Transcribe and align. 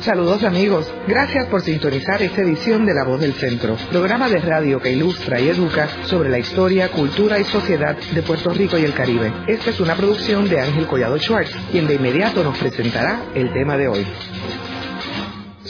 Saludos 0.00 0.44
amigos, 0.44 0.90
gracias 1.06 1.46
por 1.48 1.60
sintonizar 1.60 2.22
esta 2.22 2.40
edición 2.40 2.86
de 2.86 2.94
La 2.94 3.04
Voz 3.04 3.20
del 3.20 3.34
Centro, 3.34 3.76
programa 3.90 4.30
de 4.30 4.38
radio 4.40 4.80
que 4.80 4.92
ilustra 4.92 5.38
y 5.38 5.50
educa 5.50 5.88
sobre 6.06 6.30
la 6.30 6.38
historia, 6.38 6.90
cultura 6.90 7.38
y 7.38 7.44
sociedad 7.44 7.94
de 7.96 8.22
Puerto 8.22 8.48
Rico 8.48 8.78
y 8.78 8.84
el 8.84 8.94
Caribe. 8.94 9.30
Esta 9.46 9.68
es 9.68 9.78
una 9.78 9.94
producción 9.96 10.48
de 10.48 10.58
Ángel 10.58 10.86
Collado 10.86 11.18
Schwartz, 11.18 11.54
quien 11.70 11.86
de 11.86 11.96
inmediato 11.96 12.42
nos 12.42 12.56
presentará 12.56 13.20
el 13.34 13.52
tema 13.52 13.76
de 13.76 13.88
hoy. 13.88 14.06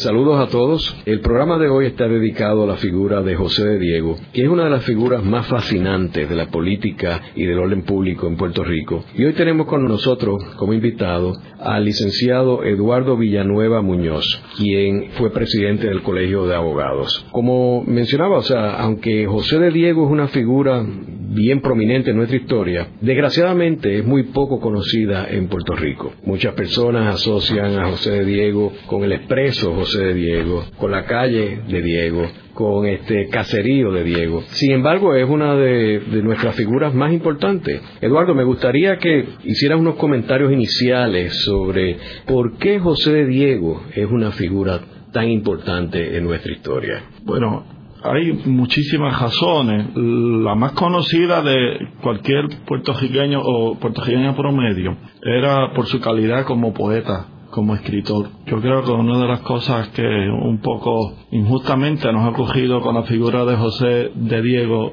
Saludos 0.01 0.41
a 0.41 0.51
todos. 0.51 0.97
El 1.05 1.21
programa 1.21 1.59
de 1.59 1.69
hoy 1.69 1.85
está 1.85 2.09
dedicado 2.09 2.65
a 2.65 2.67
la 2.67 2.77
figura 2.77 3.21
de 3.21 3.35
José 3.35 3.67
de 3.67 3.79
Diego, 3.79 4.17
que 4.33 4.45
es 4.45 4.49
una 4.49 4.65
de 4.65 4.71
las 4.71 4.83
figuras 4.85 5.23
más 5.23 5.47
fascinantes 5.47 6.27
de 6.27 6.35
la 6.35 6.47
política 6.47 7.21
y 7.35 7.45
del 7.45 7.59
orden 7.59 7.83
público 7.83 8.27
en 8.27 8.39
Puerto 8.39 8.65
Rico. 8.65 9.05
Y 9.15 9.25
hoy 9.25 9.35
tenemos 9.35 9.67
con 9.67 9.85
nosotros 9.85 10.43
como 10.57 10.73
invitado 10.73 11.35
al 11.59 11.85
licenciado 11.85 12.65
Eduardo 12.65 13.19
Villanueva 13.19 13.83
Muñoz, 13.83 14.43
quien 14.57 15.11
fue 15.19 15.31
presidente 15.33 15.89
del 15.89 16.01
Colegio 16.01 16.47
de 16.47 16.55
Abogados. 16.55 17.27
Como 17.31 17.85
mencionaba, 17.85 18.39
o 18.39 18.43
sea, 18.43 18.77
aunque 18.77 19.27
José 19.27 19.59
de 19.59 19.71
Diego 19.71 20.07
es 20.07 20.11
una 20.11 20.29
figura 20.29 20.83
bien 20.83 21.61
prominente 21.61 22.11
en 22.11 22.17
nuestra 22.17 22.39
historia, 22.39 22.89
desgraciadamente 23.03 23.99
es 23.99 24.07
muy 24.07 24.23
poco 24.25 24.61
conocida 24.61 25.29
en 25.29 25.49
Puerto 25.49 25.75
Rico. 25.75 26.15
Muchas 26.25 26.55
personas 26.55 27.17
asocian 27.17 27.79
a 27.79 27.91
José 27.91 28.13
de 28.13 28.25
Diego 28.25 28.73
con 28.87 29.05
el 29.05 29.13
expreso 29.13 29.75
José 29.75 29.90
de 29.99 30.15
Diego, 30.15 30.65
con 30.79 30.91
la 30.91 31.05
calle 31.05 31.61
de 31.69 31.83
Diego, 31.83 32.27
con 32.55 32.87
este 32.87 33.29
caserío 33.29 33.93
de 33.93 34.05
Diego. 34.05 34.43
Sin 34.49 34.73
embargo, 34.73 35.15
es 35.15 35.29
una 35.29 35.57
de, 35.57 36.01
nuestras 36.23 36.55
figuras 36.57 36.95
más 36.95 37.13
importantes. 37.13 37.81
Eduardo, 38.01 38.35
me 38.35 38.45
gustaría 38.45 38.99
que 38.99 39.27
hicieras 39.45 39.81
unos 39.81 39.97
comentarios 39.97 40.53
iniciales 40.53 41.43
sobre 41.45 41.97
por 42.27 42.59
qué 42.59 42.79
José 42.79 43.13
de 43.13 43.27
Diego 43.27 43.83
es 43.95 44.07
una 44.11 44.31
figura 44.31 44.81
tan 45.13 45.29
importante 45.29 46.17
en 46.17 46.25
nuestra 46.25 46.53
historia. 46.53 47.03
Bueno, 47.25 47.65
hay 48.03 48.33
muchísimas 48.47 49.21
razones. 49.21 49.87
La 49.95 50.55
más 50.55 50.73
conocida 50.73 51.43
de 51.43 51.89
cualquier 52.03 52.49
puertorriqueño 52.67 53.41
o 53.43 53.79
puertorriqueña 53.79 54.35
promedio 54.35 54.97
era 55.23 55.73
por 55.75 55.87
su 55.87 56.01
calidad 56.01 56.45
como 56.45 56.73
poeta, 56.73 57.27
como 57.51 57.75
escritor. 57.75 58.29
Yo 58.47 58.61
creo 58.61 58.83
que 58.85 58.91
una 58.91 59.19
de 59.19 59.29
las 59.29 59.41
cosas 59.41 59.89
que 59.89 60.03
un 60.03 60.59
poco 60.59 61.15
injustamente 61.31 62.13
nos 62.13 62.25
ha 62.25 62.31
ocurrido 62.31 62.81
con 62.81 62.95
la 62.95 63.03
figura 63.05 63.45
de 63.45 63.57
José 63.57 64.11
de 64.15 64.43
Diego, 64.43 64.93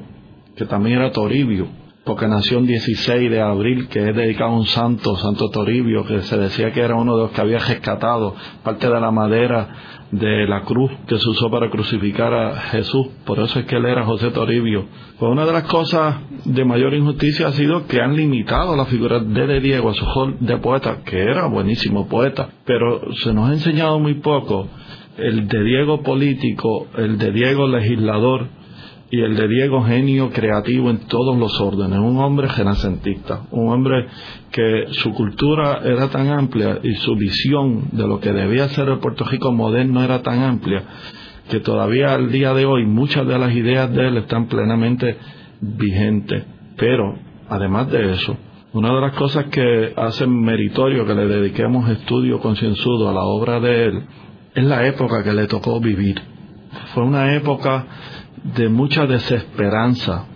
que 0.56 0.66
también 0.66 0.98
era 0.98 1.12
Toribio, 1.12 1.66
porque 2.04 2.26
nació 2.26 2.58
el 2.58 2.66
16 2.66 3.30
de 3.30 3.40
abril, 3.40 3.88
que 3.88 4.08
es 4.08 4.16
dedicado 4.16 4.52
a 4.52 4.56
un 4.58 4.66
santo, 4.66 5.16
Santo 5.16 5.50
Toribio, 5.50 6.04
que 6.04 6.22
se 6.22 6.38
decía 6.38 6.72
que 6.72 6.80
era 6.80 6.94
uno 6.94 7.16
de 7.16 7.22
los 7.24 7.30
que 7.32 7.40
había 7.40 7.58
rescatado 7.58 8.34
parte 8.62 8.88
de 8.88 9.00
la 9.00 9.10
madera 9.10 9.68
de 10.10 10.46
la 10.46 10.62
cruz 10.62 10.90
que 11.06 11.18
se 11.18 11.28
usó 11.28 11.50
para 11.50 11.70
crucificar 11.70 12.32
a 12.32 12.56
Jesús. 12.70 13.08
Por 13.26 13.40
eso 13.40 13.58
es 13.60 13.66
que 13.66 13.76
él 13.76 13.84
era 13.84 14.04
José 14.04 14.30
Toribio. 14.30 14.86
Pues 15.18 15.30
una 15.30 15.44
de 15.44 15.52
las 15.52 15.64
cosas 15.64 16.16
de 16.44 16.64
mayor 16.64 16.94
injusticia 16.94 17.48
ha 17.48 17.52
sido 17.52 17.86
que 17.86 18.00
han 18.00 18.16
limitado 18.16 18.74
la 18.74 18.86
figura 18.86 19.20
de, 19.20 19.46
de 19.46 19.60
Diego 19.60 19.90
a 19.90 19.94
su 19.94 20.06
rol 20.06 20.36
de 20.40 20.56
poeta, 20.58 21.02
que 21.04 21.20
era 21.20 21.46
buenísimo 21.46 22.08
poeta, 22.08 22.48
pero 22.64 23.12
se 23.22 23.34
nos 23.34 23.50
ha 23.50 23.52
enseñado 23.52 23.98
muy 23.98 24.14
poco 24.14 24.68
el 25.18 25.48
de 25.48 25.64
Diego 25.64 26.02
político, 26.02 26.86
el 26.96 27.18
de 27.18 27.32
Diego 27.32 27.66
legislador, 27.66 28.46
y 29.10 29.20
el 29.22 29.36
de 29.36 29.48
Diego 29.48 29.82
genio 29.84 30.30
creativo 30.30 30.90
en 30.90 31.06
todos 31.06 31.36
los 31.38 31.58
órdenes, 31.60 31.98
un 31.98 32.18
hombre 32.18 32.48
renacentista, 32.48 33.42
un 33.50 33.72
hombre 33.72 34.06
que 34.50 34.86
su 34.90 35.12
cultura 35.14 35.80
era 35.84 36.08
tan 36.08 36.28
amplia 36.28 36.80
y 36.82 36.94
su 36.94 37.16
visión 37.16 37.88
de 37.92 38.06
lo 38.06 38.20
que 38.20 38.32
debía 38.32 38.68
ser 38.68 38.88
el 38.88 38.98
Puerto 38.98 39.24
Rico 39.24 39.50
moderno 39.52 40.02
era 40.02 40.22
tan 40.22 40.42
amplia 40.42 40.82
que 41.48 41.60
todavía 41.60 42.14
al 42.14 42.30
día 42.30 42.52
de 42.52 42.66
hoy 42.66 42.84
muchas 42.84 43.26
de 43.26 43.38
las 43.38 43.52
ideas 43.54 43.90
de 43.92 44.08
él 44.08 44.16
están 44.18 44.46
plenamente 44.46 45.16
vigentes. 45.60 46.44
Pero, 46.76 47.16
además 47.48 47.90
de 47.90 48.12
eso, 48.12 48.36
una 48.72 48.94
de 48.94 49.00
las 49.00 49.14
cosas 49.14 49.46
que 49.46 49.94
hacen 49.96 50.42
meritorio 50.42 51.06
que 51.06 51.14
le 51.14 51.26
dediquemos 51.26 51.88
estudio 51.88 52.38
concienzudo 52.40 53.08
a 53.08 53.14
la 53.14 53.22
obra 53.22 53.60
de 53.60 53.86
él 53.86 54.02
es 54.54 54.64
la 54.64 54.86
época 54.86 55.24
que 55.24 55.32
le 55.32 55.46
tocó 55.46 55.80
vivir. 55.80 56.20
Fue 56.92 57.02
una 57.02 57.34
época 57.34 57.86
de 58.44 58.68
mucha 58.68 59.06
desesperanza, 59.06 60.26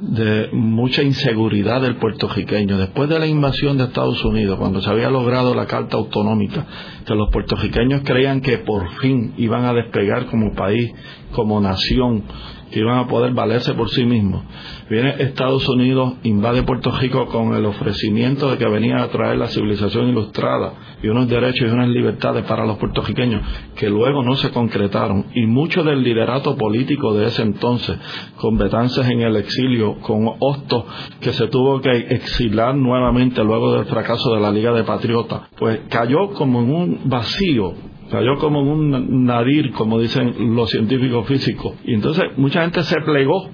de 0.00 0.48
mucha 0.52 1.02
inseguridad 1.02 1.80
del 1.80 1.96
puertorriqueño. 1.96 2.76
Después 2.78 3.08
de 3.08 3.18
la 3.18 3.26
invasión 3.26 3.78
de 3.78 3.84
Estados 3.84 4.24
Unidos, 4.24 4.58
cuando 4.58 4.80
se 4.80 4.90
había 4.90 5.10
logrado 5.10 5.54
la 5.54 5.66
Carta 5.66 5.96
Autonómica, 5.96 6.66
que 7.06 7.14
los 7.14 7.30
puertorriqueños 7.30 8.02
creían 8.04 8.40
que 8.40 8.58
por 8.58 8.88
fin 9.00 9.34
iban 9.36 9.64
a 9.64 9.72
despegar 9.72 10.26
como 10.26 10.54
país, 10.54 10.92
como 11.32 11.60
nación, 11.60 12.24
que 12.72 12.80
iban 12.80 12.98
a 12.98 13.06
poder 13.06 13.32
valerse 13.32 13.74
por 13.74 13.90
sí 13.90 14.04
mismos. 14.04 14.42
Viene 14.88 15.14
Estados 15.18 15.68
Unidos, 15.68 16.14
invade 16.22 16.62
Puerto 16.62 16.90
Rico 16.90 17.26
con 17.26 17.54
el 17.54 17.66
ofrecimiento 17.66 18.50
de 18.50 18.58
que 18.58 18.66
venía 18.66 19.02
a 19.02 19.08
traer 19.08 19.36
la 19.38 19.48
civilización 19.48 20.08
ilustrada 20.08 20.72
y 21.02 21.08
unos 21.08 21.28
derechos 21.28 21.68
y 21.68 21.70
unas 21.70 21.88
libertades 21.88 22.44
para 22.44 22.64
los 22.64 22.78
puertorriqueños 22.78 23.42
que 23.76 23.88
luego 23.88 24.22
no 24.22 24.34
se 24.36 24.50
concretaron. 24.50 25.26
Y 25.34 25.46
mucho 25.46 25.84
del 25.84 26.02
liderato 26.02 26.56
político 26.56 27.14
de 27.14 27.26
ese 27.26 27.42
entonces, 27.42 27.98
con 28.36 28.56
Betances 28.56 29.08
en 29.08 29.20
el 29.20 29.36
exilio, 29.36 29.98
con 30.00 30.30
Hostos 30.38 30.84
que 31.20 31.32
se 31.32 31.48
tuvo 31.48 31.80
que 31.80 31.90
exilar 31.90 32.74
nuevamente 32.74 33.44
luego 33.44 33.74
del 33.74 33.84
fracaso 33.84 34.34
de 34.34 34.40
la 34.40 34.50
Liga 34.50 34.72
de 34.72 34.84
Patriotas, 34.84 35.42
pues 35.58 35.80
cayó 35.88 36.30
como 36.30 36.62
en 36.62 36.74
un 36.74 37.00
vacío 37.04 37.91
cayó 38.12 38.36
como 38.36 38.60
un 38.60 39.24
nadir, 39.24 39.72
como 39.72 39.98
dicen 39.98 40.54
los 40.54 40.68
científicos 40.68 41.26
físicos. 41.26 41.74
Y 41.84 41.94
entonces 41.94 42.24
mucha 42.36 42.60
gente 42.60 42.82
se 42.82 43.00
plegó 43.00 43.48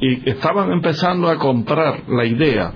y 0.00 0.28
estaban 0.28 0.72
empezando 0.72 1.28
a 1.28 1.36
comprar 1.36 2.02
la 2.08 2.24
idea 2.24 2.72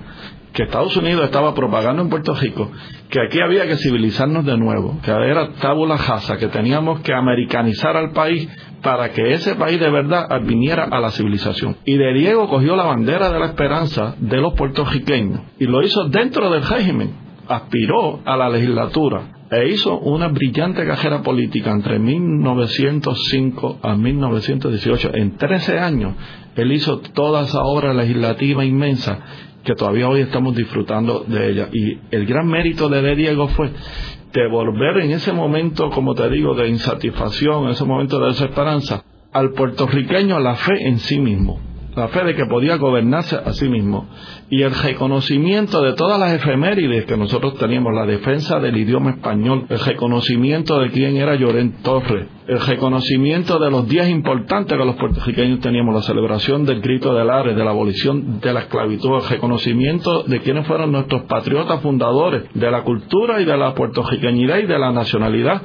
que 0.53 0.63
Estados 0.63 0.95
Unidos 0.95 1.25
estaba 1.25 1.53
propagando 1.53 2.01
en 2.01 2.09
Puerto 2.09 2.33
Rico, 2.33 2.71
que 3.09 3.19
aquí 3.19 3.41
había 3.41 3.67
que 3.67 3.75
civilizarnos 3.75 4.45
de 4.45 4.57
nuevo, 4.57 4.97
que 5.03 5.11
era 5.11 5.49
tabula 5.55 5.97
rasa, 5.97 6.37
que 6.37 6.47
teníamos 6.47 7.01
que 7.01 7.13
americanizar 7.13 7.97
al 7.97 8.11
país 8.11 8.47
para 8.81 9.09
que 9.09 9.33
ese 9.33 9.55
país 9.55 9.77
de 9.77 9.89
verdad 9.89 10.25
viniera 10.43 10.85
a 10.85 11.01
la 11.01 11.11
civilización. 11.11 11.75
Y 11.83 11.97
de 11.97 12.13
Diego 12.13 12.47
cogió 12.47 12.77
la 12.77 12.85
bandera 12.85 13.33
de 13.33 13.39
la 13.39 13.47
esperanza 13.47 14.15
de 14.19 14.37
los 14.37 14.53
puertorriqueños 14.53 15.41
y 15.59 15.65
lo 15.65 15.83
hizo 15.83 16.07
dentro 16.07 16.49
del 16.49 16.63
régimen, 16.63 17.24
aspiró 17.47 18.21
a 18.25 18.37
la 18.37 18.49
legislatura 18.49 19.35
e 19.49 19.69
hizo 19.69 19.99
una 19.99 20.27
brillante 20.29 20.85
carrera 20.85 21.21
política 21.21 21.71
entre 21.71 21.99
1905 21.99 23.79
a 23.81 23.95
1918. 23.95 25.11
En 25.13 25.37
13 25.37 25.79
años, 25.79 26.15
él 26.55 26.71
hizo 26.71 26.99
toda 26.99 27.43
esa 27.43 27.63
obra 27.63 27.93
legislativa 27.93 28.65
inmensa 28.65 29.19
que 29.63 29.75
todavía 29.75 30.07
hoy 30.07 30.21
estamos 30.21 30.55
disfrutando 30.55 31.25
de 31.27 31.51
ella. 31.51 31.69
Y 31.71 31.99
el 32.11 32.25
gran 32.25 32.47
mérito 32.47 32.89
de, 32.89 33.01
de 33.01 33.15
Diego 33.15 33.47
fue 33.49 33.71
devolver 34.33 34.97
en 35.03 35.11
ese 35.11 35.31
momento, 35.31 35.89
como 35.89 36.13
te 36.13 36.29
digo, 36.29 36.55
de 36.55 36.67
insatisfacción, 36.67 37.65
en 37.65 37.69
ese 37.71 37.85
momento 37.85 38.19
de 38.19 38.27
desesperanza, 38.27 39.03
al 39.31 39.51
puertorriqueño 39.51 40.39
la 40.39 40.55
fe 40.55 40.87
en 40.87 40.99
sí 40.99 41.19
mismo 41.19 41.74
la 41.95 42.09
fe 42.09 42.23
de 42.25 42.35
que 42.35 42.45
podía 42.45 42.77
gobernarse 42.77 43.35
a 43.37 43.53
sí 43.53 43.69
mismo. 43.69 44.07
Y 44.49 44.61
el 44.61 44.73
reconocimiento 44.73 45.81
de 45.81 45.93
todas 45.93 46.19
las 46.19 46.33
efemérides 46.33 47.05
que 47.05 47.17
nosotros 47.17 47.55
teníamos, 47.57 47.93
la 47.93 48.05
defensa 48.05 48.59
del 48.59 48.77
idioma 48.77 49.11
español, 49.11 49.65
el 49.69 49.79
reconocimiento 49.79 50.79
de 50.79 50.91
quién 50.91 51.17
era 51.17 51.35
Llorén 51.35 51.81
Torres, 51.81 52.27
el 52.47 52.59
reconocimiento 52.59 53.59
de 53.59 53.71
los 53.71 53.87
días 53.87 54.09
importantes 54.09 54.77
que 54.77 54.85
los 54.85 54.95
puertorriqueños 54.95 55.61
teníamos, 55.61 55.95
la 55.95 56.01
celebración 56.01 56.65
del 56.65 56.81
grito 56.81 57.13
del 57.13 57.29
Ares, 57.29 57.55
de 57.55 57.63
la 57.63 57.71
abolición 57.71 58.39
de 58.39 58.53
la 58.53 58.61
esclavitud, 58.61 59.15
el 59.15 59.29
reconocimiento 59.29 60.23
de 60.23 60.41
quiénes 60.41 60.67
fueron 60.67 60.91
nuestros 60.91 61.23
patriotas 61.23 61.81
fundadores 61.81 62.43
de 62.53 62.71
la 62.71 62.83
cultura 62.83 63.41
y 63.41 63.45
de 63.45 63.57
la 63.57 63.73
puertorriqueñidad 63.73 64.59
y 64.59 64.65
de 64.65 64.77
la 64.77 64.91
nacionalidad, 64.91 65.61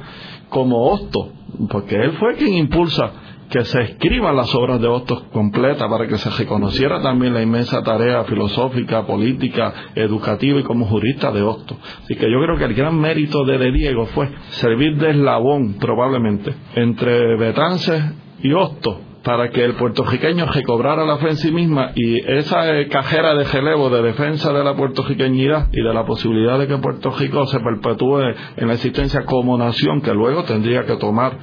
como 0.49 0.87
Hosto, 0.87 1.31
porque 1.69 1.95
él 1.95 2.13
fue 2.19 2.35
quien 2.35 2.53
impulsa 2.53 3.11
que 3.51 3.65
se 3.65 3.81
escriban 3.81 4.35
las 4.35 4.55
obras 4.55 4.79
de 4.79 4.87
Hostos 4.87 5.23
completas 5.33 5.87
para 5.89 6.07
que 6.07 6.17
se 6.17 6.29
reconociera 6.29 7.01
también 7.01 7.33
la 7.33 7.41
inmensa 7.41 7.83
tarea 7.83 8.23
filosófica, 8.23 9.05
política, 9.05 9.73
educativa 9.93 10.59
y 10.59 10.63
como 10.63 10.85
jurista 10.85 11.31
de 11.31 11.41
Hostos. 11.41 11.77
Así 12.03 12.15
que 12.15 12.31
yo 12.31 12.41
creo 12.41 12.57
que 12.57 12.63
el 12.63 12.73
gran 12.73 12.97
mérito 12.97 13.43
de, 13.43 13.57
de 13.57 13.71
Diego 13.73 14.05
fue 14.07 14.29
servir 14.51 14.97
de 14.97 15.11
eslabón, 15.11 15.73
probablemente, 15.73 16.55
entre 16.75 17.35
Betances 17.37 18.01
y 18.41 18.53
Hostos 18.53 19.10
para 19.23 19.49
que 19.51 19.63
el 19.63 19.75
puertorriqueño 19.75 20.47
recobrara 20.47 21.05
la 21.05 21.17
fe 21.17 21.29
en 21.29 21.37
sí 21.37 21.51
misma 21.51 21.91
y 21.95 22.19
esa 22.19 22.75
eh, 22.75 22.87
cajera 22.87 23.35
de 23.35 23.43
relevo 23.43 23.89
de 23.89 24.01
defensa 24.01 24.51
de 24.51 24.63
la 24.63 24.75
puertorriqueñidad 24.75 25.67
y 25.71 25.83
de 25.83 25.93
la 25.93 26.05
posibilidad 26.05 26.57
de 26.57 26.67
que 26.67 26.77
Puerto 26.77 27.11
Rico 27.11 27.45
se 27.45 27.59
perpetúe 27.59 28.21
en 28.57 28.67
la 28.67 28.73
existencia 28.73 29.25
como 29.25 29.57
nación 29.57 30.01
que 30.01 30.13
luego 30.13 30.43
tendría 30.43 30.85
que 30.85 30.95
tomar 30.95 31.37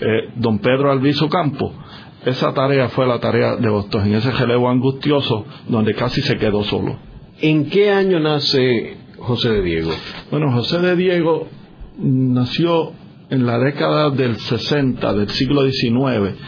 eh, 0.00 0.30
don 0.36 0.58
Pedro 0.58 0.90
Alviso 0.92 1.28
Campo, 1.28 1.72
esa 2.24 2.54
tarea 2.54 2.88
fue 2.90 3.06
la 3.06 3.18
tarea 3.18 3.56
de 3.56 3.68
Boston, 3.68 4.06
en 4.06 4.14
ese 4.14 4.30
relevo 4.30 4.68
angustioso 4.68 5.44
donde 5.68 5.94
casi 5.94 6.20
se 6.22 6.36
quedó 6.36 6.62
solo. 6.62 6.96
¿En 7.40 7.68
qué 7.68 7.90
año 7.90 8.20
nace 8.20 8.96
José 9.18 9.50
de 9.50 9.62
Diego? 9.62 9.90
Bueno, 10.30 10.52
José 10.52 10.78
de 10.78 10.94
Diego 10.94 11.48
nació 11.98 12.92
en 13.28 13.44
la 13.44 13.58
década 13.58 14.10
del 14.10 14.36
60 14.36 15.12
del 15.14 15.30
siglo 15.30 15.62
XIX. 15.68 16.38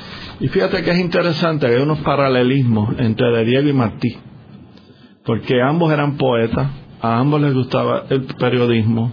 Y 0.44 0.48
fíjate 0.48 0.82
que 0.82 0.90
es 0.90 0.98
interesante 0.98 1.66
que 1.66 1.76
hay 1.76 1.80
unos 1.80 2.00
paralelismos 2.00 2.96
entre 2.98 3.32
De 3.32 3.46
Diego 3.46 3.66
y 3.66 3.72
Martí, 3.72 4.14
porque 5.24 5.62
ambos 5.62 5.90
eran 5.90 6.18
poetas, 6.18 6.68
a 7.00 7.18
ambos 7.18 7.40
les 7.40 7.54
gustaba 7.54 8.04
el 8.10 8.24
periodismo, 8.38 9.10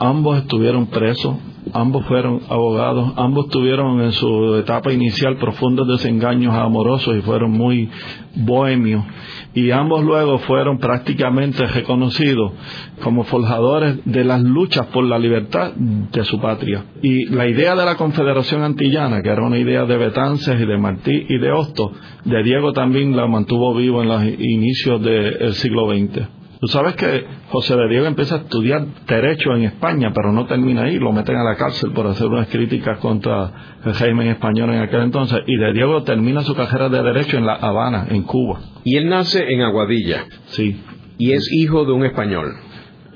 ambos 0.00 0.38
estuvieron 0.38 0.86
presos, 0.86 1.36
ambos 1.74 2.06
fueron 2.06 2.40
abogados, 2.48 3.12
ambos 3.16 3.48
tuvieron 3.48 4.00
en 4.00 4.12
su 4.12 4.56
etapa 4.56 4.92
inicial 4.92 5.36
profundos 5.36 5.86
desengaños 5.86 6.54
amorosos 6.54 7.16
y 7.16 7.20
fueron 7.20 7.52
muy 7.52 7.88
bohemios 8.34 9.04
y 9.54 9.70
ambos 9.70 10.02
luego 10.02 10.38
fueron 10.38 10.78
prácticamente 10.78 11.66
reconocidos 11.66 12.52
como 13.02 13.24
forjadores 13.24 13.98
de 14.04 14.24
las 14.24 14.42
luchas 14.42 14.86
por 14.86 15.04
la 15.04 15.18
libertad 15.18 15.72
de 15.74 16.24
su 16.24 16.40
patria. 16.40 16.84
Y 17.02 17.26
la 17.26 17.46
idea 17.46 17.74
de 17.74 17.84
la 17.84 17.96
Confederación 17.96 18.62
Antillana, 18.62 19.22
que 19.22 19.28
era 19.28 19.42
una 19.42 19.58
idea 19.58 19.84
de 19.84 19.96
Betances 19.96 20.60
y 20.60 20.66
de 20.66 20.78
Martí 20.78 21.26
y 21.28 21.38
de 21.38 21.52
Hosto, 21.52 21.92
de 22.24 22.42
Diego 22.42 22.72
también 22.72 23.16
la 23.16 23.26
mantuvo 23.26 23.74
vivo 23.74 24.02
en 24.02 24.08
los 24.08 24.24
inicios 24.24 25.02
del 25.02 25.52
siglo 25.54 25.90
XX. 25.90 26.39
Tú 26.60 26.68
sabes 26.68 26.94
que 26.94 27.24
José 27.48 27.74
de 27.74 27.88
Diego 27.88 28.04
empieza 28.04 28.34
a 28.34 28.38
estudiar 28.38 28.86
Derecho 29.06 29.54
en 29.56 29.64
España, 29.64 30.12
pero 30.14 30.30
no 30.30 30.44
termina 30.44 30.82
ahí, 30.82 30.98
lo 30.98 31.10
meten 31.10 31.36
a 31.36 31.42
la 31.42 31.56
cárcel 31.56 31.92
por 31.92 32.06
hacer 32.06 32.26
unas 32.26 32.48
críticas 32.48 32.98
contra 32.98 33.78
el 33.82 33.94
régimen 33.94 34.28
español 34.28 34.68
en 34.74 34.82
aquel 34.82 35.00
entonces, 35.00 35.40
y 35.46 35.56
de 35.56 35.72
Diego 35.72 36.02
termina 36.02 36.42
su 36.42 36.54
carrera 36.54 36.90
de 36.90 37.02
Derecho 37.02 37.38
en 37.38 37.46
La 37.46 37.54
Habana, 37.54 38.08
en 38.10 38.24
Cuba. 38.24 38.60
Y 38.84 38.96
él 38.96 39.08
nace 39.08 39.50
en 39.50 39.62
Aguadilla. 39.62 40.26
Sí. 40.48 40.78
Y 41.16 41.32
es 41.32 41.50
hijo 41.50 41.86
de 41.86 41.92
un 41.92 42.04
español. 42.04 42.52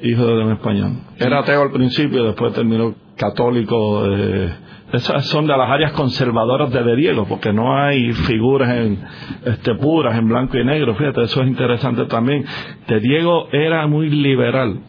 Hijo 0.00 0.24
de 0.24 0.44
un 0.44 0.52
español. 0.52 0.92
Era 1.18 1.40
ateo 1.40 1.62
al 1.62 1.70
principio, 1.70 2.24
después 2.24 2.54
terminó 2.54 2.94
católico. 3.16 4.06
Eh, 4.06 4.52
esas 4.96 5.26
son 5.26 5.46
de 5.46 5.56
las 5.56 5.70
áreas 5.70 5.92
conservadoras 5.92 6.70
de 6.72 6.82
De 6.82 6.96
Diego, 6.96 7.26
porque 7.28 7.52
no 7.52 7.76
hay 7.76 8.12
figuras 8.12 8.76
en, 8.76 8.98
este, 9.44 9.74
puras 9.74 10.16
en 10.16 10.28
blanco 10.28 10.58
y 10.58 10.64
negro. 10.64 10.94
Fíjate, 10.94 11.22
eso 11.22 11.42
es 11.42 11.48
interesante 11.48 12.06
también. 12.06 12.44
De 12.86 13.00
Diego 13.00 13.48
era 13.52 13.86
muy 13.86 14.10
liberal 14.10 14.80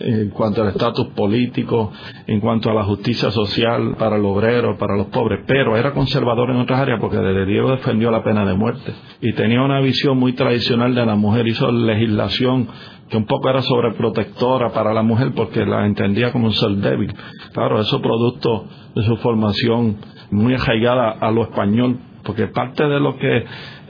en 0.00 0.30
cuanto 0.30 0.62
al 0.62 0.68
estatus 0.68 1.08
político, 1.08 1.92
en 2.26 2.40
cuanto 2.40 2.70
a 2.70 2.74
la 2.74 2.84
justicia 2.84 3.30
social 3.30 3.96
para 3.98 4.16
el 4.16 4.24
obrero, 4.24 4.76
para 4.78 4.96
los 4.96 5.06
pobres, 5.08 5.44
pero 5.46 5.76
era 5.76 5.92
conservador 5.92 6.50
en 6.50 6.56
otras 6.56 6.80
áreas 6.80 6.98
porque 7.00 7.18
De 7.18 7.44
Diego 7.46 7.70
defendió 7.70 8.10
la 8.10 8.24
pena 8.24 8.44
de 8.44 8.54
muerte 8.54 8.92
y 9.20 9.32
tenía 9.34 9.62
una 9.62 9.80
visión 9.80 10.18
muy 10.18 10.32
tradicional 10.32 10.94
de 10.94 11.04
la 11.04 11.14
mujer, 11.14 11.46
hizo 11.46 11.70
legislación 11.70 12.68
que 13.10 13.16
un 13.16 13.26
poco 13.26 13.50
era 13.50 13.60
sobreprotectora 13.60 14.70
para 14.70 14.94
la 14.94 15.02
mujer 15.02 15.32
porque 15.34 15.66
la 15.66 15.84
entendía 15.84 16.32
como 16.32 16.46
un 16.46 16.54
ser 16.54 16.70
débil. 16.70 17.12
Claro, 17.52 17.80
eso 17.80 18.00
producto 18.00 18.66
de 18.94 19.02
su 19.02 19.16
formación 19.16 19.96
muy 20.30 20.54
arraigada 20.54 21.10
a 21.10 21.30
lo 21.30 21.42
español, 21.42 21.98
porque 22.22 22.46
parte 22.46 22.84
de 22.86 23.00
lo 23.00 23.16
que 23.16 23.44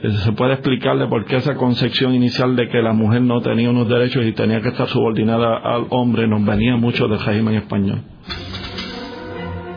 se 0.09 0.31
puede 0.31 0.53
explicarle 0.53 1.07
por 1.07 1.25
qué 1.25 1.37
esa 1.37 1.55
concepción 1.55 2.15
inicial 2.15 2.55
de 2.55 2.67
que 2.69 2.81
la 2.81 2.93
mujer 2.93 3.21
no 3.21 3.41
tenía 3.41 3.69
unos 3.69 3.87
derechos 3.87 4.25
y 4.25 4.31
tenía 4.31 4.61
que 4.61 4.69
estar 4.69 4.87
subordinada 4.87 5.57
al 5.57 5.85
hombre 5.89 6.27
nos 6.27 6.43
venía 6.43 6.75
mucho 6.75 7.07
del 7.07 7.19
régimen 7.19 7.55
español. 7.55 8.01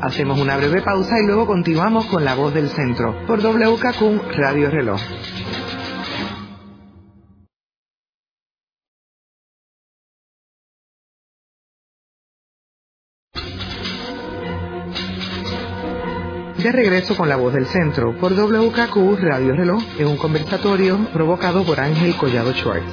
Hacemos 0.01 0.41
una 0.41 0.57
breve 0.57 0.83
pausa 0.83 1.15
y 1.23 1.27
luego 1.27 1.47
continuamos 1.47 2.07
con 2.07 2.25
La 2.25 2.35
Voz 2.35 2.53
del 2.55 2.69
Centro 2.69 3.15
por 3.27 3.41
WKQ 3.41 4.37
Radio 4.37 4.71
Reloj. 4.71 5.01
De 16.65 16.73
regreso 16.73 17.15
con 17.15 17.29
la 17.29 17.37
voz 17.37 17.53
del 17.53 17.67
centro 17.67 18.17
por 18.19 18.33
WKQ 18.33 19.21
Radio 19.21 19.55
Reloj 19.55 19.83
en 19.99 20.07
un 20.07 20.17
conversatorio 20.17 20.99
provocado 21.13 21.63
por 21.63 21.79
Ángel 21.79 22.15
Collado 22.15 22.55
Schwartz. 22.55 22.87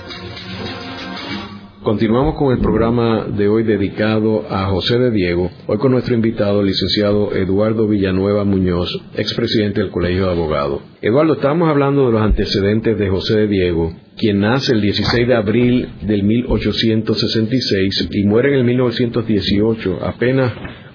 Continuamos 1.82 2.36
con 2.36 2.52
el 2.52 2.60
programa 2.60 3.28
de 3.28 3.48
hoy 3.48 3.64
dedicado 3.64 4.46
a 4.50 4.66
José 4.66 5.00
de 5.00 5.12
Diego, 5.12 5.50
hoy 5.68 5.78
con 5.78 5.94
nuestro 5.94 6.14
invitado, 6.14 6.60
el 6.60 6.68
licenciado 6.68 7.34
Eduardo 7.34 7.88
Villanueva 7.88 8.44
Muñoz, 8.44 8.90
expresidente 9.16 9.80
del 9.80 9.90
Colegio 9.90 10.26
de 10.26 10.32
Abogados. 10.32 10.82
Eduardo, 11.02 11.36
estamos 11.36 11.70
hablando 11.70 12.08
de 12.08 12.12
los 12.12 12.22
antecedentes 12.22 13.00
de 13.00 13.10
José 13.10 13.40
de 13.40 13.48
Diego, 13.48 13.94
quien 14.18 14.42
nace 14.42 14.74
el 14.74 14.82
16 14.82 15.30
de 15.30 15.34
abril 15.34 15.90
del 16.02 16.24
1866 16.24 18.10
y 18.12 18.26
muere 18.26 18.50
en 18.50 18.56
el 18.56 18.64
1918, 18.66 20.00
apenas 20.04 20.52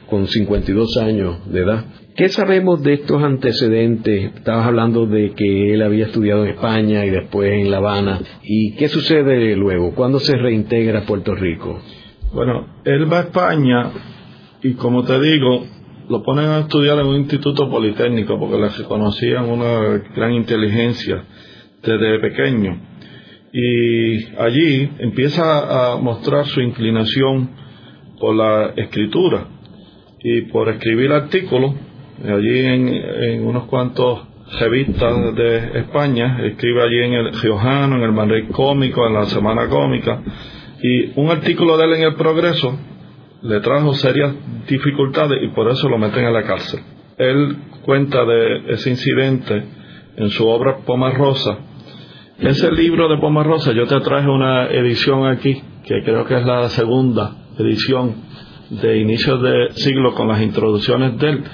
con 0.09 0.27
52 0.27 0.97
años 0.99 1.53
de 1.53 1.61
edad. 1.61 1.85
¿Qué 2.17 2.29
sabemos 2.29 2.83
de 2.83 2.95
estos 2.95 3.23
antecedentes? 3.23 4.37
Estabas 4.37 4.67
hablando 4.67 5.07
de 5.07 5.33
que 5.33 5.75
él 5.75 5.83
había 5.83 6.07
estudiado 6.07 6.45
en 6.45 6.53
España 6.53 7.05
y 7.05 7.11
después 7.11 7.53
en 7.53 7.71
La 7.71 7.79
Habana. 7.79 8.21
¿Y 8.43 8.75
qué 8.77 8.89
sucede 8.89 9.55
luego? 9.57 9.95
¿Cuándo 9.95 10.19
se 10.19 10.37
reintegra 10.37 11.01
a 11.01 11.07
Puerto 11.07 11.35
Rico? 11.35 11.79
Bueno, 12.33 12.79
él 12.85 13.13
va 13.13 13.19
a 13.19 13.23
España 13.23 13.91
y 14.63 14.75
como 14.75 15.05
te 15.05 15.21
digo, 15.21 15.67
lo 16.09 16.23
ponen 16.23 16.47
a 16.47 16.61
estudiar 16.61 16.99
en 17.01 17.07
un 17.07 17.17
instituto 17.17 17.69
politécnico 17.69 18.39
porque 18.39 18.59
le 18.59 18.69
reconocían 18.69 19.51
una 19.51 20.03
gran 20.15 20.33
inteligencia 20.33 21.23
desde 21.83 22.19
pequeño. 22.21 22.81
Y 23.53 24.25
allí 24.39 24.91
empieza 25.01 25.93
a 25.93 25.97
mostrar 25.97 26.47
su 26.47 26.61
inclinación 26.61 27.51
por 28.19 28.35
la 28.35 28.73
escritura 28.77 29.49
y 30.29 30.41
por 30.43 30.69
escribir 30.69 31.13
artículos 31.13 31.73
allí 32.25 32.59
en, 32.59 33.47
unos 33.47 33.67
cuantos 33.67 34.27
revistas 34.59 35.37
de 35.37 35.79
España, 35.79 36.41
escribe 36.43 36.83
allí 36.83 36.99
en 36.99 37.13
el 37.13 37.33
Riojano, 37.33 37.95
en 37.95 38.03
el 38.03 38.11
Madrid 38.11 38.51
Cómico, 38.51 39.07
en 39.07 39.15
la 39.15 39.27
Semana 39.27 39.69
Cómica, 39.69 40.21
y 40.83 41.13
un 41.15 41.31
artículo 41.31 41.77
de 41.77 41.85
él 41.85 41.93
en 41.95 42.03
el 42.03 42.15
Progreso 42.17 42.77
le 43.43 43.61
trajo 43.61 43.95
serias 43.95 44.35
dificultades 44.69 45.41
y 45.45 45.49
por 45.55 45.71
eso 45.71 45.89
lo 45.89 45.97
meten 45.97 46.25
en 46.25 46.33
la 46.33 46.43
cárcel. 46.43 46.81
Él 47.19 47.59
cuenta 47.85 48.25
de 48.25 48.73
ese 48.73 48.91
incidente 48.91 49.63
en 50.17 50.31
su 50.31 50.45
obra 50.49 50.79
Rosa 51.15 51.59
Ese 52.41 52.73
libro 52.73 53.09
de 53.09 53.45
Rosa 53.45 53.73
yo 53.73 53.87
te 53.87 54.01
traje 54.01 54.29
una 54.29 54.67
edición 54.73 55.25
aquí, 55.25 55.63
que 55.85 56.03
creo 56.03 56.25
que 56.25 56.35
es 56.35 56.45
la 56.45 56.69
segunda 56.71 57.47
edición 57.59 58.27
de 58.71 58.99
inicios 58.99 59.43
de 59.43 59.71
siglo 59.73 60.15
con 60.15 60.29
las 60.29 60.41
introducciones 60.43 61.19
de 61.19 61.29
él 61.31 61.45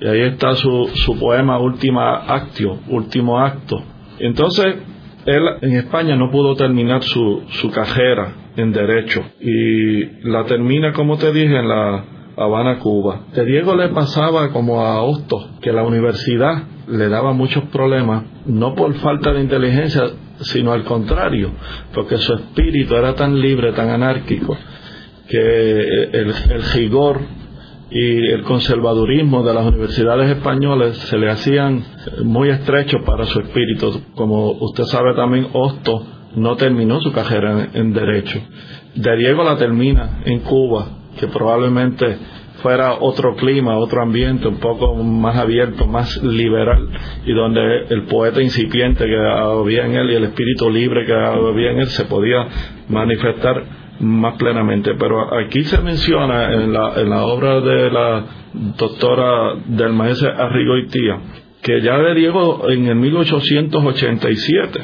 y 0.00 0.06
ahí 0.06 0.20
está 0.22 0.54
su, 0.54 0.90
su 0.94 1.18
poema 1.18 1.58
Última 1.58 2.16
Actio, 2.16 2.78
Último 2.88 3.38
Acto. 3.40 3.82
Entonces, 4.18 4.76
él 5.24 5.42
en 5.62 5.76
España 5.76 6.16
no 6.16 6.30
pudo 6.30 6.54
terminar 6.54 7.02
su, 7.02 7.42
su 7.48 7.70
carrera 7.70 8.32
en 8.56 8.72
Derecho 8.72 9.22
y 9.40 10.28
la 10.28 10.44
termina, 10.44 10.92
como 10.92 11.16
te 11.16 11.32
dije, 11.32 11.58
en 11.58 11.68
la 11.68 12.04
Habana, 12.36 12.78
Cuba. 12.78 13.22
De 13.34 13.44
Diego 13.46 13.74
le 13.74 13.88
pasaba 13.88 14.50
como 14.52 14.82
a 14.82 15.02
Hostos, 15.02 15.48
que 15.62 15.72
la 15.72 15.82
universidad 15.82 16.64
le 16.86 17.08
daba 17.08 17.32
muchos 17.32 17.64
problemas, 17.64 18.24
no 18.44 18.74
por 18.74 18.92
falta 18.94 19.32
de 19.32 19.40
inteligencia, 19.40 20.02
sino 20.40 20.72
al 20.72 20.84
contrario, 20.84 21.52
porque 21.94 22.18
su 22.18 22.34
espíritu 22.34 22.94
era 22.94 23.14
tan 23.14 23.40
libre, 23.40 23.72
tan 23.72 23.88
anárquico, 23.88 24.56
que 25.28 26.04
el, 26.12 26.34
rigor 26.74 27.20
y 27.90 28.26
el 28.30 28.42
conservadurismo 28.42 29.42
de 29.42 29.54
las 29.54 29.66
universidades 29.66 30.30
españolas 30.30 30.96
se 30.96 31.18
le 31.18 31.30
hacían 31.30 31.84
muy 32.24 32.50
estrechos 32.50 33.02
para 33.04 33.24
su 33.26 33.40
espíritu. 33.40 34.00
Como 34.14 34.52
usted 34.52 34.84
sabe 34.84 35.14
también, 35.14 35.48
Hosto 35.52 36.06
no 36.36 36.56
terminó 36.56 37.00
su 37.00 37.12
carrera 37.12 37.68
en, 37.72 37.92
Derecho. 37.92 38.40
De 38.94 39.16
Diego 39.16 39.42
la 39.42 39.56
termina 39.56 40.20
en 40.24 40.40
Cuba, 40.40 40.86
que 41.18 41.26
probablemente 41.28 42.18
fuera 42.62 42.94
otro 43.00 43.36
clima, 43.36 43.78
otro 43.78 44.02
ambiente 44.02 44.48
un 44.48 44.58
poco 44.58 44.94
más 44.94 45.36
abierto, 45.36 45.86
más 45.86 46.22
liberal, 46.22 46.88
y 47.24 47.32
donde 47.32 47.86
el 47.90 48.04
poeta 48.04 48.42
incipiente 48.42 49.04
que 49.04 49.16
había 49.16 49.86
en 49.86 49.94
él 49.94 50.10
y 50.10 50.14
el 50.14 50.24
espíritu 50.24 50.70
libre 50.70 51.04
que 51.06 51.12
había 51.12 51.72
en 51.72 51.80
él 51.80 51.86
se 51.88 52.04
podía 52.06 52.48
manifestar 52.88 53.85
más 54.00 54.36
plenamente. 54.36 54.94
Pero 54.94 55.34
aquí 55.38 55.64
se 55.64 55.80
menciona 55.80 56.52
en 56.52 56.72
la, 56.72 56.94
en 56.96 57.10
la 57.10 57.24
obra 57.24 57.60
de 57.60 57.90
la 57.90 58.24
doctora 58.76 59.56
del 59.66 59.92
maestro 59.92 60.30
Arrigoitía 60.30 61.20
que 61.66 61.80
ya 61.80 61.98
de 61.98 62.14
Diego 62.14 62.70
en 62.70 62.86
el 62.86 62.94
1887, 62.94 64.80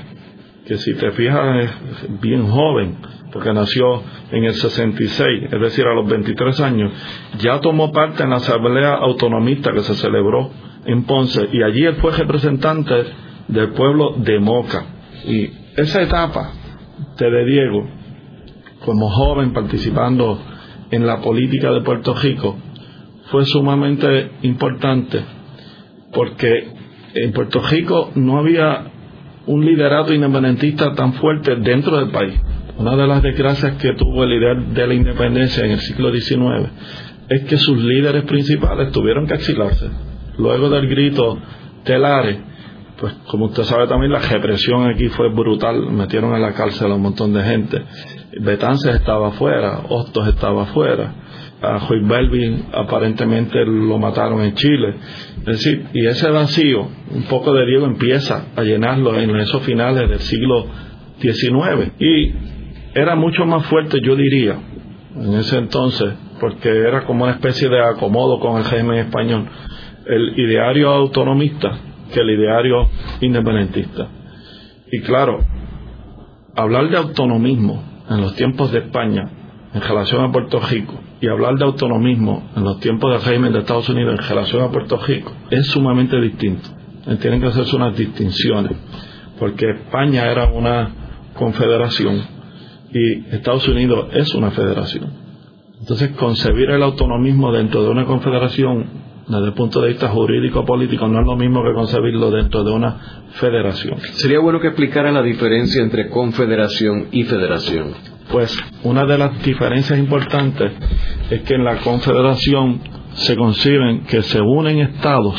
que 0.66 0.78
si 0.78 0.94
te 0.94 1.12
fijas 1.12 1.64
es 1.64 2.20
bien 2.20 2.48
joven, 2.48 2.96
porque 3.32 3.52
nació 3.52 4.02
en 4.32 4.42
el 4.42 4.54
66, 4.54 5.44
es 5.44 5.60
decir, 5.60 5.86
a 5.86 5.94
los 5.94 6.08
23 6.08 6.60
años, 6.60 6.92
ya 7.38 7.60
tomó 7.60 7.92
parte 7.92 8.24
en 8.24 8.30
la 8.30 8.36
asamblea 8.36 8.94
autonomista 8.94 9.70
que 9.70 9.82
se 9.82 9.94
celebró 9.94 10.50
en 10.84 11.04
Ponce 11.04 11.48
y 11.52 11.62
allí 11.62 11.84
él 11.84 11.94
fue 12.00 12.10
representante 12.16 12.94
del 13.46 13.68
pueblo 13.74 14.16
de 14.16 14.40
Moca. 14.40 14.84
Y 15.24 15.50
esa 15.76 16.02
etapa 16.02 16.50
de 17.16 17.44
Diego 17.44 17.88
como 18.84 19.10
joven 19.10 19.52
participando 19.52 20.38
en 20.90 21.06
la 21.06 21.20
política 21.20 21.70
de 21.72 21.80
Puerto 21.80 22.14
Rico 22.14 22.56
fue 23.30 23.44
sumamente 23.44 24.32
importante 24.42 25.24
porque 26.12 26.68
en 27.14 27.32
Puerto 27.32 27.60
Rico 27.60 28.10
no 28.14 28.38
había 28.38 28.84
un 29.46 29.64
liderato 29.64 30.12
independentista 30.12 30.94
tan 30.94 31.14
fuerte 31.14 31.56
dentro 31.56 31.96
del 31.96 32.10
país. 32.10 32.34
Una 32.78 32.96
de 32.96 33.06
las 33.06 33.22
desgracias 33.22 33.76
que 33.76 33.94
tuvo 33.94 34.24
el 34.24 34.30
líder 34.30 34.66
de 34.66 34.86
la 34.86 34.94
independencia 34.94 35.64
en 35.64 35.72
el 35.72 35.80
siglo 35.80 36.12
XIX 36.12 36.70
es 37.28 37.44
que 37.44 37.56
sus 37.56 37.78
líderes 37.78 38.24
principales 38.24 38.92
tuvieron 38.92 39.26
que 39.26 39.34
exilarse. 39.34 39.88
Luego 40.38 40.70
del 40.70 40.88
grito 40.88 41.38
Telare, 41.84 42.51
pues 43.02 43.14
como 43.26 43.46
usted 43.46 43.64
sabe 43.64 43.88
también 43.88 44.12
la 44.12 44.20
represión 44.20 44.88
aquí 44.88 45.08
fue 45.08 45.28
brutal, 45.28 45.90
metieron 45.90 46.36
en 46.36 46.40
la 46.40 46.54
cárcel 46.54 46.92
a 46.92 46.94
un 46.94 47.02
montón 47.02 47.32
de 47.34 47.42
gente. 47.42 47.82
Betances 48.40 48.94
estaba 48.94 49.30
afuera, 49.30 49.80
Hostos 49.88 50.28
estaba 50.28 50.62
afuera, 50.62 51.12
a 51.60 51.80
Joy 51.80 51.98
Belvin 52.04 52.66
aparentemente 52.72 53.58
lo 53.66 53.98
mataron 53.98 54.40
en 54.42 54.54
Chile. 54.54 54.94
Es 55.38 55.44
decir, 55.44 55.84
y 55.92 56.06
ese 56.06 56.30
vacío, 56.30 56.86
un 57.10 57.24
poco 57.24 57.52
de 57.52 57.66
Diego 57.66 57.86
empieza 57.86 58.44
a 58.54 58.62
llenarlo 58.62 59.18
en 59.18 59.34
esos 59.34 59.64
finales 59.64 60.08
del 60.08 60.20
siglo 60.20 60.66
XIX. 61.20 61.94
Y 61.98 62.32
era 62.94 63.16
mucho 63.16 63.44
más 63.44 63.66
fuerte, 63.66 63.98
yo 64.00 64.14
diría, 64.14 64.60
en 65.16 65.34
ese 65.34 65.58
entonces, 65.58 66.14
porque 66.38 66.68
era 66.68 67.04
como 67.04 67.24
una 67.24 67.32
especie 67.32 67.68
de 67.68 67.84
acomodo 67.84 68.38
con 68.38 68.58
el 68.58 68.64
régimen 68.64 68.98
español, 68.98 69.48
el 70.06 70.38
ideario 70.38 70.88
autonomista 70.88 71.80
que 72.12 72.20
el 72.20 72.30
ideario 72.30 72.88
independentista. 73.20 74.08
Y 74.90 75.00
claro, 75.00 75.40
hablar 76.54 76.90
de 76.90 76.98
autonomismo 76.98 77.82
en 78.08 78.20
los 78.20 78.34
tiempos 78.36 78.70
de 78.72 78.80
España 78.80 79.30
en 79.74 79.80
relación 79.80 80.24
a 80.24 80.30
Puerto 80.30 80.60
Rico 80.60 81.00
y 81.20 81.28
hablar 81.28 81.54
de 81.54 81.64
autonomismo 81.64 82.50
en 82.56 82.64
los 82.64 82.78
tiempos 82.80 83.10
del 83.10 83.22
régimen 83.22 83.52
de 83.52 83.60
Estados 83.60 83.88
Unidos 83.88 84.18
en 84.18 84.28
relación 84.28 84.62
a 84.62 84.70
Puerto 84.70 84.98
Rico 84.98 85.32
es 85.50 85.66
sumamente 85.66 86.20
distinto. 86.20 86.68
Tienen 87.20 87.40
que 87.40 87.46
hacerse 87.48 87.74
unas 87.74 87.96
distinciones, 87.96 88.76
porque 89.38 89.70
España 89.70 90.30
era 90.30 90.50
una 90.52 90.90
confederación 91.34 92.22
y 92.92 93.34
Estados 93.34 93.66
Unidos 93.66 94.08
es 94.12 94.34
una 94.34 94.50
federación. 94.50 95.10
Entonces, 95.80 96.10
concebir 96.10 96.70
el 96.70 96.82
autonomismo 96.82 97.50
dentro 97.50 97.82
de 97.82 97.90
una 97.90 98.04
confederación 98.04 99.01
desde 99.28 99.46
el 99.46 99.54
punto 99.54 99.80
de 99.80 99.88
vista 99.88 100.08
jurídico-político 100.08 101.06
no 101.06 101.20
es 101.20 101.26
lo 101.26 101.36
mismo 101.36 101.62
que 101.62 101.72
concebirlo 101.72 102.30
dentro 102.30 102.64
de 102.64 102.72
una 102.72 102.96
federación. 103.34 103.98
Sería 104.14 104.40
bueno 104.40 104.60
que 104.60 104.68
explicara 104.68 105.12
la 105.12 105.22
diferencia 105.22 105.82
entre 105.82 106.08
confederación 106.08 107.08
y 107.12 107.22
federación. 107.24 107.94
Pues 108.30 108.58
una 108.82 109.04
de 109.04 109.18
las 109.18 109.42
diferencias 109.42 109.98
importantes 109.98 110.72
es 111.30 111.42
que 111.42 111.54
en 111.54 111.64
la 111.64 111.76
confederación 111.78 112.80
se 113.14 113.36
conciben 113.36 114.04
que 114.04 114.22
se 114.22 114.40
unen 114.40 114.80
estados 114.80 115.34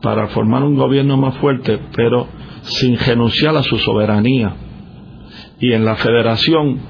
para 0.00 0.28
formar 0.28 0.62
un 0.62 0.76
gobierno 0.76 1.16
más 1.16 1.36
fuerte, 1.38 1.78
pero 1.94 2.26
sin 2.62 2.98
renunciar 2.98 3.56
a 3.56 3.62
su 3.62 3.78
soberanía. 3.78 4.54
Y 5.58 5.72
en 5.72 5.84
la 5.84 5.96
federación, 5.96 6.80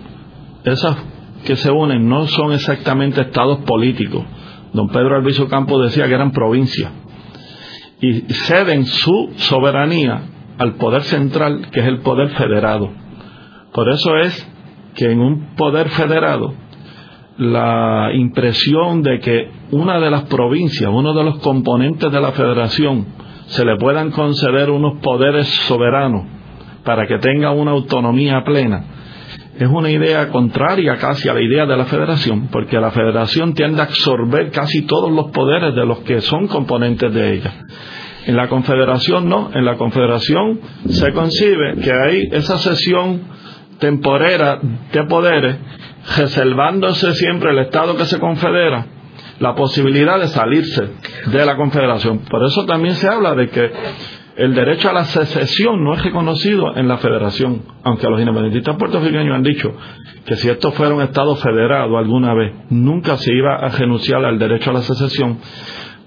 esas 0.64 0.97
que 1.45 1.57
se 1.57 1.71
unen 1.71 2.09
no 2.09 2.26
son 2.28 2.52
exactamente 2.52 3.23
estados 3.23 3.59
políticos. 3.61 4.25
Don 4.72 4.88
Pedro 4.88 5.16
Albizu 5.16 5.48
Campos 5.48 5.84
decía 5.84 6.06
que 6.06 6.14
eran 6.14 6.32
provincias. 6.32 6.92
Y 8.00 8.20
ceden 8.32 8.86
su 8.86 9.30
soberanía 9.36 10.22
al 10.58 10.74
poder 10.74 11.02
central, 11.02 11.70
que 11.70 11.80
es 11.80 11.86
el 11.86 12.00
poder 12.00 12.28
federado. 12.30 12.90
Por 13.72 13.88
eso 13.88 14.16
es 14.16 14.48
que 14.94 15.10
en 15.10 15.20
un 15.20 15.54
poder 15.56 15.88
federado 15.90 16.54
la 17.38 18.10
impresión 18.12 19.02
de 19.02 19.18
que 19.20 19.50
una 19.70 19.98
de 19.98 20.10
las 20.10 20.24
provincias, 20.24 20.90
uno 20.92 21.14
de 21.14 21.24
los 21.24 21.38
componentes 21.38 22.12
de 22.12 22.20
la 22.20 22.32
federación, 22.32 23.06
se 23.46 23.64
le 23.64 23.76
puedan 23.76 24.10
conceder 24.10 24.70
unos 24.70 25.00
poderes 25.00 25.48
soberanos 25.66 26.24
para 26.84 27.06
que 27.06 27.18
tenga 27.18 27.50
una 27.50 27.72
autonomía 27.72 28.44
plena, 28.44 28.84
es 29.60 29.68
una 29.68 29.90
idea 29.90 30.30
contraria 30.30 30.96
casi 30.96 31.28
a 31.28 31.34
la 31.34 31.42
idea 31.42 31.66
de 31.66 31.76
la 31.76 31.84
federación, 31.84 32.48
porque 32.48 32.80
la 32.80 32.90
federación 32.92 33.52
tiende 33.52 33.82
a 33.82 33.84
absorber 33.84 34.50
casi 34.50 34.86
todos 34.86 35.12
los 35.12 35.30
poderes 35.32 35.74
de 35.74 35.84
los 35.84 35.98
que 35.98 36.22
son 36.22 36.46
componentes 36.46 37.12
de 37.12 37.34
ella. 37.34 37.52
En 38.24 38.36
la 38.36 38.48
confederación 38.48 39.28
no, 39.28 39.50
en 39.52 39.66
la 39.66 39.76
confederación 39.76 40.60
se 40.88 41.12
concibe 41.12 41.76
que 41.82 41.92
hay 41.92 42.28
esa 42.32 42.56
sesión 42.56 43.20
temporera 43.78 44.60
de 44.92 45.04
poderes, 45.04 45.56
reservándose 46.16 47.12
siempre 47.12 47.50
el 47.50 47.58
Estado 47.58 47.98
que 47.98 48.06
se 48.06 48.18
confedera 48.18 48.86
la 49.40 49.54
posibilidad 49.54 50.18
de 50.18 50.28
salirse 50.28 50.88
de 51.26 51.44
la 51.44 51.56
confederación. 51.56 52.20
Por 52.30 52.46
eso 52.46 52.64
también 52.64 52.94
se 52.94 53.08
habla 53.08 53.34
de 53.34 53.50
que 53.50 53.70
el 54.40 54.54
derecho 54.54 54.88
a 54.88 54.94
la 54.94 55.04
secesión 55.04 55.85
no 55.85 55.92
es 55.92 56.02
reconocido 56.02 56.75
en 56.75 56.88
la 56.88 56.97
federación, 56.97 57.61
aunque 57.85 58.09
los 58.09 58.18
independentistas 58.18 58.75
puertorriqueños 58.76 59.37
han 59.37 59.42
dicho 59.42 59.70
que 60.25 60.35
si 60.37 60.49
esto 60.49 60.73
fuera 60.73 60.94
un 60.94 61.02
Estado 61.02 61.37
federado 61.37 61.99
alguna 61.99 62.32
vez, 62.32 62.54
nunca 62.70 63.18
se 63.18 63.35
iba 63.35 63.56
a 63.56 63.68
renunciar 63.68 64.25
al 64.25 64.38
derecho 64.38 64.70
a 64.70 64.73
la 64.73 64.80
secesión, 64.80 65.40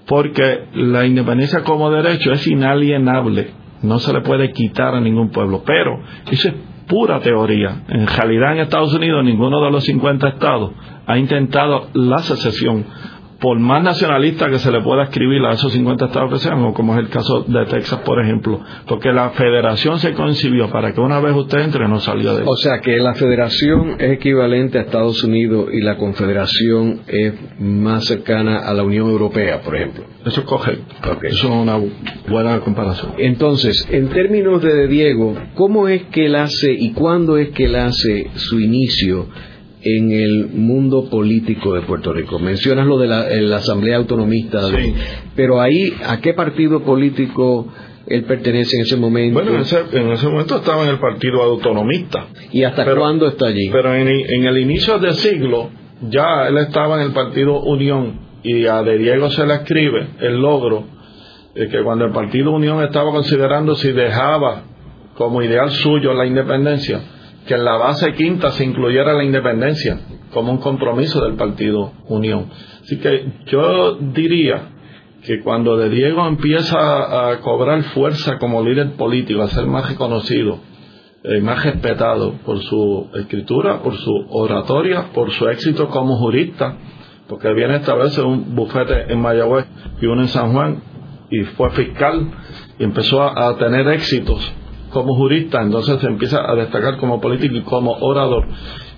porque 0.06 0.64
la 0.74 1.06
independencia 1.06 1.62
como 1.62 1.92
derecho 1.92 2.32
es 2.32 2.44
inalienable, 2.48 3.52
no 3.82 4.00
se 4.00 4.12
le 4.12 4.20
puede 4.22 4.50
quitar 4.50 4.96
a 4.96 5.00
ningún 5.00 5.30
pueblo, 5.30 5.62
pero 5.64 6.02
eso 6.28 6.48
es 6.48 6.54
pura 6.88 7.20
teoría. 7.20 7.84
En 7.86 8.04
realidad 8.04 8.54
en 8.54 8.62
Estados 8.62 8.92
Unidos 8.94 9.24
ninguno 9.24 9.64
de 9.64 9.70
los 9.70 9.84
50 9.84 10.26
estados 10.26 10.72
ha 11.06 11.16
intentado 11.18 11.86
la 11.94 12.18
secesión 12.18 12.84
por 13.44 13.58
más 13.58 13.82
nacionalista 13.82 14.48
que 14.48 14.58
se 14.58 14.72
le 14.72 14.80
pueda 14.80 15.02
escribir 15.02 15.44
a 15.44 15.52
esos 15.52 15.70
50 15.70 16.06
estados 16.06 16.32
que 16.32 16.38
sean, 16.38 16.64
o 16.64 16.72
como 16.72 16.94
es 16.94 17.00
el 17.00 17.10
caso 17.10 17.42
de 17.42 17.66
Texas, 17.66 18.00
por 18.00 18.18
ejemplo, 18.18 18.58
porque 18.88 19.12
la 19.12 19.28
federación 19.32 19.98
se 19.98 20.14
concibió 20.14 20.70
para 20.70 20.94
que 20.94 21.00
una 21.02 21.20
vez 21.20 21.34
usted 21.36 21.58
entre 21.58 21.86
no 21.86 22.00
salió 22.00 22.34
de 22.34 22.44
O 22.46 22.56
sea 22.56 22.80
que 22.80 22.96
la 22.96 23.12
federación 23.12 23.96
es 23.98 24.12
equivalente 24.12 24.78
a 24.78 24.82
Estados 24.84 25.22
Unidos 25.24 25.68
y 25.74 25.82
la 25.82 25.98
confederación 25.98 27.02
es 27.06 27.34
más 27.58 28.06
cercana 28.06 28.60
a 28.60 28.72
la 28.72 28.82
Unión 28.82 29.10
Europea, 29.10 29.60
por 29.60 29.76
ejemplo. 29.76 30.04
Eso 30.24 30.40
es 30.40 30.46
correcto. 30.46 30.94
Eso 31.22 31.46
es 31.48 31.54
una 31.54 31.78
buena 32.26 32.60
comparación. 32.60 33.12
Entonces, 33.18 33.86
en 33.90 34.08
términos 34.08 34.62
de 34.62 34.88
Diego, 34.88 35.34
¿cómo 35.54 35.88
es 35.88 36.04
que 36.04 36.24
él 36.24 36.36
hace 36.36 36.72
y 36.72 36.92
cuándo 36.92 37.36
es 37.36 37.50
que 37.50 37.66
él 37.66 37.76
hace 37.76 38.30
su 38.36 38.58
inicio? 38.58 39.26
En 39.84 40.12
el 40.12 40.48
mundo 40.48 41.10
político 41.10 41.74
de 41.74 41.82
Puerto 41.82 42.12
Rico. 42.12 42.38
Mencionas 42.38 42.86
lo 42.86 42.98
de 42.98 43.06
la, 43.06 43.56
Asamblea 43.56 43.98
Autonomista, 43.98 44.60
pero 45.36 45.60
ahí, 45.60 45.92
¿a 46.06 46.20
qué 46.20 46.32
partido 46.32 46.82
político 46.82 47.68
él 48.06 48.24
pertenece 48.24 48.76
en 48.76 48.82
ese 48.82 48.96
momento? 48.96 49.40
Bueno, 49.40 49.56
en 49.56 50.12
ese, 50.12 50.26
momento 50.26 50.56
estaba 50.56 50.84
en 50.84 50.90
el 50.90 50.98
Partido 50.98 51.42
Autonomista. 51.42 52.26
¿Y 52.50 52.64
hasta 52.64 52.84
cuándo 52.94 53.28
está 53.28 53.48
allí? 53.48 53.68
Pero 53.70 53.94
en, 53.94 54.08
el 54.08 54.58
inicio 54.58 54.98
del 54.98 55.14
siglo, 55.14 55.68
ya 56.08 56.48
él 56.48 56.56
estaba 56.58 56.96
en 56.96 57.08
el 57.08 57.12
Partido 57.12 57.60
Unión 57.60 58.20
y 58.42 58.66
a 58.66 58.82
De 58.82 58.98
Diego 58.98 59.30
se 59.30 59.46
le 59.46 59.54
escribe 59.54 60.08
el 60.20 60.40
logro 60.40 60.84
de 61.54 61.68
que 61.68 61.82
cuando 61.82 62.06
el 62.06 62.12
Partido 62.12 62.50
Unión 62.52 62.82
estaba 62.82 63.10
considerando 63.10 63.74
si 63.74 63.92
dejaba 63.92 64.64
como 65.14 65.42
ideal 65.42 65.70
suyo 65.70 66.12
la 66.12 66.26
independencia, 66.26 67.00
que 67.46 67.54
en 67.54 67.64
la 67.64 67.76
base 67.76 68.14
quinta 68.14 68.50
se 68.52 68.64
incluyera 68.64 69.12
la 69.12 69.24
independencia 69.24 70.00
como 70.32 70.52
un 70.52 70.58
compromiso 70.58 71.22
del 71.24 71.34
Partido 71.34 71.92
Unión. 72.08 72.46
Así 72.82 72.98
que 72.98 73.32
yo 73.46 73.96
diría 73.96 74.70
que 75.22 75.40
cuando 75.40 75.76
De 75.76 75.88
Diego 75.88 76.26
empieza 76.26 77.30
a 77.30 77.40
cobrar 77.40 77.82
fuerza 77.94 78.38
como 78.38 78.62
líder 78.62 78.92
político, 78.92 79.42
a 79.42 79.48
ser 79.48 79.66
más 79.66 79.88
reconocido, 79.88 80.58
eh, 81.22 81.40
más 81.40 81.64
respetado 81.64 82.32
por 82.44 82.60
su 82.60 83.10
escritura, 83.14 83.82
por 83.82 83.96
su 83.96 84.12
oratoria, 84.30 85.12
por 85.14 85.30
su 85.30 85.48
éxito 85.48 85.88
como 85.88 86.16
jurista, 86.16 86.76
porque 87.28 87.52
viene 87.54 87.74
a 87.74 87.78
establecer 87.78 88.24
un 88.24 88.54
bufete 88.54 89.10
en 89.10 89.20
Mayagüez 89.20 89.66
y 90.00 90.06
uno 90.06 90.22
en 90.22 90.28
San 90.28 90.52
Juan, 90.52 90.82
y 91.30 91.40
fue 91.56 91.70
fiscal 91.70 92.30
y 92.78 92.84
empezó 92.84 93.22
a 93.22 93.56
tener 93.56 93.88
éxitos 93.88 94.54
como 94.94 95.14
jurista, 95.14 95.60
entonces 95.60 96.00
se 96.00 96.06
empieza 96.06 96.50
a 96.50 96.54
destacar 96.54 96.96
como 96.96 97.20
político 97.20 97.56
y 97.56 97.62
como 97.62 97.92
orador. 98.00 98.46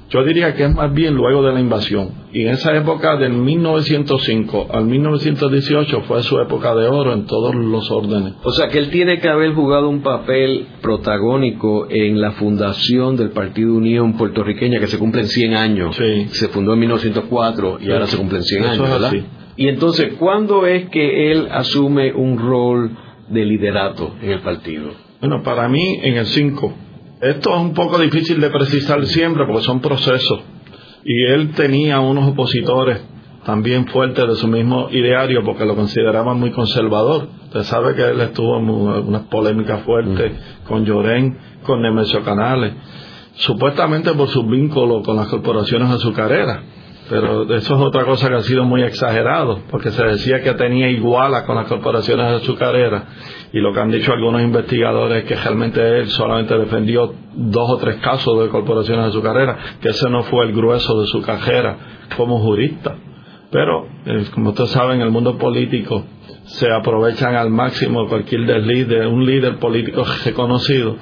Yo 0.09 0.23
diría 0.23 0.55
que 0.55 0.65
es 0.65 0.73
más 0.73 0.95
bien 0.95 1.15
luego 1.15 1.43
de 1.43 1.53
la 1.53 1.59
invasión. 1.59 2.11
Y 2.33 2.43
en 2.43 2.51
esa 2.51 2.77
época 2.77 3.17
del 3.17 3.33
1905 3.33 4.69
al 4.71 4.85
1918 4.85 6.03
fue 6.03 6.23
su 6.23 6.39
época 6.39 6.77
de 6.77 6.87
oro 6.87 7.13
en 7.13 7.27
todos 7.27 7.55
los 7.57 7.91
órdenes. 7.91 8.35
O 8.45 8.53
sea 8.53 8.69
que 8.69 8.79
él 8.79 8.91
tiene 8.91 9.19
que 9.19 9.29
haber 9.29 9.53
jugado 9.55 9.89
un 9.89 10.03
papel 10.03 10.69
protagónico 10.81 11.89
en 11.91 12.21
la 12.21 12.33
fundación 12.33 13.17
del 13.17 13.31
Partido 13.31 13.75
Unión 13.75 14.17
Puertorriqueña 14.17 14.79
que 14.79 14.87
se 14.87 14.99
cumplen 14.99 15.27
100 15.27 15.55
años. 15.55 15.97
Sí. 15.97 16.27
Se 16.29 16.49
fundó 16.49 16.75
en 16.75 16.81
1904 16.81 17.79
y 17.81 17.91
ahora 17.91 18.07
se 18.07 18.17
cumplen 18.17 18.45
100 18.45 18.65
años, 18.65 18.89
¿verdad? 18.89 19.13
Y 19.57 19.69
entonces, 19.69 20.15
¿cuándo 20.19 20.67
es 20.67 20.89
que 20.91 21.33
él 21.33 21.49
asume 21.51 22.13
un 22.13 22.39
rol 22.39 22.97
de 23.29 23.45
liderato 23.45 24.15
en 24.23 24.31
el 24.31 24.41
partido? 24.41 25.06
Bueno, 25.21 25.43
para 25.43 25.69
mí 25.69 26.01
en 26.03 26.17
el 26.17 26.27
5. 26.27 26.75
Esto 27.23 27.55
es 27.55 27.61
un 27.61 27.73
poco 27.73 27.99
difícil 27.99 28.39
de 28.41 28.51
precisar 28.51 29.05
siempre 29.07 29.47
porque 29.47 29.63
son 29.63 29.81
procesos. 29.81 30.41
Y 31.05 31.25
él 31.33 31.53
tenía 31.53 32.01
unos 32.01 32.29
opositores 32.29 33.01
también 33.45 33.87
fuerte 33.87 34.27
de 34.27 34.35
su 34.35 34.47
mismo 34.49 34.89
ideario 34.91 35.43
porque 35.45 35.65
lo 35.65 35.75
consideraban 35.75 36.39
muy 36.39 36.51
conservador. 36.51 37.29
Usted 37.45 37.63
sabe 37.63 37.95
que 37.95 38.03
él 38.03 38.21
estuvo 38.21 38.59
en 38.59 38.69
unas 38.69 39.23
polémicas 39.23 39.83
fuertes 39.85 40.33
con 40.69 40.85
Llorén, 40.85 41.39
con 41.63 41.81
Nemesio 41.81 42.23
Canales, 42.23 42.75
supuestamente 43.35 44.13
por 44.13 44.29
sus 44.29 44.47
vínculos 44.47 45.03
con 45.03 45.17
las 45.17 45.29
corporaciones 45.29 45.89
azucareras. 45.91 46.61
Pero 47.09 47.43
eso 47.55 47.75
es 47.77 47.81
otra 47.81 48.05
cosa 48.05 48.29
que 48.29 48.35
ha 48.35 48.41
sido 48.41 48.65
muy 48.65 48.83
exagerado, 48.83 49.61
porque 49.71 49.91
se 49.91 50.05
decía 50.05 50.43
que 50.43 50.55
tenía 50.55 50.89
iguala 50.91 51.45
con 51.45 51.55
las 51.55 51.69
corporaciones 51.69 52.43
azucareras, 52.43 53.05
y 53.53 53.61
lo 53.61 53.73
que 53.73 53.81
han 53.81 53.91
dicho 53.91 54.13
algunos 54.13 54.43
investigadores 54.43 55.23
es 55.23 55.29
que 55.29 55.37
realmente 55.37 55.81
él 56.01 56.09
solamente 56.09 56.59
defendió 56.59 57.15
dos 57.35 57.71
o 57.71 57.77
tres 57.77 57.97
casos 57.97 58.43
de 58.43 58.49
corporaciones 58.49 59.07
azucareras, 59.07 59.79
que 59.81 59.91
ese 59.91 60.11
no 60.11 60.25
fue 60.25 60.47
el 60.47 60.53
grueso 60.53 61.01
de 61.01 61.07
su 61.07 61.23
cajera 61.23 61.77
como 62.17 62.41
jurista. 62.41 62.97
Pero, 63.53 63.87
eh, 64.05 64.25
como 64.35 64.51
ustedes 64.51 64.71
saben, 64.71 64.97
en 64.97 65.07
el 65.07 65.13
mundo 65.13 65.39
político 65.39 66.05
se 66.45 66.73
aprovechan 66.73 67.37
al 67.37 67.51
máximo 67.51 68.09
cualquier 68.09 68.47
desliz 68.47 68.89
de 68.89 69.07
un 69.07 69.25
líder 69.25 69.59
político 69.59 70.05
reconocido 70.25 70.97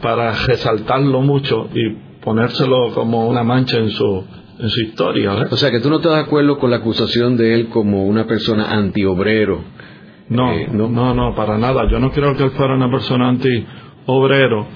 para 0.00 0.32
resaltarlo 0.46 1.20
mucho 1.20 1.68
y 1.74 2.20
ponérselo 2.22 2.92
como 2.94 3.28
una 3.28 3.42
mancha 3.42 3.78
en 3.78 3.90
su, 3.90 4.24
en 4.58 4.68
su 4.68 4.80
historia. 4.80 5.32
O 5.50 5.56
sea, 5.56 5.70
que 5.70 5.80
tú 5.80 5.88
no 5.88 5.96
estás 5.96 6.14
de 6.14 6.20
acuerdo 6.20 6.58
con 6.58 6.70
la 6.70 6.76
acusación 6.78 7.36
de 7.36 7.54
él 7.54 7.68
como 7.68 8.04
una 8.06 8.26
persona 8.26 8.70
antiobrero. 8.70 9.62
No, 10.28 10.52
eh, 10.52 10.68
no, 10.72 10.88
no, 10.88 11.14
no, 11.14 11.34
para 11.34 11.58
nada. 11.58 11.88
Yo 11.90 11.98
no 11.98 12.10
creo 12.10 12.36
que 12.36 12.44
él 12.44 12.50
fuera 12.50 12.74
una 12.74 12.90
persona 12.90 13.28
antiobrero. 13.28 14.66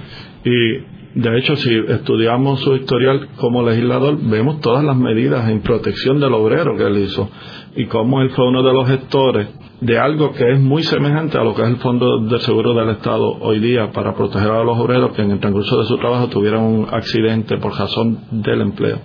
Y 0.44 1.20
de 1.20 1.38
hecho, 1.38 1.56
si 1.56 1.74
estudiamos 1.88 2.60
su 2.60 2.74
historial 2.74 3.28
como 3.36 3.62
legislador, 3.62 4.18
vemos 4.22 4.60
todas 4.60 4.82
las 4.82 4.96
medidas 4.96 5.48
en 5.50 5.60
protección 5.60 6.20
del 6.20 6.32
obrero 6.32 6.76
que 6.76 6.84
él 6.84 6.98
hizo 6.98 7.28
y 7.76 7.86
cómo 7.86 8.22
él 8.22 8.30
fue 8.30 8.48
uno 8.48 8.62
de 8.62 8.72
los 8.72 8.88
gestores 8.88 9.48
de 9.80 9.98
algo 9.98 10.32
que 10.32 10.52
es 10.52 10.60
muy 10.60 10.84
semejante 10.84 11.36
a 11.38 11.42
lo 11.42 11.54
que 11.54 11.62
es 11.62 11.68
el 11.68 11.76
Fondo 11.78 12.20
de 12.20 12.38
Seguro 12.40 12.72
del 12.72 12.90
Estado 12.90 13.36
hoy 13.40 13.58
día 13.58 13.90
para 13.90 14.14
proteger 14.14 14.50
a 14.50 14.62
los 14.62 14.78
obreros 14.78 15.12
que 15.12 15.22
en 15.22 15.32
el 15.32 15.40
transcurso 15.40 15.80
de 15.80 15.86
su 15.86 15.98
trabajo 15.98 16.28
tuvieran 16.28 16.62
un 16.62 16.86
accidente 16.90 17.58
por 17.58 17.76
razón 17.76 18.20
del 18.30 18.60
empleo. 18.60 18.98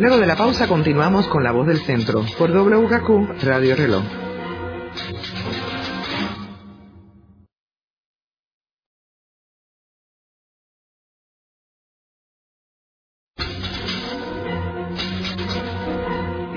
Luego 0.00 0.16
de 0.16 0.26
la 0.26 0.34
pausa 0.34 0.66
continuamos 0.66 1.26
con 1.26 1.44
La 1.44 1.52
Voz 1.52 1.66
del 1.66 1.80
Centro 1.80 2.24
por 2.38 2.50
WKQ 2.50 3.42
Radio 3.42 3.76
Reloj. 3.76 4.29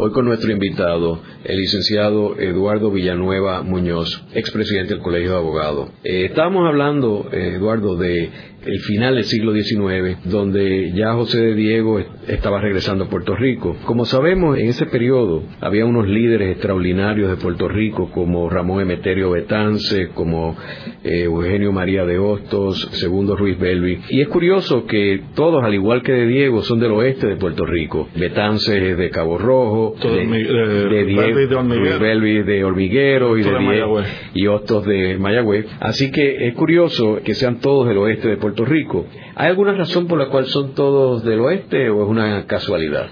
hoy 0.00 0.12
con 0.12 0.24
nuestro 0.26 0.52
invitado, 0.52 1.20
el 1.44 1.56
licenciado 1.56 2.38
Eduardo 2.38 2.90
Villanueva 2.92 3.62
Muñoz, 3.62 4.24
expresidente 4.32 4.94
del 4.94 5.02
Colegio 5.02 5.32
de 5.32 5.36
Abogados. 5.36 5.90
Eh, 6.04 6.26
estábamos 6.26 6.68
hablando, 6.68 7.28
eh, 7.32 7.54
Eduardo, 7.56 7.96
de 7.96 8.30
el 8.64 8.80
final 8.80 9.14
del 9.14 9.24
siglo 9.24 9.54
XIX, 9.54 10.18
donde 10.24 10.92
ya 10.92 11.14
José 11.14 11.40
de 11.40 11.54
Diego 11.54 12.00
estaba 12.26 12.60
regresando 12.60 13.04
a 13.04 13.08
Puerto 13.08 13.34
Rico. 13.36 13.76
Como 13.84 14.04
sabemos, 14.04 14.58
en 14.58 14.68
ese 14.68 14.86
periodo 14.86 15.44
había 15.60 15.86
unos 15.86 16.08
líderes 16.08 16.52
extraordinarios 16.52 17.30
de 17.30 17.36
Puerto 17.36 17.68
Rico, 17.68 18.10
como 18.10 18.50
Ramón 18.50 18.82
Emeterio 18.82 19.30
Betance, 19.30 20.08
como 20.08 20.56
eh, 21.04 21.22
Eugenio 21.22 21.72
María 21.72 22.04
de 22.04 22.18
Hostos, 22.18 22.88
Segundo 22.92 23.36
Ruiz 23.36 23.58
Belvi. 23.58 24.00
Y 24.10 24.20
es 24.20 24.28
curioso 24.28 24.86
que 24.86 25.22
todos, 25.34 25.62
al 25.62 25.74
igual 25.74 26.02
que 26.02 26.12
de 26.12 26.26
Diego, 26.26 26.62
son 26.62 26.80
del 26.80 26.92
oeste 26.92 27.26
de 27.26 27.36
Puerto 27.36 27.64
Rico. 27.64 28.08
Betance 28.16 28.96
de 28.96 29.10
Cabo 29.10 29.38
Rojo, 29.38 29.87
de, 29.96 31.04
Diego, 31.04 31.62
Ruiz 31.62 31.98
Belvi 31.98 32.42
de 32.42 32.64
Hormiguero 32.64 33.36
y 33.36 33.42
de, 33.42 33.58
Diego, 33.58 34.00
y 34.34 34.46
Hostos 34.46 34.84
de 34.84 35.18
Mayagüez. 35.18 35.66
Así 35.80 36.10
que 36.10 36.48
es 36.48 36.54
curioso 36.54 37.20
que 37.24 37.34
sean 37.34 37.60
todos 37.60 37.88
del 37.88 37.98
oeste 37.98 38.28
de 38.28 38.36
Puerto 38.36 38.64
Rico. 38.64 39.06
¿Hay 39.34 39.48
alguna 39.48 39.72
razón 39.72 40.06
por 40.06 40.18
la 40.18 40.28
cual 40.28 40.46
son 40.46 40.74
todos 40.74 41.24
del 41.24 41.40
oeste 41.40 41.90
o 41.90 42.02
es 42.02 42.08
una 42.08 42.46
casualidad? 42.46 43.08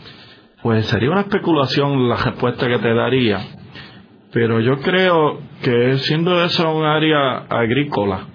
Pues 0.63 0.87
sería 0.87 1.11
una 1.11 1.21
especulación 1.21 2.09
la 2.09 2.17
respuesta 2.17 2.67
que 2.67 2.79
te 2.79 2.95
daría, 2.95 3.39
pero 4.33 4.61
yo 4.61 4.79
creo 4.79 5.39
que 5.63 5.99
siendo 5.99 6.43
eso 6.43 6.75
un 6.75 6.85
área 6.85 7.47
agrícola, 7.49 8.27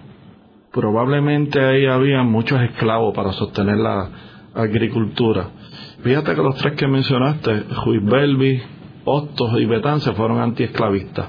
probablemente 0.71 1.60
ahí 1.60 1.86
había 1.86 2.23
muchos 2.23 2.62
esclavos 2.62 3.13
para 3.13 3.34
sostener 3.34 3.77
la 3.77 4.10
agricultura. 4.54 5.49
Fíjate 6.04 6.34
que 6.34 6.42
los 6.42 6.56
tres 6.56 6.74
que 6.76 6.88
mencionaste, 6.88 7.64
Ruiz 7.86 8.04
Belvi, 8.04 8.62
Hostos 9.06 9.52
y 9.60 9.66
Betance, 9.66 10.14
fueron 10.14 10.40
antiesclavistas. 10.40 11.28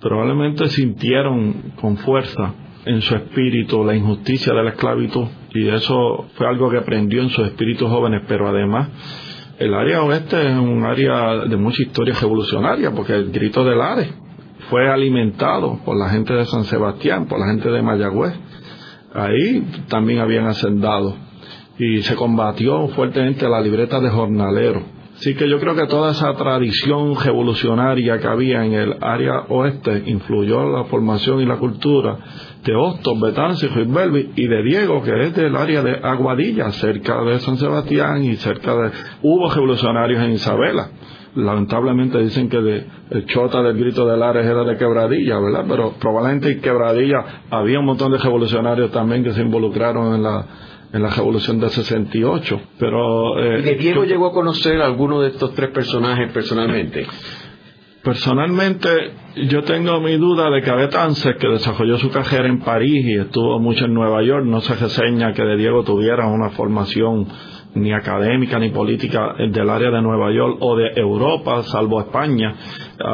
Probablemente 0.00 0.68
sintieron 0.68 1.72
con 1.80 1.96
fuerza 1.98 2.54
en 2.84 3.00
su 3.00 3.14
espíritu 3.14 3.82
la 3.82 3.94
injusticia 3.94 4.52
de 4.52 4.62
la 4.62 4.70
esclavitud 4.70 5.26
y 5.54 5.68
eso 5.68 6.26
fue 6.34 6.46
algo 6.46 6.70
que 6.70 6.76
aprendió 6.76 7.22
en 7.22 7.30
sus 7.30 7.46
espíritus 7.46 7.88
jóvenes, 7.88 8.22
pero 8.28 8.48
además 8.48 8.88
el 9.58 9.72
área 9.72 10.02
oeste 10.02 10.50
es 10.50 10.56
un 10.56 10.84
área 10.84 11.46
de 11.46 11.56
mucha 11.56 11.82
historia 11.82 12.14
revolucionaria 12.20 12.90
porque 12.90 13.14
el 13.14 13.30
grito 13.30 13.64
del 13.64 13.80
Ares 13.80 14.12
fue 14.68 14.90
alimentado 14.90 15.78
por 15.84 15.96
la 15.96 16.10
gente 16.10 16.34
de 16.34 16.44
San 16.44 16.64
Sebastián, 16.64 17.26
por 17.26 17.38
la 17.38 17.46
gente 17.46 17.70
de 17.70 17.80
Mayagüez. 17.80 18.34
Ahí 19.14 19.66
también 19.88 20.18
habían 20.18 20.46
hacendado 20.46 21.14
y 21.78 22.02
se 22.02 22.14
combatió 22.14 22.88
fuertemente 22.88 23.48
la 23.48 23.60
libreta 23.60 24.00
de 24.00 24.10
jornalero 24.10 24.94
Así 25.16 25.34
que 25.34 25.48
yo 25.48 25.60
creo 25.60 25.76
que 25.76 25.86
toda 25.86 26.10
esa 26.10 26.34
tradición 26.34 27.14
revolucionaria 27.14 28.18
que 28.18 28.26
había 28.26 28.64
en 28.64 28.72
el 28.72 28.96
área 29.00 29.44
oeste 29.48 30.02
influyó 30.06 30.62
en 30.62 30.72
la 30.72 30.84
formación 30.84 31.40
y 31.40 31.46
la 31.46 31.56
cultura 31.56 32.18
de 32.64 32.74
Hostos, 32.74 33.20
Betances, 33.20 33.70
Belvi 33.74 34.32
y 34.34 34.48
de 34.48 34.62
Diego, 34.64 35.02
que 35.02 35.12
es 35.22 35.34
del 35.36 35.54
área 35.54 35.82
de 35.82 36.00
Aguadilla, 36.02 36.70
cerca 36.72 37.22
de 37.22 37.38
San 37.38 37.56
Sebastián 37.58 38.24
y 38.24 38.34
cerca 38.36 38.74
de... 38.74 38.90
Hubo 39.22 39.48
revolucionarios 39.50 40.20
en 40.20 40.32
Isabela. 40.32 40.90
Lamentablemente 41.36 42.18
dicen 42.18 42.48
que 42.48 42.60
de, 42.60 42.86
el 43.10 43.26
chota 43.26 43.62
del 43.62 43.76
grito 43.76 44.06
de 44.06 44.16
Lares 44.16 44.46
era 44.46 44.64
de 44.64 44.76
Quebradilla, 44.76 45.38
¿verdad? 45.38 45.64
Pero 45.68 45.94
probablemente 46.00 46.50
en 46.50 46.60
Quebradilla 46.60 47.24
había 47.50 47.78
un 47.78 47.86
montón 47.86 48.10
de 48.12 48.18
revolucionarios 48.18 48.90
también 48.90 49.22
que 49.22 49.32
se 49.32 49.42
involucraron 49.42 50.14
en 50.14 50.22
la 50.22 50.46
en 50.94 51.02
la 51.02 51.10
revolución 51.10 51.58
del 51.58 51.70
68. 51.70 52.60
Pero, 52.78 53.38
eh, 53.40 53.62
¿De 53.62 53.74
Diego 53.74 54.04
llegó 54.04 54.28
a 54.28 54.32
conocer 54.32 54.80
a 54.80 54.86
alguno 54.86 55.20
de 55.20 55.30
estos 55.30 55.52
tres 55.52 55.70
personajes 55.70 56.30
personalmente? 56.32 57.04
Personalmente, 58.04 58.88
yo 59.48 59.64
tengo 59.64 59.98
mi 60.00 60.16
duda 60.16 60.50
de 60.50 60.62
que 60.62 60.70
Betances, 60.70 61.36
que 61.36 61.48
desarrolló 61.48 61.98
su 61.98 62.10
carrera 62.10 62.46
en 62.46 62.60
París 62.60 63.04
y 63.06 63.14
estuvo 63.16 63.58
mucho 63.58 63.86
en 63.86 63.94
Nueva 63.94 64.22
York, 64.22 64.44
no 64.44 64.60
se 64.60 64.74
reseña 64.76 65.32
que 65.32 65.42
de 65.42 65.56
Diego 65.56 65.82
tuviera 65.82 66.28
una 66.28 66.50
formación 66.50 67.26
ni 67.74 67.92
académica 67.92 68.60
ni 68.60 68.68
política 68.68 69.34
del 69.50 69.68
área 69.68 69.90
de 69.90 70.00
Nueva 70.00 70.32
York 70.32 70.58
o 70.60 70.76
de 70.76 70.92
Europa, 70.94 71.64
salvo 71.64 71.98
España. 71.98 72.54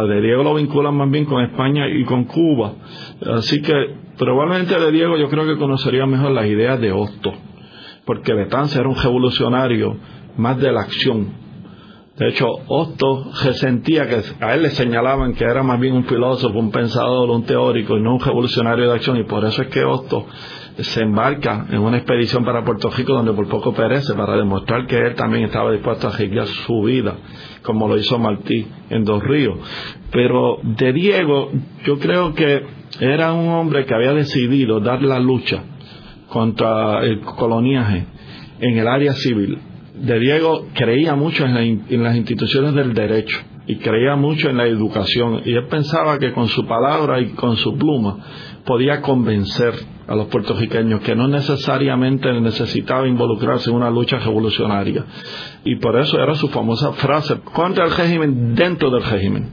De 0.06 0.20
Diego 0.20 0.42
lo 0.42 0.54
vinculan 0.54 0.94
más 0.96 1.10
bien 1.10 1.24
con 1.24 1.42
España 1.42 1.88
y 1.88 2.04
con 2.04 2.24
Cuba. 2.24 2.74
Así 3.38 3.62
que 3.62 3.72
probablemente 4.18 4.78
de 4.78 4.92
Diego 4.92 5.16
yo 5.16 5.30
creo 5.30 5.46
que 5.46 5.56
conocería 5.56 6.04
mejor 6.04 6.32
las 6.32 6.44
ideas 6.44 6.78
de 6.78 6.92
Hosto 6.92 7.32
porque 8.11 8.35
Betance 8.35 8.77
era 8.77 8.88
un 8.88 8.96
revolucionario 8.96 9.96
más 10.37 10.59
de 10.59 10.73
la 10.73 10.81
acción. 10.81 11.29
De 12.16 12.27
hecho, 12.29 12.44
Otto 12.66 13.31
resentía 13.44 14.09
que 14.09 14.20
a 14.44 14.53
él 14.53 14.62
le 14.62 14.70
señalaban 14.70 15.35
que 15.35 15.44
era 15.44 15.62
más 15.62 15.79
bien 15.79 15.94
un 15.94 16.05
filósofo, 16.07 16.59
un 16.59 16.73
pensador, 16.73 17.31
un 17.31 17.44
teórico 17.44 17.96
y 17.96 18.03
no 18.03 18.14
un 18.14 18.20
revolucionario 18.20 18.88
de 18.88 18.96
acción. 18.96 19.16
Y 19.16 19.23
por 19.23 19.44
eso 19.44 19.62
es 19.62 19.68
que 19.68 19.85
Otto 19.85 20.27
se 20.77 21.03
embarca 21.03 21.66
en 21.70 21.79
una 21.79 21.99
expedición 21.99 22.44
para 22.44 22.64
Puerto 22.64 22.90
Rico 22.90 23.12
donde 23.12 23.33
por 23.33 23.46
poco 23.46 23.73
perece 23.73 24.12
para 24.14 24.37
demostrar 24.37 24.88
que 24.88 24.96
él 24.96 25.14
también 25.14 25.44
estaba 25.44 25.70
dispuesto 25.70 26.09
a 26.09 26.11
arriesgar 26.11 26.49
su 26.49 26.83
vida, 26.83 27.14
como 27.62 27.87
lo 27.87 27.96
hizo 27.96 28.18
Martí 28.18 28.66
en 28.90 29.05
Dos 29.05 29.23
Ríos. 29.23 29.57
Pero 30.11 30.59
de 30.64 30.92
Diego, 30.92 31.53
yo 31.85 32.01
creo 32.01 32.35
que 32.35 32.61
era 32.99 33.33
un 33.33 33.51
hombre 33.51 33.87
que 33.87 33.94
había 33.94 34.14
decidido 34.14 34.81
dar 34.81 35.01
la 35.01 35.20
lucha 35.20 35.62
contra 36.30 37.04
el 37.04 37.20
coloniaje 37.20 38.06
en 38.60 38.78
el 38.78 38.88
área 38.88 39.12
civil. 39.12 39.58
De 39.94 40.18
Diego 40.18 40.66
creía 40.72 41.14
mucho 41.14 41.44
en, 41.44 42.02
las 42.02 42.16
instituciones 42.16 42.74
del 42.74 42.94
derecho 42.94 43.38
y 43.66 43.76
creía 43.76 44.16
mucho 44.16 44.48
en 44.48 44.56
la 44.56 44.66
educación 44.66 45.42
y 45.44 45.52
él 45.52 45.66
pensaba 45.66 46.18
que 46.18 46.32
con 46.32 46.48
su 46.48 46.66
palabra 46.66 47.20
y 47.20 47.30
con 47.30 47.56
su 47.56 47.76
pluma 47.76 48.16
podía 48.64 49.02
convencer 49.02 49.74
a 50.06 50.14
los 50.16 50.26
puertorriqueños, 50.26 51.02
que 51.02 51.14
no 51.14 51.28
necesariamente 51.28 52.32
necesitaba 52.40 53.06
involucrarse 53.06 53.70
en 53.70 53.76
una 53.76 53.90
lucha 53.90 54.18
revolucionaria. 54.18 55.04
Y 55.64 55.76
por 55.76 56.00
eso 56.00 56.20
era 56.20 56.34
su 56.34 56.48
famosa 56.48 56.92
frase, 56.94 57.38
contra 57.52 57.84
el 57.84 57.92
régimen 57.92 58.56
dentro 58.56 58.90
del 58.90 59.04
régimen. 59.04 59.48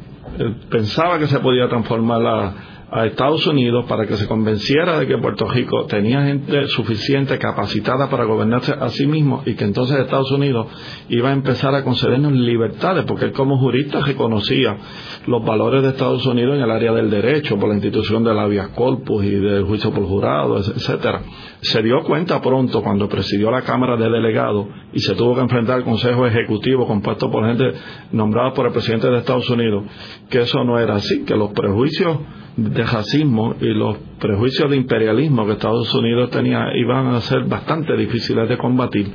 pensaba 0.72 1.20
que 1.20 1.28
se 1.28 1.40
podía 1.40 1.70
transformar 1.70 2.22
la, 2.22 2.54
a 2.90 3.06
Estados 3.06 3.46
Unidos 3.46 3.86
para 3.88 4.08
que 4.08 4.16
se 4.16 4.28
convenciera 4.28 5.00
de 5.00 5.08
que 5.08 5.18
Puerto 5.18 5.48
Rico 5.48 5.86
tenía 5.88 6.24
gente 6.24 6.68
suficiente, 6.68 7.38
capacitada 7.38 8.10
para 8.10 8.24
gobernarse 8.24 8.74
a 8.80 8.90
sí 8.90 9.06
mismo 9.06 9.44
y 9.46 9.56
que 9.56 9.66
entonces 9.66 10.00
Estados 10.00 10.32
Unidos 10.32 10.68
iba 11.10 11.30
a 11.30 11.34
empezar 11.34 11.76
a 11.76 11.84
concedernos 11.84 12.32
libertades, 12.32 13.04
porque 13.06 13.26
él 13.26 13.34
como 13.34 13.58
jurista 13.58 14.00
reconocía 14.00 14.78
los 15.26 15.44
valores 15.44 15.84
de 15.84 15.90
Estados 15.90 16.26
Unidos 16.26 16.56
en 16.56 16.62
el 16.62 16.72
área 16.72 16.94
del 16.94 17.10
derecho, 17.10 17.58
por 17.58 17.68
la 17.68 17.76
institución 17.76 18.24
de 18.24 18.34
la 18.34 18.44
habeas 18.44 18.70
corpus 18.70 19.26
y 19.26 19.32
del 19.32 19.64
juicio 19.64 19.92
por 19.92 20.06
jurado, 20.06 20.58
etcétera. 20.58 21.22
Se 21.68 21.82
dio 21.82 22.02
cuenta 22.04 22.42
pronto 22.42 22.82
cuando 22.82 23.10
presidió 23.10 23.52
la 23.52 23.62
Cámara 23.62 23.98
de 23.98 24.10
Delegados 24.10 24.68
y 24.94 25.00
se 25.00 25.16
tuvo 25.16 25.36
que 25.36 25.42
enfrentar 25.42 25.76
al 25.76 25.84
Consejo 25.84 26.26
Ejecutivo 26.26 26.88
compuesto 26.88 27.30
por 27.30 27.46
gente 27.46 27.78
nombrada 28.12 28.54
por 28.54 28.68
el 28.68 28.72
presidente 28.72 29.10
de 29.10 29.18
Estados 29.18 29.50
Unidos, 29.50 29.84
que 30.30 30.40
eso 30.40 30.64
no 30.64 30.80
era 30.80 30.96
así, 30.96 31.26
que 31.26 31.36
los 31.36 31.52
prejuicios 31.52 32.20
de 32.56 32.84
racismo 32.84 33.56
y 33.60 33.68
los 33.68 33.98
prejuicios 34.20 34.70
de 34.70 34.78
imperialismo 34.78 35.46
que 35.46 35.54
Estados 35.54 35.94
Unidos 35.94 36.30
tenía 36.32 36.76
iban 36.76 37.08
a 37.08 37.22
ser 37.22 37.46
bastante 37.46 37.96
difíciles 37.96 38.50
de 38.50 38.58
combatir. 38.58 39.12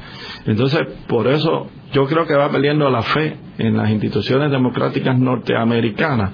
Entonces, 0.46 0.80
por 1.06 1.26
eso 1.26 1.68
yo 1.92 2.06
creo 2.06 2.26
que 2.26 2.34
va 2.34 2.50
perdiendo 2.50 2.88
la 2.88 3.02
fe 3.02 3.36
en 3.58 3.76
las 3.76 3.90
instituciones 3.90 4.50
democráticas 4.50 5.18
norteamericanas 5.18 6.32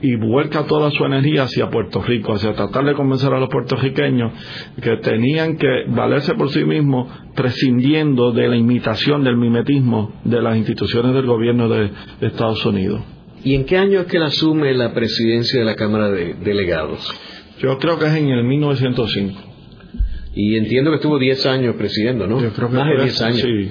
y 0.00 0.16
vuelca 0.16 0.64
toda 0.64 0.90
su 0.90 1.04
energía 1.04 1.44
hacia 1.44 1.68
Puerto 1.68 2.00
Rico, 2.00 2.34
hacia 2.34 2.54
tratar 2.54 2.84
de 2.84 2.94
convencer 2.94 3.32
a 3.32 3.40
los 3.40 3.48
puertorriqueños 3.48 4.32
que 4.80 4.96
tenían 4.98 5.56
que 5.56 5.84
valerse 5.88 6.34
por 6.34 6.50
sí 6.50 6.64
mismos 6.64 7.10
prescindiendo 7.34 8.32
de 8.32 8.48
la 8.48 8.56
imitación 8.56 9.24
del 9.24 9.36
mimetismo 9.36 10.12
de 10.24 10.40
las 10.40 10.56
instituciones 10.56 11.12
del 11.14 11.26
gobierno 11.26 11.68
de 11.68 11.90
Estados 12.20 12.64
Unidos. 12.64 13.02
¿Y 13.42 13.54
en 13.54 13.64
qué 13.64 13.78
año 13.78 14.00
es 14.00 14.06
que 14.06 14.18
él 14.18 14.24
asume 14.24 14.72
la 14.74 14.92
presidencia 14.92 15.60
de 15.60 15.64
la 15.64 15.74
Cámara 15.74 16.10
de 16.10 16.34
Delegados? 16.34 17.39
Yo 17.60 17.78
creo 17.78 17.98
que 17.98 18.06
es 18.06 18.14
en 18.14 18.28
el 18.30 18.44
1905. 18.44 19.40
Y 20.34 20.56
entiendo 20.56 20.90
que 20.90 20.96
estuvo 20.96 21.18
10 21.18 21.46
años 21.46 21.74
presidiendo, 21.76 22.26
¿no? 22.26 22.40
Yo 22.40 22.52
creo 22.52 22.68
que 22.68 22.76
Más 22.76 22.88
de 22.88 23.02
10 23.02 23.22
años. 23.22 23.40
Sí, 23.40 23.70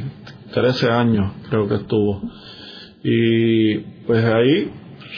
13 0.53 0.91
años 0.91 1.31
creo 1.49 1.67
que 1.67 1.75
estuvo. 1.75 2.21
Y 3.03 3.77
pues 4.05 4.23
ahí 4.25 4.71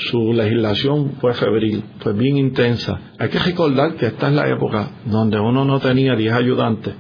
su 0.10 0.34
legislación 0.34 1.14
fue 1.20 1.34
febril, 1.34 1.84
fue 2.00 2.14
bien 2.14 2.38
intensa. 2.38 3.00
Hay 3.18 3.30
que 3.30 3.40
recordar 3.40 3.96
que 3.96 4.08
esta 4.08 4.30
es 4.30 4.34
la 4.34 4.48
época 4.48 4.92
donde 5.06 5.40
uno 5.40 5.66
no 5.66 5.80
tenía 5.80 6.16
10 6.16 6.34
ayudantes, 6.34 6.94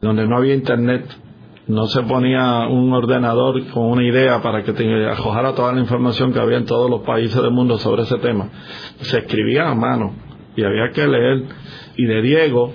donde 0.00 0.26
no 0.26 0.36
había 0.36 0.54
internet, 0.54 1.04
no 1.66 1.86
se 1.88 2.02
ponía 2.02 2.68
un 2.68 2.92
ordenador 2.92 3.66
con 3.68 3.86
una 3.86 4.04
idea 4.04 4.40
para 4.40 4.62
que 4.62 4.72
te 4.72 4.84
arrojara 5.06 5.54
toda 5.54 5.72
la 5.72 5.80
información 5.80 6.32
que 6.32 6.38
había 6.38 6.58
en 6.58 6.66
todos 6.66 6.88
los 6.88 7.00
países 7.00 7.42
del 7.42 7.50
mundo 7.50 7.78
sobre 7.78 8.02
ese 8.02 8.18
tema. 8.18 8.50
Se 9.00 9.18
escribía 9.18 9.68
a 9.68 9.74
mano 9.74 10.25
y 10.56 10.64
había 10.64 10.90
que 10.92 11.06
leer. 11.06 11.44
Y 11.96 12.06
de 12.06 12.22
Diego 12.22 12.72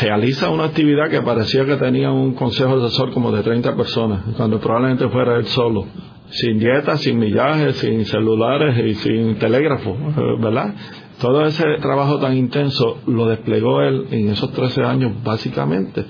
realiza 0.00 0.50
una 0.50 0.64
actividad 0.64 1.08
que 1.08 1.22
parecía 1.22 1.64
que 1.64 1.76
tenía 1.76 2.10
un 2.10 2.34
consejo 2.34 2.76
asesor 2.76 3.12
como 3.12 3.32
de 3.32 3.42
30 3.42 3.76
personas, 3.76 4.22
cuando 4.36 4.60
probablemente 4.60 5.08
fuera 5.08 5.36
él 5.36 5.46
solo, 5.46 5.86
sin 6.30 6.58
dieta, 6.58 6.96
sin 6.96 7.18
millajes, 7.18 7.76
sin 7.76 8.04
celulares 8.04 8.76
y 8.84 8.94
sin 8.94 9.36
telégrafo, 9.36 9.96
¿verdad? 10.40 10.74
Todo 11.20 11.44
ese 11.44 11.64
trabajo 11.82 12.18
tan 12.18 12.36
intenso 12.36 12.98
lo 13.06 13.26
desplegó 13.26 13.82
él 13.82 14.06
en 14.10 14.30
esos 14.30 14.52
13 14.52 14.82
años 14.82 15.12
básicamente. 15.22 16.04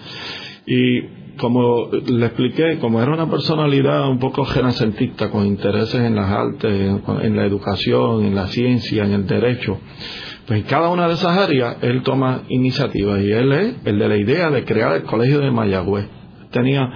Y 0.67 1.01
como 1.41 1.89
le 1.91 2.27
expliqué, 2.27 2.79
como 2.79 3.03
era 3.03 3.13
una 3.13 3.29
personalidad 3.29 4.09
un 4.09 4.19
poco 4.19 4.45
renacentista, 4.45 5.31
con 5.31 5.47
intereses 5.47 6.01
en 6.01 6.15
las 6.15 6.31
artes, 6.31 6.71
en, 6.71 7.37
la 7.37 7.45
educación, 7.45 8.25
en 8.25 8.35
la 8.35 8.47
ciencia, 8.49 9.05
en 9.05 9.13
el 9.13 9.27
derecho, 9.27 9.79
pues 10.47 10.61
en 10.61 10.67
cada 10.67 10.89
una 10.89 11.07
de 11.09 11.15
esas 11.15 11.37
áreas 11.37 11.77
él 11.83 12.03
toma 12.03 12.43
iniciativas 12.49 13.21
y 13.21 13.31
él 13.31 13.53
es 13.53 13.75
el 13.85 13.99
de 13.99 14.09
la 14.09 14.17
idea 14.17 14.51
de 14.51 14.65
crear 14.65 14.97
el 14.97 15.03
colegio 15.05 15.41
de 15.41 15.51
Mayagüez. 15.51 16.09
Tenía 16.51 16.91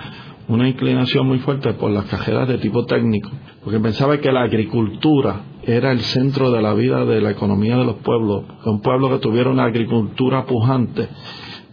una 0.48 0.68
inclinación 0.68 1.26
muy 1.26 1.38
fuerte 1.38 1.72
por 1.74 1.90
las 1.90 2.04
cajeras 2.06 2.48
de 2.48 2.58
tipo 2.58 2.84
técnico, 2.84 3.30
porque 3.62 3.80
pensaba 3.80 4.18
que 4.18 4.32
la 4.32 4.42
agricultura 4.42 5.42
era 5.62 5.92
el 5.92 6.00
centro 6.00 6.50
de 6.50 6.60
la 6.60 6.74
vida 6.74 7.04
de 7.04 7.20
la 7.20 7.30
economía 7.30 7.76
de 7.76 7.84
los 7.84 7.96
pueblos. 7.96 8.44
Un 8.64 8.80
pueblo 8.80 9.08
que 9.10 9.18
tuviera 9.18 9.50
una 9.50 9.64
agricultura 9.64 10.44
pujante 10.44 11.08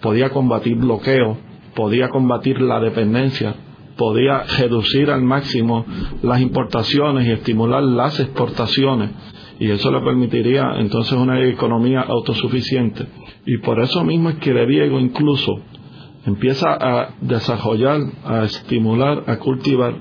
podía 0.01 0.29
combatir 0.29 0.77
bloqueos 0.77 1.38
podía 1.75 2.10
combatir 2.10 2.62
la 2.62 2.79
dependencia, 2.79 3.55
podía 3.97 4.43
reducir 4.57 5.10
al 5.10 5.21
máximo 5.21 5.86
las 6.21 6.41
importaciones 6.41 7.27
y 7.27 7.31
estimular 7.31 7.84
las 7.84 8.19
exportaciones 8.19 9.12
y 9.62 9.69
eso 9.69 9.91
le 9.91 10.02
permitiría 10.02 10.74
entonces 10.80 11.13
una 11.13 11.39
economía 11.39 12.02
autosuficiente. 12.02 13.06
Y 13.45 13.60
por 13.60 13.80
eso 13.80 14.04
mismo 14.04 14.32
es 14.32 14.38
que 14.38 14.54
De 14.54 14.65
Diego 14.65 15.00
incluso 15.00 15.62
empieza 16.26 16.65
a 16.74 17.13
desarrollar, 17.21 18.00
a 18.26 18.45
estimular, 18.45 19.24
a 19.28 19.38
cultivar 19.38 19.93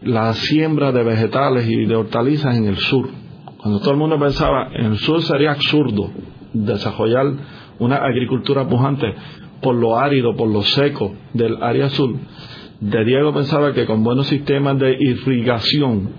la 0.00 0.32
siembra 0.34 0.92
de 0.92 1.02
vegetales 1.02 1.68
y 1.68 1.86
de 1.86 1.96
hortalizas 1.96 2.56
en 2.56 2.66
el 2.66 2.76
sur. 2.76 3.08
Cuando 3.56 3.80
todo 3.80 3.90
el 3.90 3.96
mundo 3.96 4.16
pensaba 4.16 4.68
en 4.72 4.92
el 4.92 4.98
sur 4.98 5.20
sería 5.22 5.50
absurdo 5.50 6.12
desarrollar 6.52 7.26
una 7.80 7.96
agricultura 7.96 8.68
pujante, 8.68 9.12
por 9.60 9.74
lo 9.74 9.98
árido, 9.98 10.36
por 10.36 10.48
lo 10.48 10.62
seco 10.62 11.12
del 11.32 11.60
área 11.64 11.86
azul, 11.86 12.20
de 12.78 13.04
Diego 13.04 13.34
pensaba 13.34 13.72
que 13.72 13.86
con 13.86 14.04
buenos 14.04 14.28
sistemas 14.28 14.78
de 14.78 14.96
irrigación 15.00 16.10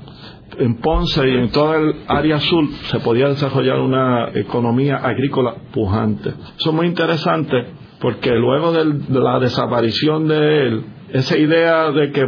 en 0.58 0.78
Ponce 0.78 1.28
y 1.28 1.38
en 1.38 1.50
toda 1.50 1.78
el 1.78 1.96
área 2.08 2.38
azul 2.38 2.70
se 2.86 3.00
podía 3.00 3.28
desarrollar 3.28 3.80
una 3.80 4.30
economía 4.34 4.98
agrícola 4.98 5.56
pujante. 5.74 6.30
Eso 6.58 6.70
es 6.70 6.76
muy 6.76 6.88
interesante 6.88 7.68
porque 8.00 8.32
luego 8.32 8.72
de 8.72 9.20
la 9.20 9.40
desaparición 9.40 10.28
de 10.28 10.68
él, 10.68 10.86
esa 11.10 11.38
idea 11.38 11.92
de 11.92 12.12
que 12.12 12.22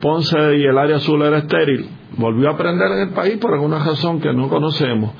Ponce 0.00 0.36
y 0.56 0.64
el 0.64 0.76
área 0.76 0.96
azul 0.96 1.22
era 1.22 1.38
estéril, 1.38 1.86
volvió 2.16 2.48
a 2.48 2.54
aprender 2.54 2.90
en 2.92 3.08
el 3.08 3.14
país 3.14 3.38
por 3.38 3.54
alguna 3.54 3.78
razón 3.78 4.20
que 4.20 4.32
no 4.32 4.48
conocemos 4.48 5.12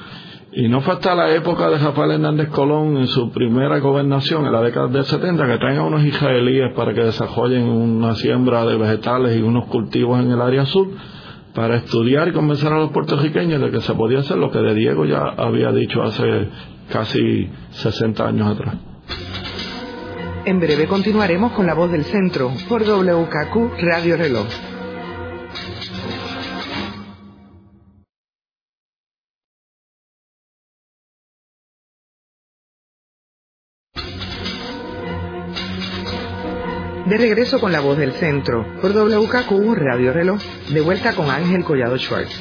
y 0.55 0.69
no 0.69 0.83
fue 0.83 0.95
hasta 0.95 1.15
la 1.15 1.35
época 1.35 1.71
de 1.71 1.79
Rafael 1.79 2.11
Hernández 2.11 2.51
Colón 2.51 2.99
en 2.99 3.07
su 3.07 3.33
primera 3.33 3.79
gobernación, 3.79 4.45
en 4.45 4.53
la 4.53 4.61
década 4.61 4.89
del 4.89 5.05
70, 5.05 5.47
que 5.47 5.57
traen 5.57 5.79
a 5.79 5.85
unos 5.85 6.05
israelíes 6.05 6.75
para 6.75 6.93
que 6.93 7.01
desarrollen 7.01 7.63
una 7.63 8.15
siembra 8.17 8.67
de 8.67 8.77
vegetales 8.77 9.35
y 9.39 9.41
unos 9.41 9.65
cultivos 9.69 10.21
en 10.21 10.31
el 10.31 10.43
área 10.43 10.67
sur, 10.67 10.89
para 11.55 11.77
estudiar 11.77 12.29
y 12.29 12.33
convencer 12.33 12.73
a 12.73 12.79
los 12.79 12.91
puertorriqueños 12.91 13.61
de 13.61 13.71
que 13.71 13.81
se 13.81 13.95
podía 13.95 14.21
hacer 14.21 14.39
lo 14.39 14.51
que 14.51 14.59
de 14.59 14.75
Diego 14.75 15.05
ya 15.05 15.21
había 15.37 15.71
dicho 15.73 16.03
hace 16.03 16.49
casi 16.91 17.51
60 17.71 18.27
años 18.27 18.49
atrás. 18.49 18.77
En 20.45 20.59
breve 20.59 20.87
continuaremos 20.87 21.53
con 21.53 21.67
la 21.67 21.75
voz 21.75 21.93
del 21.93 22.05
centro 22.05 22.51
por 22.69 22.83
WKQ 22.83 23.79
Radio 23.81 24.17
Reloj. 24.17 24.47
De 37.13 37.19
regreso 37.19 37.61
con 37.61 37.73
la 37.73 37.81
voz 37.81 37.99
del 37.99 38.13
centro, 38.13 38.65
por 38.81 38.93
WKQ 38.93 39.75
Radio 39.75 40.15
Reloj, 40.15 40.41
de 40.73 40.81
vuelta 40.81 41.15
con 41.15 41.29
Ángel 41.29 41.63
Collado 41.63 41.99
Schwartz. 41.99 42.33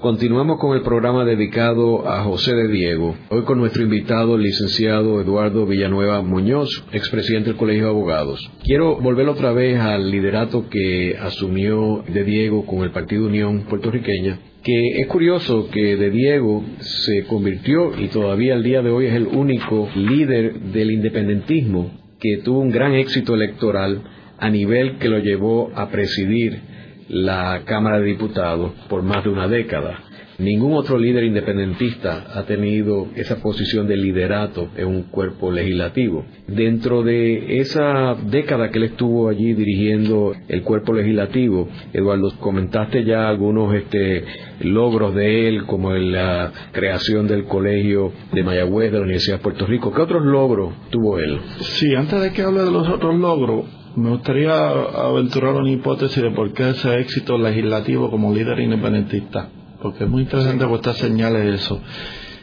Continuamos 0.00 0.58
con 0.58 0.76
el 0.76 0.82
programa 0.82 1.24
dedicado 1.24 2.08
a 2.08 2.24
José 2.24 2.56
de 2.56 2.66
Diego, 2.66 3.14
hoy 3.28 3.44
con 3.44 3.58
nuestro 3.58 3.84
invitado, 3.84 4.34
el 4.34 4.42
licenciado 4.42 5.20
Eduardo 5.20 5.64
Villanueva 5.64 6.22
Muñoz, 6.22 6.84
expresidente 6.90 7.50
del 7.50 7.56
Colegio 7.56 7.84
de 7.84 7.90
Abogados. 7.90 8.50
Quiero 8.64 8.96
volver 8.96 9.28
otra 9.28 9.52
vez 9.52 9.78
al 9.78 10.10
liderato 10.10 10.68
que 10.68 11.16
asumió 11.16 12.02
de 12.08 12.24
Diego 12.24 12.66
con 12.66 12.82
el 12.82 12.90
Partido 12.90 13.26
Unión 13.26 13.60
puertorriqueña, 13.68 14.40
que 14.64 15.00
es 15.00 15.06
curioso 15.06 15.68
que 15.70 15.94
de 15.94 16.10
Diego 16.10 16.64
se 16.80 17.24
convirtió 17.26 17.96
y 17.96 18.08
todavía 18.08 18.54
al 18.54 18.64
día 18.64 18.82
de 18.82 18.90
hoy 18.90 19.06
es 19.06 19.14
el 19.14 19.28
único 19.28 19.88
líder 19.94 20.58
del 20.72 20.90
independentismo 20.90 22.05
que 22.26 22.42
tuvo 22.42 22.60
un 22.60 22.72
gran 22.72 22.94
éxito 22.94 23.34
electoral 23.34 24.02
a 24.38 24.50
nivel 24.50 24.98
que 24.98 25.08
lo 25.08 25.18
llevó 25.18 25.70
a 25.74 25.88
presidir 25.90 26.60
la 27.08 27.62
Cámara 27.64 28.00
de 28.00 28.06
Diputados 28.06 28.72
por 28.88 29.02
más 29.02 29.22
de 29.22 29.30
una 29.30 29.46
década. 29.46 30.02
Ningún 30.38 30.74
otro 30.74 30.98
líder 30.98 31.24
independentista 31.24 32.26
ha 32.34 32.42
tenido 32.44 33.08
esa 33.14 33.36
posición 33.36 33.86
de 33.86 33.96
liderato 33.96 34.68
en 34.76 34.86
un 34.86 35.02
cuerpo 35.04 35.50
legislativo. 35.50 36.26
Dentro 36.46 37.02
de 37.02 37.58
esa 37.60 38.14
década 38.14 38.70
que 38.70 38.78
él 38.78 38.84
estuvo 38.84 39.30
allí 39.30 39.54
dirigiendo 39.54 40.34
el 40.48 40.62
cuerpo 40.62 40.92
legislativo, 40.92 41.68
Eduardo, 41.94 42.32
comentaste 42.38 43.04
ya 43.04 43.28
algunos 43.28 43.74
este, 43.74 44.24
logros 44.60 45.14
de 45.14 45.48
él, 45.48 45.64
como 45.64 45.92
la 45.92 46.52
creación 46.72 47.26
del 47.26 47.44
colegio 47.44 48.12
de 48.32 48.42
Mayagüez 48.42 48.92
de 48.92 48.98
la 48.98 49.04
Universidad 49.04 49.38
de 49.38 49.42
Puerto 49.42 49.66
Rico. 49.66 49.92
¿Qué 49.92 50.02
otros 50.02 50.22
logros 50.22 50.74
tuvo 50.90 51.18
él? 51.18 51.40
Sí, 51.60 51.94
antes 51.94 52.20
de 52.20 52.32
que 52.32 52.42
hable 52.42 52.62
de 52.62 52.70
los 52.70 52.86
otros 52.88 53.18
logros, 53.18 53.64
me 53.96 54.10
gustaría 54.10 54.52
aventurar 54.52 55.54
una 55.54 55.70
hipótesis 55.70 56.22
de 56.22 56.30
por 56.30 56.52
qué 56.52 56.68
ese 56.70 56.98
éxito 57.00 57.38
legislativo 57.38 58.10
como 58.10 58.34
líder 58.34 58.60
independentista, 58.60 59.48
porque 59.86 60.02
es 60.02 60.10
muy 60.10 60.22
interesante 60.22 60.66
que 60.66 60.72
usted 60.72 60.92
señale 60.94 61.54
eso. 61.54 61.80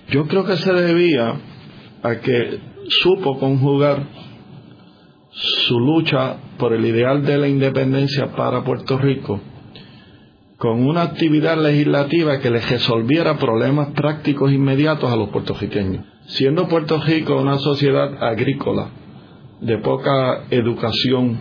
Yo 0.10 0.28
creo 0.28 0.46
que 0.46 0.56
se 0.56 0.72
debía 0.72 1.36
a 2.02 2.16
que 2.22 2.60
supo 3.02 3.38
conjugar 3.38 4.08
su 5.32 5.78
lucha 5.78 6.38
por 6.58 6.72
el 6.72 6.86
ideal 6.86 7.26
de 7.26 7.38
la 7.38 7.50
independencia 7.50 8.32
para 8.34 8.64
Puerto 8.64 8.98
Rico 8.98 9.42
con 10.58 10.88
una 10.88 11.02
actividad 11.02 11.62
legislativa 11.62 12.40
que 12.40 12.50
les 12.50 12.70
resolviera 12.70 13.38
problemas 13.38 13.90
prácticos 13.90 14.50
inmediatos 14.54 15.12
a 15.12 15.18
los 15.18 15.28
puertorriqueños. 15.28 16.06
Siendo 16.28 16.70
Puerto 16.70 16.98
Rico 17.02 17.36
una 17.36 17.58
sociedad 17.58 18.24
agrícola, 18.24 18.88
de 19.60 19.80
poca 19.80 20.46
educación, 20.50 21.40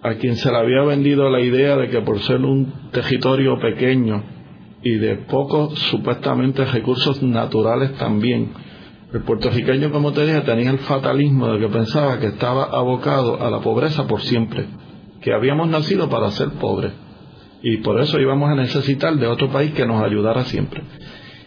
a 0.00 0.14
quien 0.14 0.36
se 0.36 0.50
le 0.50 0.56
había 0.56 0.82
vendido 0.84 1.28
la 1.28 1.40
idea 1.40 1.76
de 1.76 1.90
que 1.90 2.00
por 2.00 2.20
ser 2.20 2.40
un 2.40 2.72
territorio 2.90 3.58
pequeño 3.60 4.39
y 4.82 4.96
de 4.96 5.16
pocos 5.16 5.78
supuestamente 5.78 6.64
recursos 6.64 7.22
naturales 7.22 7.94
también, 7.94 8.52
el 9.12 9.22
puertorriqueño, 9.22 9.90
como 9.90 10.12
te 10.12 10.24
dije, 10.24 10.40
tenía 10.42 10.70
el 10.70 10.78
fatalismo 10.78 11.48
de 11.48 11.58
que 11.60 11.68
pensaba 11.68 12.18
que 12.18 12.26
estaba 12.26 12.64
abocado 12.64 13.42
a 13.42 13.50
la 13.50 13.60
pobreza 13.60 14.06
por 14.06 14.20
siempre, 14.20 14.66
que 15.20 15.32
habíamos 15.32 15.68
nacido 15.68 16.08
para 16.08 16.30
ser 16.30 16.50
pobres 16.50 16.92
y 17.62 17.78
por 17.78 18.00
eso 18.00 18.18
íbamos 18.18 18.50
a 18.50 18.54
necesitar 18.54 19.16
de 19.16 19.26
otro 19.26 19.48
país 19.50 19.72
que 19.72 19.86
nos 19.86 20.02
ayudara 20.02 20.44
siempre. 20.44 20.82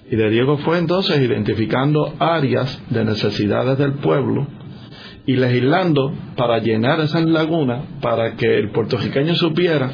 Y 0.09 0.15
de 0.15 0.29
Diego 0.29 0.57
fue 0.57 0.77
entonces 0.77 1.19
identificando 1.19 2.13
áreas 2.19 2.81
de 2.89 3.03
necesidades 3.03 3.77
del 3.77 3.93
pueblo 3.93 4.47
y 5.25 5.35
legislando 5.37 6.13
para 6.35 6.59
llenar 6.59 6.99
esas 6.99 7.23
lagunas, 7.23 7.85
para 8.01 8.35
que 8.35 8.59
el 8.59 8.71
puertorriqueño 8.71 9.35
supiera 9.35 9.91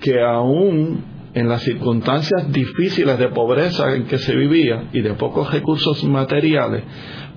que 0.00 0.20
aún 0.20 1.13
en 1.34 1.48
las 1.48 1.62
circunstancias 1.62 2.50
difíciles 2.52 3.18
de 3.18 3.28
pobreza 3.28 3.94
en 3.94 4.04
que 4.04 4.18
se 4.18 4.34
vivía 4.34 4.88
y 4.92 5.00
de 5.00 5.14
pocos 5.14 5.52
recursos 5.52 6.02
materiales, 6.04 6.84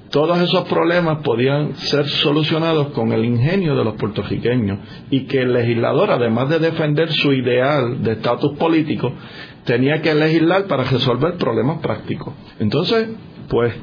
todos 0.09 0.39
esos 0.39 0.67
problemas 0.69 1.19
podían 1.23 1.75
ser 1.75 2.07
solucionados 2.07 2.87
con 2.89 3.11
el 3.11 3.25
ingenio 3.25 3.75
de 3.75 3.83
los 3.83 3.95
puertorriqueños 3.95 4.79
y 5.09 5.25
que 5.25 5.41
el 5.41 5.53
legislador, 5.53 6.11
además 6.11 6.49
de 6.49 6.59
defender 6.59 7.11
su 7.11 7.33
ideal 7.33 8.03
de 8.03 8.13
estatus 8.13 8.57
político, 8.57 9.11
tenía 9.65 10.01
que 10.01 10.15
legislar 10.15 10.65
para 10.67 10.83
resolver 10.83 11.33
problemas 11.37 11.79
prácticos. 11.79 12.33
Entonces, 12.59 13.09
pues, 13.49 13.73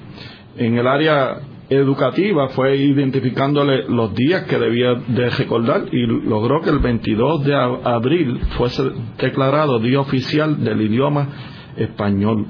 en 0.56 0.78
el 0.78 0.86
área 0.86 1.40
educativa 1.76 2.48
fue 2.50 2.76
identificándole 2.76 3.84
los 3.88 4.14
días 4.14 4.44
que 4.44 4.58
debía 4.58 4.94
de 4.94 5.30
recordar 5.30 5.86
y 5.92 6.06
logró 6.06 6.60
que 6.62 6.70
el 6.70 6.78
22 6.78 7.44
de 7.44 7.54
abril 7.54 8.40
fuese 8.56 8.82
declarado 9.18 9.78
Día 9.78 10.00
Oficial 10.00 10.62
del 10.62 10.80
Idioma 10.82 11.28
Español. 11.76 12.46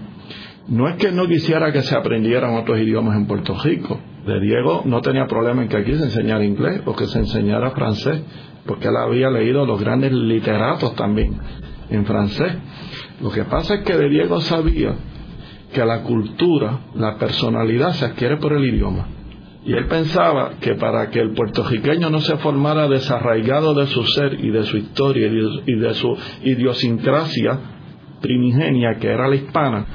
No 0.68 0.88
es 0.88 0.96
que 0.96 1.12
no 1.12 1.26
quisiera 1.26 1.72
que 1.72 1.82
se 1.82 1.94
aprendieran 1.94 2.54
otros 2.54 2.78
idiomas 2.78 3.16
en 3.16 3.26
Puerto 3.26 3.54
Rico. 3.62 4.00
De 4.26 4.40
Diego 4.40 4.82
no 4.86 5.02
tenía 5.02 5.26
problema 5.26 5.62
en 5.62 5.68
que 5.68 5.76
aquí 5.76 5.94
se 5.94 6.04
enseñara 6.04 6.44
inglés 6.44 6.80
o 6.86 6.96
que 6.96 7.06
se 7.06 7.18
enseñara 7.18 7.72
francés, 7.72 8.22
porque 8.64 8.88
él 8.88 8.96
había 8.96 9.28
leído 9.30 9.66
los 9.66 9.78
grandes 9.78 10.12
literatos 10.12 10.94
también 10.94 11.38
en 11.90 12.06
francés. 12.06 12.54
Lo 13.20 13.30
que 13.30 13.44
pasa 13.44 13.74
es 13.74 13.80
que 13.82 13.96
de 13.96 14.08
Diego 14.08 14.40
sabía 14.40 14.94
que 15.74 15.84
la 15.84 16.02
cultura, 16.02 16.78
la 16.94 17.18
personalidad 17.18 17.92
se 17.92 18.06
adquiere 18.06 18.38
por 18.38 18.54
el 18.54 18.64
idioma. 18.64 19.06
Y 19.66 19.72
él 19.72 19.86
pensaba 19.86 20.52
que 20.60 20.74
para 20.74 21.10
que 21.10 21.20
el 21.20 21.32
puertorriqueño 21.32 22.10
no 22.10 22.20
se 22.20 22.36
formara 22.38 22.86
desarraigado 22.86 23.74
de 23.74 23.86
su 23.86 24.04
ser 24.04 24.34
y 24.42 24.50
de 24.50 24.62
su 24.64 24.76
historia 24.76 25.26
y 25.26 25.74
de 25.74 25.94
su 25.94 26.16
idiosincrasia 26.42 27.58
primigenia, 28.20 28.98
que 29.00 29.08
era 29.08 29.28
la 29.28 29.36
hispana, 29.36 29.86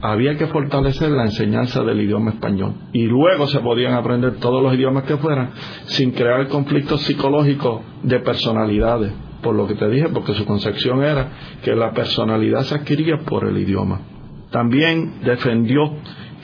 había 0.00 0.36
que 0.36 0.46
fortalecer 0.46 1.10
la 1.10 1.24
enseñanza 1.24 1.82
del 1.82 2.00
idioma 2.00 2.30
español. 2.30 2.74
Y 2.92 3.04
luego 3.04 3.46
se 3.46 3.60
podían 3.60 3.94
aprender 3.94 4.36
todos 4.36 4.62
los 4.62 4.74
idiomas 4.74 5.04
que 5.04 5.16
fueran 5.16 5.50
sin 5.86 6.12
crear 6.12 6.48
conflictos 6.48 7.02
psicológicos 7.02 7.82
de 8.02 8.20
personalidades. 8.20 9.12
Por 9.42 9.54
lo 9.54 9.66
que 9.66 9.74
te 9.74 9.88
dije, 9.88 10.08
porque 10.08 10.34
su 10.34 10.44
concepción 10.44 11.02
era 11.02 11.28
que 11.62 11.74
la 11.74 11.92
personalidad 11.92 12.62
se 12.62 12.74
adquiría 12.74 13.18
por 13.18 13.46
el 13.46 13.56
idioma. 13.58 14.17
También 14.50 15.20
defendió 15.24 15.92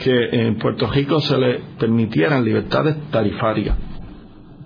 que 0.02 0.28
en 0.32 0.58
Puerto 0.58 0.86
Rico 0.88 1.20
se 1.20 1.38
le 1.38 1.60
permitieran 1.78 2.44
libertades 2.44 2.96
tarifarias. 3.10 3.76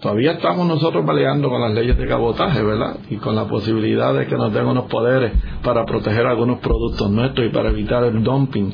Todavía 0.00 0.32
estamos 0.32 0.66
nosotros 0.66 1.04
peleando 1.04 1.50
con 1.50 1.60
las 1.60 1.72
leyes 1.72 1.98
de 1.98 2.06
cabotaje, 2.06 2.62
¿verdad? 2.62 2.98
Y 3.10 3.16
con 3.16 3.34
la 3.34 3.46
posibilidad 3.46 4.14
de 4.14 4.26
que 4.26 4.36
nos 4.36 4.52
den 4.52 4.66
unos 4.66 4.84
poderes 4.84 5.32
para 5.62 5.84
proteger 5.84 6.24
algunos 6.24 6.60
productos 6.60 7.10
nuestros 7.10 7.46
y 7.48 7.50
para 7.50 7.70
evitar 7.70 8.04
el 8.04 8.22
dumping 8.22 8.72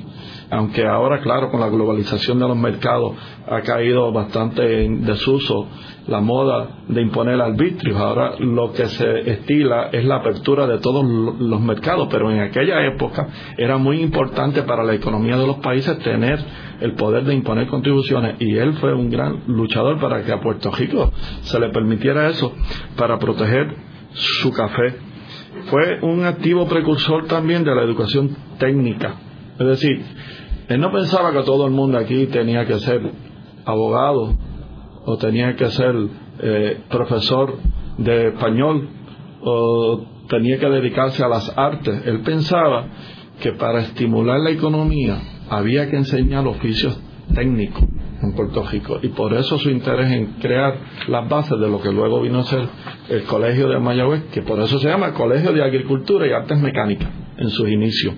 aunque 0.51 0.87
ahora, 0.87 1.21
claro, 1.21 1.51
con 1.51 1.61
la 1.61 1.69
globalización 1.69 2.39
de 2.39 2.49
los 2.49 2.57
mercados 2.57 3.13
ha 3.49 3.61
caído 3.63 4.13
bastante 4.13 4.85
en 4.85 5.05
desuso 5.05 5.67
la 6.07 6.21
moda 6.21 6.69
de 6.89 7.01
imponer 7.01 7.41
arbitrios. 7.41 7.99
Ahora 7.99 8.35
lo 8.39 8.73
que 8.73 8.87
se 8.87 9.31
estila 9.31 9.89
es 9.93 10.05
la 10.05 10.17
apertura 10.17 10.67
de 10.67 10.79
todos 10.79 11.05
los 11.05 11.61
mercados, 11.61 12.09
pero 12.11 12.31
en 12.31 12.41
aquella 12.41 12.85
época 12.87 13.29
era 13.57 13.79
muy 13.79 14.01
importante 14.01 14.63
para 14.63 14.85
la 14.85 14.95
economía 14.95 15.37
de 15.37 15.47
los 15.47 15.57
países 15.57 15.99
tener 16.01 16.39
el 16.81 16.95
poder 16.95 17.25
de 17.25 17.35
imponer 17.35 17.67
contribuciones 17.69 18.37
y 18.41 18.57
él 18.57 18.75
fue 18.75 18.93
un 18.95 19.09
gran 19.11 19.43
luchador 19.47 19.99
para 20.01 20.23
que 20.23 20.33
a 20.33 20.41
Puerto 20.41 20.71
Rico 20.71 21.13
se 21.43 21.59
le 21.59 21.71
permitiera 21.71 22.29
eso 22.29 22.53
para 22.97 23.19
proteger 23.19 23.75
su 24.13 24.53
café. 24.53 24.97
Fue 25.67 26.01
un 26.03 26.25
activo 26.25 26.67
precursor 26.67 27.27
también 27.27 27.65
de 27.65 27.75
la 27.75 27.83
educación 27.83 28.37
técnica. 28.59 29.15
Es 29.59 29.67
decir, 29.67 30.05
él 30.69 30.81
no 30.81 30.91
pensaba 30.93 31.33
que 31.33 31.43
todo 31.43 31.67
el 31.67 31.73
mundo 31.73 31.97
aquí 31.97 32.27
tenía 32.27 32.67
que 32.67 32.79
ser 32.81 33.01
abogado 33.65 34.37
o 35.05 35.17
tenía 35.17 35.55
que 35.57 35.71
ser 35.71 35.95
eh, 36.41 36.81
profesor 36.89 37.59
de 37.99 38.29
español 38.29 38.89
o 39.43 40.05
tenía 40.29 40.59
que 40.59 40.69
dedicarse 40.69 41.23
a 41.23 41.29
las 41.29 41.53
artes. 41.57 42.07
Él 42.07 42.21
pensaba 42.21 42.87
que 43.41 43.53
para 43.53 43.81
estimular 43.81 44.41
la 44.41 44.51
economía 44.51 45.21
había 45.51 45.91
que 45.91 45.97
enseñar 45.97 46.47
oficios 46.47 46.99
técnicos 47.35 47.83
en 48.23 48.35
Puerto 48.35 48.63
Rico 48.63 48.99
y 49.03 49.09
por 49.09 49.35
eso 49.35 49.59
su 49.59 49.71
interés 49.71 50.11
en 50.11 50.27
crear 50.41 50.79
las 51.09 51.29
bases 51.29 51.59
de 51.59 51.69
lo 51.69 51.81
que 51.81 51.93
luego 51.93 52.23
vino 52.23 52.41
a 52.41 52.45
ser 52.45 52.67
el 53.09 53.25
Colegio 53.25 53.69
de 53.69 53.79
Mayagüez, 53.79 54.25
que 54.33 54.43
por 54.43 54.61
eso 54.61 54.79
se 54.79 54.89
llama 54.89 55.13
Colegio 55.13 55.53
de 55.53 55.63
Agricultura 55.63 56.27
y 56.27 56.33
Artes 56.33 56.59
Mecánicas 56.59 57.11
en 57.37 57.51
sus 57.51 57.69
inicios. 57.69 58.15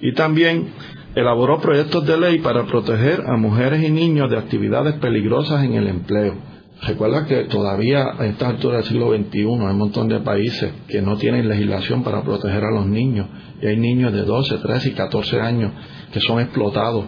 Y 0.00 0.12
también 0.12 0.68
elaboró 1.14 1.60
proyectos 1.60 2.06
de 2.06 2.18
ley 2.18 2.38
para 2.38 2.64
proteger 2.64 3.22
a 3.26 3.36
mujeres 3.36 3.82
y 3.82 3.90
niños 3.90 4.30
de 4.30 4.38
actividades 4.38 4.94
peligrosas 4.94 5.64
en 5.64 5.74
el 5.74 5.88
empleo. 5.88 6.34
Recuerda 6.82 7.26
que 7.26 7.44
todavía 7.44 8.12
a 8.18 8.26
esta 8.26 8.48
altura 8.48 8.78
del 8.78 8.86
siglo 8.86 9.14
XXI 9.14 9.38
hay 9.38 9.44
un 9.44 9.78
montón 9.78 10.08
de 10.08 10.18
países 10.20 10.72
que 10.88 11.00
no 11.00 11.16
tienen 11.16 11.48
legislación 11.48 12.02
para 12.02 12.22
proteger 12.22 12.64
a 12.64 12.72
los 12.72 12.86
niños 12.86 13.28
y 13.60 13.66
hay 13.66 13.76
niños 13.76 14.12
de 14.12 14.22
12, 14.22 14.58
13 14.58 14.88
y 14.88 14.92
14 14.92 15.40
años 15.40 15.72
que 16.12 16.20
son 16.20 16.40
explotados. 16.40 17.04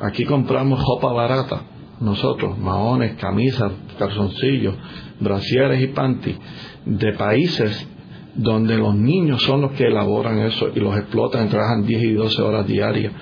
Aquí 0.00 0.24
compramos 0.24 0.82
ropa 0.84 1.12
barata, 1.12 1.62
nosotros, 2.00 2.58
maones, 2.58 3.14
camisas, 3.14 3.70
calzoncillos, 3.96 4.74
brasieres 5.20 5.80
y 5.80 5.86
panties, 5.88 6.36
de 6.84 7.12
países 7.12 7.86
donde 8.34 8.76
los 8.76 8.94
niños 8.94 9.42
son 9.42 9.60
los 9.60 9.72
que 9.72 9.84
elaboran 9.84 10.38
eso 10.40 10.70
y 10.74 10.80
los 10.80 10.96
explotan, 10.96 11.48
trabajan 11.48 11.86
10 11.86 12.02
y 12.02 12.12
12 12.12 12.42
horas 12.42 12.66
diarias. 12.66 13.12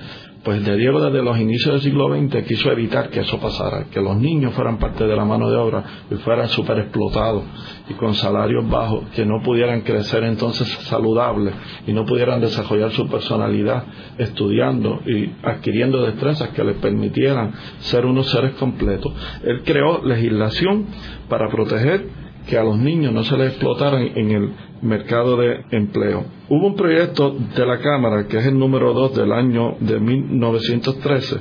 Pues 0.42 0.64
de 0.64 0.74
Diego 0.76 1.02
desde 1.02 1.22
los 1.22 1.38
inicios 1.38 1.74
del 1.74 1.82
siglo 1.82 2.08
XX 2.08 2.46
quiso 2.46 2.72
evitar 2.72 3.10
que 3.10 3.20
eso 3.20 3.38
pasara, 3.38 3.84
que 3.90 4.00
los 4.00 4.16
niños 4.16 4.54
fueran 4.54 4.78
parte 4.78 5.06
de 5.06 5.14
la 5.14 5.26
mano 5.26 5.50
de 5.50 5.56
obra 5.56 5.84
y 6.10 6.14
fueran 6.14 6.48
súper 6.48 6.78
explotados 6.78 7.42
y 7.90 7.94
con 7.94 8.14
salarios 8.14 8.66
bajos, 8.66 9.04
que 9.14 9.26
no 9.26 9.42
pudieran 9.42 9.82
crecer 9.82 10.24
entonces 10.24 10.66
saludables 10.84 11.52
y 11.86 11.92
no 11.92 12.06
pudieran 12.06 12.40
desarrollar 12.40 12.90
su 12.92 13.06
personalidad 13.06 13.84
estudiando 14.16 15.00
y 15.04 15.30
adquiriendo 15.42 16.06
destrezas 16.06 16.48
que 16.50 16.64
les 16.64 16.76
permitieran 16.76 17.52
ser 17.80 18.06
unos 18.06 18.30
seres 18.30 18.52
completos. 18.52 19.12
Él 19.42 19.62
creó 19.62 20.02
legislación 20.02 20.86
para 21.28 21.50
proteger 21.50 22.19
que 22.50 22.58
a 22.58 22.64
los 22.64 22.78
niños 22.78 23.12
no 23.12 23.22
se 23.22 23.36
les 23.36 23.50
explotaran 23.50 24.02
en 24.16 24.30
el 24.32 24.52
mercado 24.82 25.36
de 25.36 25.64
empleo. 25.70 26.24
Hubo 26.48 26.66
un 26.66 26.74
proyecto 26.74 27.30
de 27.30 27.64
la 27.64 27.78
Cámara, 27.78 28.26
que 28.26 28.38
es 28.38 28.46
el 28.46 28.58
número 28.58 28.92
2 28.92 29.14
del 29.14 29.30
año 29.30 29.76
de 29.78 30.00
1913, 30.00 31.36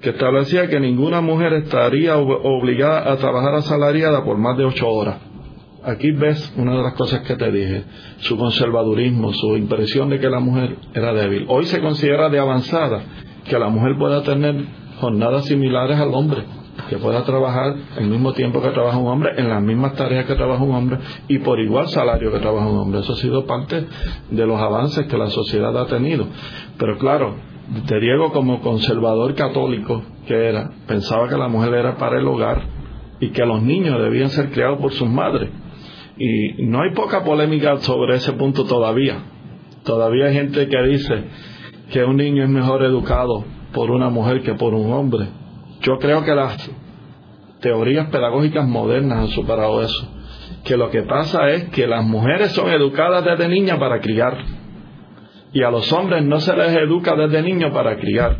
que 0.00 0.10
establecía 0.10 0.68
que 0.68 0.78
ninguna 0.78 1.20
mujer 1.20 1.54
estaría 1.54 2.16
obligada 2.16 3.12
a 3.12 3.16
trabajar 3.16 3.56
asalariada 3.56 4.24
por 4.24 4.38
más 4.38 4.56
de 4.56 4.64
ocho 4.64 4.88
horas. 4.88 5.16
Aquí 5.82 6.12
ves 6.12 6.54
una 6.56 6.76
de 6.76 6.82
las 6.84 6.94
cosas 6.94 7.20
que 7.22 7.34
te 7.34 7.50
dije, 7.50 7.82
su 8.18 8.36
conservadurismo, 8.36 9.32
su 9.32 9.56
impresión 9.56 10.08
de 10.08 10.20
que 10.20 10.30
la 10.30 10.38
mujer 10.38 10.76
era 10.94 11.12
débil. 11.14 11.46
Hoy 11.48 11.64
se 11.64 11.80
considera 11.80 12.28
de 12.28 12.38
avanzada 12.38 13.02
que 13.44 13.58
la 13.58 13.70
mujer 13.70 13.96
pueda 13.98 14.22
tener 14.22 14.54
jornadas 15.00 15.46
similares 15.46 15.98
al 15.98 16.14
hombre 16.14 16.44
que 16.88 16.96
pueda 16.98 17.24
trabajar 17.24 17.74
el 17.96 18.08
mismo 18.08 18.32
tiempo 18.32 18.60
que 18.62 18.70
trabaja 18.70 18.98
un 18.98 19.08
hombre, 19.08 19.32
en 19.36 19.48
las 19.48 19.62
mismas 19.62 19.94
tareas 19.94 20.26
que 20.26 20.34
trabaja 20.34 20.62
un 20.62 20.74
hombre 20.74 20.98
y 21.28 21.38
por 21.38 21.60
igual 21.60 21.88
salario 21.88 22.32
que 22.32 22.38
trabaja 22.38 22.66
un 22.66 22.78
hombre. 22.78 23.00
Eso 23.00 23.12
ha 23.12 23.16
sido 23.16 23.46
parte 23.46 23.84
de 24.30 24.46
los 24.46 24.60
avances 24.60 25.06
que 25.06 25.16
la 25.16 25.28
sociedad 25.28 25.76
ha 25.76 25.86
tenido. 25.86 26.26
Pero 26.78 26.98
claro, 26.98 27.34
de 27.68 28.00
Diego 28.00 28.32
como 28.32 28.60
conservador 28.60 29.34
católico 29.34 30.02
que 30.26 30.48
era, 30.48 30.70
pensaba 30.86 31.28
que 31.28 31.36
la 31.36 31.48
mujer 31.48 31.74
era 31.74 31.96
para 31.96 32.18
el 32.18 32.26
hogar 32.26 32.62
y 33.20 33.30
que 33.30 33.44
los 33.44 33.62
niños 33.62 34.00
debían 34.00 34.30
ser 34.30 34.50
criados 34.50 34.78
por 34.80 34.92
sus 34.92 35.08
madres. 35.08 35.50
Y 36.16 36.64
no 36.64 36.82
hay 36.82 36.92
poca 36.94 37.22
polémica 37.24 37.76
sobre 37.78 38.16
ese 38.16 38.32
punto 38.32 38.64
todavía. 38.64 39.18
Todavía 39.84 40.26
hay 40.26 40.34
gente 40.34 40.68
que 40.68 40.82
dice 40.82 41.24
que 41.92 42.04
un 42.04 42.16
niño 42.16 42.44
es 42.44 42.50
mejor 42.50 42.82
educado 42.82 43.44
por 43.72 43.90
una 43.90 44.08
mujer 44.08 44.42
que 44.42 44.54
por 44.54 44.74
un 44.74 44.92
hombre. 44.92 45.28
Yo 45.80 45.98
creo 45.98 46.24
que 46.24 46.34
las 46.34 46.70
teorías 47.60 48.08
pedagógicas 48.08 48.66
modernas 48.66 49.18
han 49.18 49.28
superado 49.28 49.82
eso. 49.82 50.08
Que 50.64 50.76
lo 50.76 50.90
que 50.90 51.02
pasa 51.02 51.50
es 51.50 51.68
que 51.70 51.86
las 51.86 52.04
mujeres 52.04 52.52
son 52.52 52.70
educadas 52.70 53.24
desde 53.24 53.48
niñas 53.48 53.78
para 53.78 54.00
criar. 54.00 54.36
Y 55.52 55.62
a 55.62 55.70
los 55.70 55.92
hombres 55.92 56.24
no 56.24 56.40
se 56.40 56.54
les 56.56 56.76
educa 56.76 57.14
desde 57.16 57.42
niños 57.42 57.72
para 57.72 57.96
criar. 57.96 58.36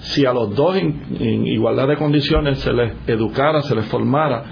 Si 0.00 0.24
a 0.24 0.32
los 0.32 0.54
dos 0.54 0.76
en, 0.76 1.46
igualdad 1.46 1.88
de 1.88 1.96
condiciones 1.96 2.58
se 2.58 2.72
les 2.72 2.92
educara, 3.06 3.62
se 3.62 3.74
les 3.74 3.84
formara 3.86 4.44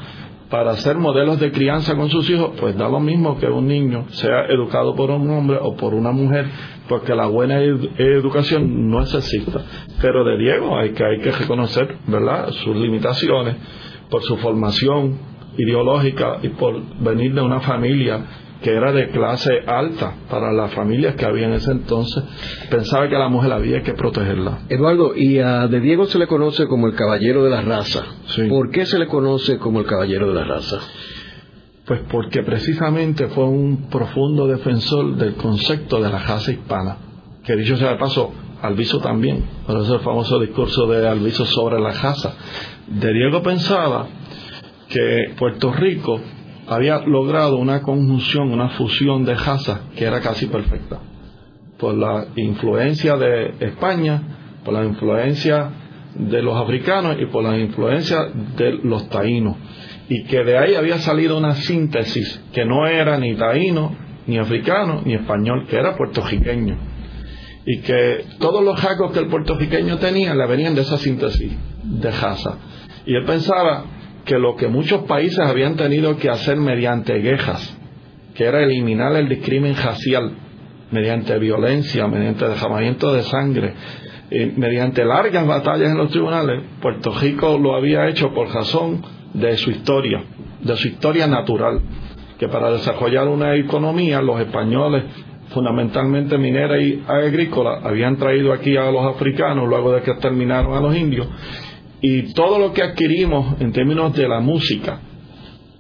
para 0.51 0.75
ser 0.77 0.97
modelos 0.97 1.39
de 1.41 1.53
crianza 1.53 1.95
con 1.95 2.09
sus 2.09 2.29
hijos, 2.31 2.53
pues 2.59 2.77
da 2.77 2.89
lo 2.89 3.01
mismo 3.01 3.39
que 3.39 3.47
un 3.47 3.67
niño 3.67 4.07
sea 4.11 4.47
educado 4.47 4.95
por 4.95 5.11
un 5.11 5.31
hombre 5.31 5.59
o 5.61 5.77
por 5.77 5.93
una 5.93 6.11
mujer, 6.11 6.47
porque 6.89 7.15
la 7.15 7.27
buena 7.27 7.61
educación 7.61 8.91
no 8.91 9.03
es 9.03 9.11
sexista. 9.11 9.61
Pero 10.01 10.25
de 10.25 10.39
Diego 10.39 10.77
hay 10.77 10.91
que, 10.91 11.05
hay 11.05 11.21
que 11.21 11.33
reconocer, 11.33 11.97
¿verdad?, 12.07 12.51
sus 12.53 12.77
limitaciones 12.77 13.57
por 14.11 14.23
su 14.23 14.37
formación 14.39 15.19
ideológica 15.57 16.39
y 16.43 16.49
por 16.49 16.81
venir 17.01 17.35
de 17.35 17.43
una 17.43 17.61
familia 17.61 18.25
que 18.63 18.75
era 18.75 18.93
de 18.93 19.11
clase 19.11 19.61
alta 19.67 20.15
para 20.29 20.53
las 20.53 20.73
familias 20.73 21.15
que 21.15 21.25
había 21.25 21.47
en 21.47 21.53
ese 21.53 21.71
entonces, 21.71 22.25
pensaba 22.71 23.09
que 23.09 23.15
a 23.15 23.21
la 23.21 23.29
mujer 23.29 23.53
había 23.53 23.83
que 23.83 23.95
protegerla. 23.95 24.61
Eduardo, 24.69 25.15
y 25.15 25.39
a 25.39 25.69
De 25.69 25.81
Diego 25.81 26.07
se 26.07 26.19
le 26.19 26.27
conoce 26.27 26.67
como 26.67 26.89
el 26.89 26.95
caballero 26.95 27.45
de 27.45 27.51
la 27.51 27.63
raza. 27.63 28.05
¿Por 28.49 28.71
qué 28.71 28.85
se 28.87 28.99
le 28.99 29.07
conoce 29.07 29.59
como 29.59 29.81
el 29.81 29.87
caballero 29.87 30.29
de 30.29 30.35
la 30.35 30.45
raza? 30.45 30.81
Pues 31.89 32.03
porque 32.11 32.43
precisamente 32.43 33.29
fue 33.29 33.45
un 33.45 33.89
profundo 33.89 34.47
defensor 34.47 35.17
del 35.17 35.37
concepto 35.37 35.99
de 36.03 36.11
la 36.11 36.19
raza 36.19 36.53
hispana, 36.53 36.99
que 37.43 37.57
dicho 37.57 37.79
sea 37.79 37.93
de 37.93 37.97
paso, 37.97 38.31
Alviso 38.61 38.99
también, 38.99 39.43
por 39.67 39.81
eso 39.81 39.95
el 39.95 40.01
famoso 40.01 40.39
discurso 40.39 40.87
de 40.87 41.09
Alviso 41.09 41.47
sobre 41.47 41.81
la 41.81 41.93
raza. 41.93 42.35
De 42.89 43.11
Diego 43.15 43.43
pensaba 43.43 44.07
que 44.91 45.33
Puerto 45.39 45.73
Rico 45.73 46.21
había 46.67 46.99
logrado 47.07 47.57
una 47.57 47.81
conjunción, 47.81 48.53
una 48.53 48.69
fusión 48.71 49.25
de 49.25 49.35
razas 49.35 49.81
que 49.97 50.05
era 50.05 50.21
casi 50.21 50.45
perfecta. 50.45 51.01
Por 51.79 51.95
la 51.95 52.27
influencia 52.37 53.17
de 53.17 53.55
España, 53.61 54.61
por 54.63 54.75
la 54.75 54.85
influencia 54.85 55.71
de 56.15 56.43
los 56.43 56.55
africanos 56.55 57.17
y 57.19 57.27
por 57.27 57.45
la 57.45 57.59
influencia 57.59 58.19
de 58.57 58.73
los 58.83 59.09
taínos. 59.09 59.57
Y 60.09 60.25
que 60.25 60.43
de 60.43 60.59
ahí 60.59 60.75
había 60.75 60.99
salido 60.99 61.37
una 61.37 61.55
síntesis 61.55 62.43
que 62.53 62.65
no 62.65 62.87
era 62.87 63.19
ni 63.19 63.35
taíno, 63.35 63.95
ni 64.27 64.39
africano, 64.39 65.03
ni 65.05 65.15
español, 65.15 65.67
que 65.69 65.77
era 65.77 65.97
puertorriqueño. 65.97 66.77
Y 67.67 67.81
que 67.81 68.25
todos 68.39 68.65
los 68.65 68.83
rasgos 68.83 69.13
que 69.13 69.19
el 69.19 69.27
puertorriqueño 69.27 69.99
tenía 69.99 70.35
le 70.35 70.47
venían 70.47 70.75
de 70.75 70.83
esa 70.83 70.97
síntesis 70.97 71.53
de 71.83 72.11
raza. 72.11 72.59
Y 73.05 73.15
él 73.15 73.25
pensaba 73.25 73.85
que 74.25 74.39
lo 74.39 74.57
que 74.57 74.69
muchos 74.69 75.03
países 75.05 75.41
habían 75.41 75.77
tenido 75.77 76.17
que 76.17 76.31
hacer 76.31 76.57
mediante 76.57 77.15
guerras, 77.19 77.77
que 78.35 78.45
era 78.45 78.63
eliminar 78.63 79.15
el 79.17 79.29
discrimen 79.29 79.75
racial, 79.77 80.33
mediante 80.91 81.39
violencia, 81.39 82.07
mediante 82.07 82.49
derramamiento 82.49 83.13
de 83.13 83.23
sangre, 83.23 83.75
eh, 84.31 84.53
mediante 84.57 85.05
largas 85.05 85.47
batallas 85.47 85.91
en 85.91 85.97
los 85.97 86.11
tribunales, 86.11 86.63
Puerto 86.81 87.13
Rico 87.13 87.59
lo 87.59 87.75
había 87.75 88.09
hecho 88.09 88.33
por 88.33 88.49
razón 88.49 89.03
de 89.35 89.57
su 89.57 89.71
historia, 89.71 90.25
de 90.61 90.77
su 90.77 90.89
historia 90.89 91.27
natural, 91.27 91.81
que 92.39 92.49
para 92.49 92.71
desarrollar 92.71 93.29
una 93.29 93.55
economía 93.57 94.23
los 94.23 94.41
españoles 94.41 95.05
fundamentalmente 95.49 96.37
minera 96.39 96.81
y 96.81 97.03
agrícola, 97.07 97.81
habían 97.83 98.17
traído 98.17 98.53
aquí 98.53 98.77
a 98.77 98.91
los 98.91 99.05
africanos 99.15 99.69
luego 99.69 99.93
de 99.93 100.03
que 100.03 100.15
terminaron 100.15 100.75
a 100.77 100.81
los 100.81 100.97
indios. 100.97 101.27
Y 102.01 102.35
todo 102.35 102.59
lo 102.59 102.73
que 102.73 102.83
adquirimos 102.83 103.61
en 103.61 103.73
términos 103.73 104.15
de 104.15 104.29
la 104.29 104.41
música, 104.41 105.01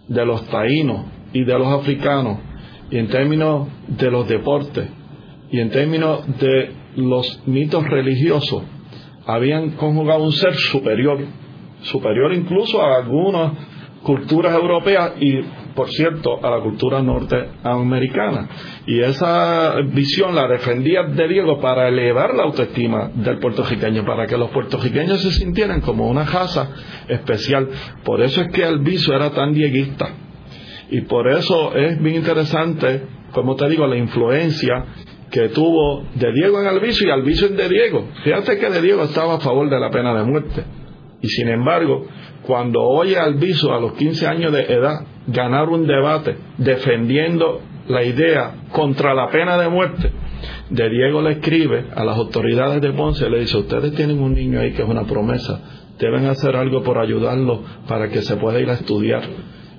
de 0.09 0.25
los 0.25 0.45
taínos 0.47 1.07
y 1.33 1.45
de 1.45 1.59
los 1.59 1.69
africanos, 1.69 2.39
y 2.91 2.99
en 2.99 3.09
términos 3.09 3.69
de 3.87 4.11
los 4.11 4.27
deportes, 4.27 4.89
y 5.51 5.61
en 5.61 5.71
términos 5.71 6.27
de 6.39 6.71
los 6.97 7.43
mitos 7.47 7.85
religiosos, 7.85 8.63
habían 9.27 9.73
conjugado 9.73 10.25
un 10.25 10.33
ser 10.33 10.55
superior, 10.55 11.19
superior 11.83 12.33
incluso 12.33 12.83
a 12.83 12.97
algunas 12.97 13.53
culturas 14.03 14.55
europeas 14.55 15.13
y 15.21 15.41
por 15.79 15.91
cierto, 15.91 16.45
a 16.45 16.51
la 16.51 16.61
cultura 16.61 17.01
norteamericana. 17.01 18.49
Y 18.85 18.99
esa 18.99 19.77
visión 19.95 20.35
la 20.35 20.49
defendía 20.49 21.05
de 21.05 21.29
Diego 21.29 21.61
para 21.61 21.87
elevar 21.87 22.35
la 22.35 22.43
autoestima 22.43 23.13
del 23.15 23.39
puertorriqueño, 23.39 24.05
para 24.05 24.27
que 24.27 24.37
los 24.37 24.51
puertorriqueños 24.51 25.23
se 25.23 25.31
sintieran 25.31 25.81
como 25.81 26.09
una 26.09 26.25
raza 26.25 26.71
especial. 27.07 27.69
Por 28.03 28.23
eso 28.23 28.41
es 28.41 28.49
que 28.51 28.65
Alviso 28.65 29.15
era 29.15 29.31
tan 29.31 29.53
dieguista. 29.53 30.09
Y 30.91 31.03
por 31.03 31.29
eso 31.29 31.73
es 31.77 32.03
bien 32.03 32.17
interesante, 32.17 33.03
como 33.31 33.55
te 33.55 33.69
digo, 33.69 33.87
la 33.87 33.99
influencia 33.99 34.85
que 35.31 35.51
tuvo 35.51 36.07
de 36.17 36.33
Diego 36.33 36.61
en 36.61 36.67
Alviso 36.67 37.07
y 37.07 37.11
Alviso 37.11 37.47
en 37.47 37.57
de 37.57 37.69
Diego. 37.69 38.09
Fíjate 38.25 38.59
que 38.59 38.69
de 38.69 38.83
Diego 38.83 39.05
estaba 39.05 39.35
a 39.35 39.41
favor 39.41 39.71
de 39.71 39.79
la 39.79 39.91
pena 39.91 40.13
de 40.13 40.25
muerte. 40.25 40.65
Y 41.21 41.29
sin 41.29 41.49
embargo, 41.49 42.07
cuando 42.43 42.83
oye 42.83 43.19
a 43.19 43.25
Alviso 43.25 43.75
a 43.75 43.81
los 43.81 43.95
15 43.95 44.27
años 44.27 44.53
de 44.53 44.63
edad 44.63 45.05
ganar 45.27 45.69
un 45.69 45.87
debate 45.87 46.37
defendiendo 46.59 47.61
la 47.89 48.05
idea 48.05 48.55
contra 48.73 49.15
la 49.15 49.29
pena 49.31 49.59
de 49.59 49.69
muerte, 49.69 50.13
de 50.71 50.91
Diego 50.91 51.23
le 51.23 51.33
escribe 51.33 51.87
a 51.95 52.05
las 52.05 52.17
autoridades 52.17 52.81
de 52.81 52.93
Ponce, 52.93 53.29
le 53.29 53.41
dice, 53.41 53.59
ustedes 53.59 53.95
tienen 53.95 54.21
un 54.21 54.35
niño 54.35 54.61
ahí 54.61 54.73
que 54.73 54.83
es 54.83 54.89
una 54.89 55.05
promesa, 55.05 55.61
deben 55.99 56.27
hacer 56.27 56.55
algo 56.57 56.83
por 56.83 56.99
ayudarlo 56.99 57.63
para 57.89 58.09
que 58.09 58.23
se 58.23 58.37
pueda 58.37 58.61
ir 58.61 58.71
a 58.71 58.75
estudiar. 58.75 59.23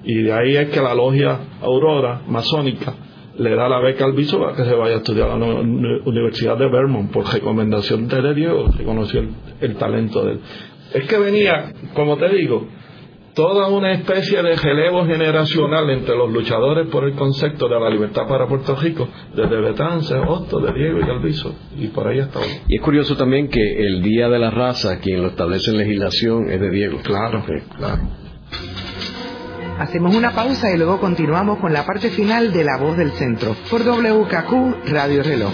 Y 0.03 0.15
de 0.23 0.33
ahí 0.33 0.55
es 0.55 0.69
que 0.69 0.81
la 0.81 0.93
logia 0.93 1.39
Aurora 1.61 2.21
masónica 2.27 2.93
le 3.37 3.55
da 3.55 3.69
la 3.69 3.79
beca 3.79 4.05
al 4.05 4.13
biso 4.13 4.39
para 4.39 4.55
que 4.55 4.65
se 4.65 4.73
vaya 4.73 4.95
a 4.95 4.97
estudiar 4.97 5.29
a 5.29 5.37
la 5.37 5.45
Universidad 5.45 6.57
de 6.57 6.67
Vermont 6.67 7.11
por 7.11 7.25
recomendación 7.31 8.07
de 8.07 8.33
Diego, 8.33 8.67
reconoció 8.77 9.23
el 9.61 9.75
talento 9.75 10.25
de 10.25 10.33
él. 10.33 10.39
Es 10.93 11.05
que 11.07 11.17
venía, 11.17 11.73
como 11.93 12.17
te 12.17 12.29
digo, 12.29 12.67
toda 13.33 13.67
una 13.69 13.93
especie 13.93 14.41
de 14.41 14.55
relevo 14.55 15.05
generacional 15.05 15.89
entre 15.89 16.15
los 16.15 16.31
luchadores 16.31 16.87
por 16.87 17.05
el 17.05 17.13
concepto 17.13 17.69
de 17.69 17.79
la 17.79 17.89
libertad 17.89 18.27
para 18.27 18.47
Puerto 18.47 18.75
Rico, 18.75 19.07
desde 19.35 19.61
Betance, 19.61 20.15
Otto, 20.15 20.59
de 20.59 20.73
Diego 20.73 20.99
y 20.99 21.09
Alviso, 21.09 21.55
y 21.77 21.87
por 21.87 22.07
ahí 22.07 22.19
hasta 22.19 22.39
hoy. 22.39 22.47
Y 22.67 22.77
es 22.77 22.81
curioso 22.81 23.15
también 23.15 23.47
que 23.47 23.61
el 23.61 24.01
Día 24.01 24.29
de 24.29 24.39
la 24.39 24.49
Raza, 24.49 24.99
quien 24.99 25.21
lo 25.21 25.29
establece 25.29 25.71
en 25.71 25.77
legislación, 25.77 26.49
es 26.51 26.59
de 26.59 26.69
Diego. 26.69 26.99
Claro, 27.03 27.43
claro. 27.77 28.01
Hacemos 29.79 30.13
una 30.13 30.31
pausa 30.31 30.73
y 30.73 30.77
luego 30.77 30.99
continuamos 30.99 31.59
con 31.59 31.71
la 31.71 31.85
parte 31.85 32.09
final 32.09 32.51
de 32.51 32.65
La 32.65 32.77
Voz 32.77 32.97
del 32.97 33.11
Centro 33.11 33.55
por 33.69 33.81
WKQ 33.81 34.89
Radio 34.91 35.23
Reloj. 35.23 35.53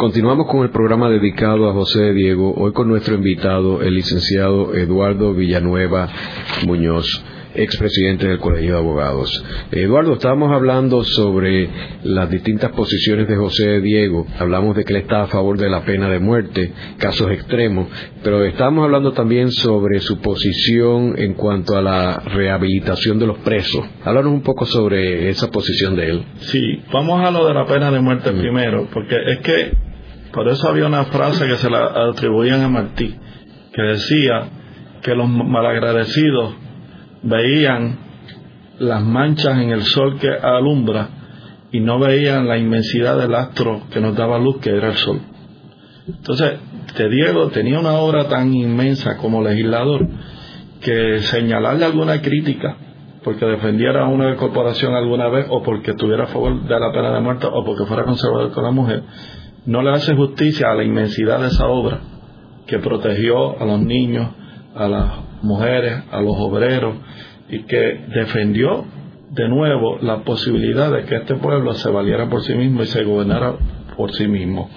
Continuamos 0.00 0.46
con 0.46 0.62
el 0.62 0.70
programa 0.70 1.10
dedicado 1.10 1.68
a 1.68 1.74
José 1.74 2.14
Diego, 2.14 2.54
hoy 2.56 2.72
con 2.72 2.88
nuestro 2.88 3.16
invitado, 3.16 3.82
el 3.82 3.96
licenciado 3.96 4.74
Eduardo 4.74 5.34
Villanueva 5.34 6.08
Muñoz 6.66 7.22
expresidente 7.54 8.26
del 8.26 8.38
Colegio 8.38 8.72
de 8.72 8.78
Abogados. 8.78 9.44
Eduardo, 9.72 10.14
estábamos 10.14 10.52
hablando 10.52 11.04
sobre 11.04 11.68
las 12.04 12.30
distintas 12.30 12.70
posiciones 12.72 13.28
de 13.28 13.36
José 13.36 13.82
Diego. 13.82 14.26
Hablamos 14.38 14.74
de 14.74 14.84
que 14.84 14.94
él 14.94 15.00
está 15.00 15.24
a 15.24 15.26
favor 15.26 15.58
de 15.58 15.68
la 15.68 15.84
pena 15.84 16.08
de 16.08 16.18
muerte, 16.18 16.72
casos 16.96 17.30
extremos, 17.32 17.88
pero 18.24 18.42
estábamos 18.46 18.84
hablando 18.84 19.12
también 19.12 19.50
sobre 19.50 20.00
su 20.00 20.18
posición 20.20 21.14
en 21.18 21.34
cuanto 21.34 21.76
a 21.76 21.82
la 21.82 22.20
rehabilitación 22.20 23.18
de 23.18 23.26
los 23.26 23.38
presos. 23.40 23.84
Háblanos 24.02 24.32
un 24.32 24.42
poco 24.42 24.64
sobre 24.64 25.28
esa 25.28 25.50
posición 25.50 25.94
de 25.94 26.08
él. 26.08 26.24
Sí, 26.38 26.80
vamos 26.90 27.22
a 27.22 27.30
lo 27.30 27.46
de 27.46 27.52
la 27.52 27.66
pena 27.66 27.90
de 27.90 28.00
muerte 28.00 28.30
primero, 28.32 28.88
porque 28.94 29.16
es 29.26 29.38
que 29.40 29.89
por 30.32 30.48
eso 30.48 30.68
había 30.68 30.86
una 30.86 31.04
frase 31.06 31.46
que 31.46 31.56
se 31.56 31.70
la 31.70 32.08
atribuían 32.10 32.62
a 32.62 32.68
Martí, 32.68 33.16
que 33.72 33.82
decía 33.82 34.48
que 35.02 35.14
los 35.14 35.28
malagradecidos 35.28 36.54
veían 37.22 37.98
las 38.78 39.02
manchas 39.02 39.58
en 39.58 39.70
el 39.70 39.82
sol 39.82 40.18
que 40.18 40.28
alumbra 40.28 41.08
y 41.72 41.80
no 41.80 41.98
veían 41.98 42.48
la 42.48 42.58
inmensidad 42.58 43.18
del 43.18 43.34
astro 43.34 43.82
que 43.92 44.00
nos 44.00 44.16
daba 44.16 44.38
luz, 44.38 44.58
que 44.58 44.70
era 44.70 44.88
el 44.88 44.94
sol. 44.94 45.20
Entonces, 46.06 46.58
de 46.96 47.08
Diego 47.08 47.48
tenía 47.48 47.78
una 47.78 47.94
obra 47.94 48.28
tan 48.28 48.52
inmensa 48.52 49.16
como 49.16 49.42
legislador 49.42 50.08
que 50.80 51.18
señalarle 51.20 51.84
alguna 51.84 52.20
crítica 52.20 52.76
porque 53.22 53.44
defendiera 53.44 54.04
a 54.04 54.08
una 54.08 54.34
corporación 54.36 54.94
alguna 54.94 55.28
vez 55.28 55.46
o 55.50 55.62
porque 55.62 55.90
estuviera 55.90 56.24
a 56.24 56.28
favor 56.28 56.62
de 56.62 56.80
la 56.80 56.90
pena 56.92 57.12
de 57.12 57.20
muerte 57.20 57.46
o 57.46 57.64
porque 57.64 57.84
fuera 57.84 58.04
conservador 58.04 58.50
con 58.52 58.64
la 58.64 58.70
mujer 58.70 59.02
no 59.66 59.82
le 59.82 59.90
hace 59.90 60.14
justicia 60.14 60.70
a 60.70 60.74
la 60.74 60.84
inmensidad 60.84 61.40
de 61.40 61.48
esa 61.48 61.66
obra 61.66 62.00
que 62.66 62.78
protegió 62.78 63.60
a 63.60 63.64
los 63.64 63.80
niños, 63.80 64.28
a 64.74 64.88
las 64.88 65.12
mujeres, 65.42 66.04
a 66.10 66.20
los 66.20 66.34
obreros 66.38 66.96
y 67.48 67.64
que 67.64 68.04
defendió 68.14 68.84
de 69.30 69.48
nuevo 69.48 69.98
la 70.00 70.22
posibilidad 70.22 70.90
de 70.92 71.04
que 71.04 71.16
este 71.16 71.36
pueblo 71.36 71.74
se 71.74 71.90
valiera 71.90 72.28
por 72.28 72.42
sí 72.42 72.54
mismo 72.54 72.82
y 72.82 72.86
se 72.86 73.04
gobernara 73.04 73.54
por 73.96 74.12
sí 74.12 74.26
mismo. 74.26 74.70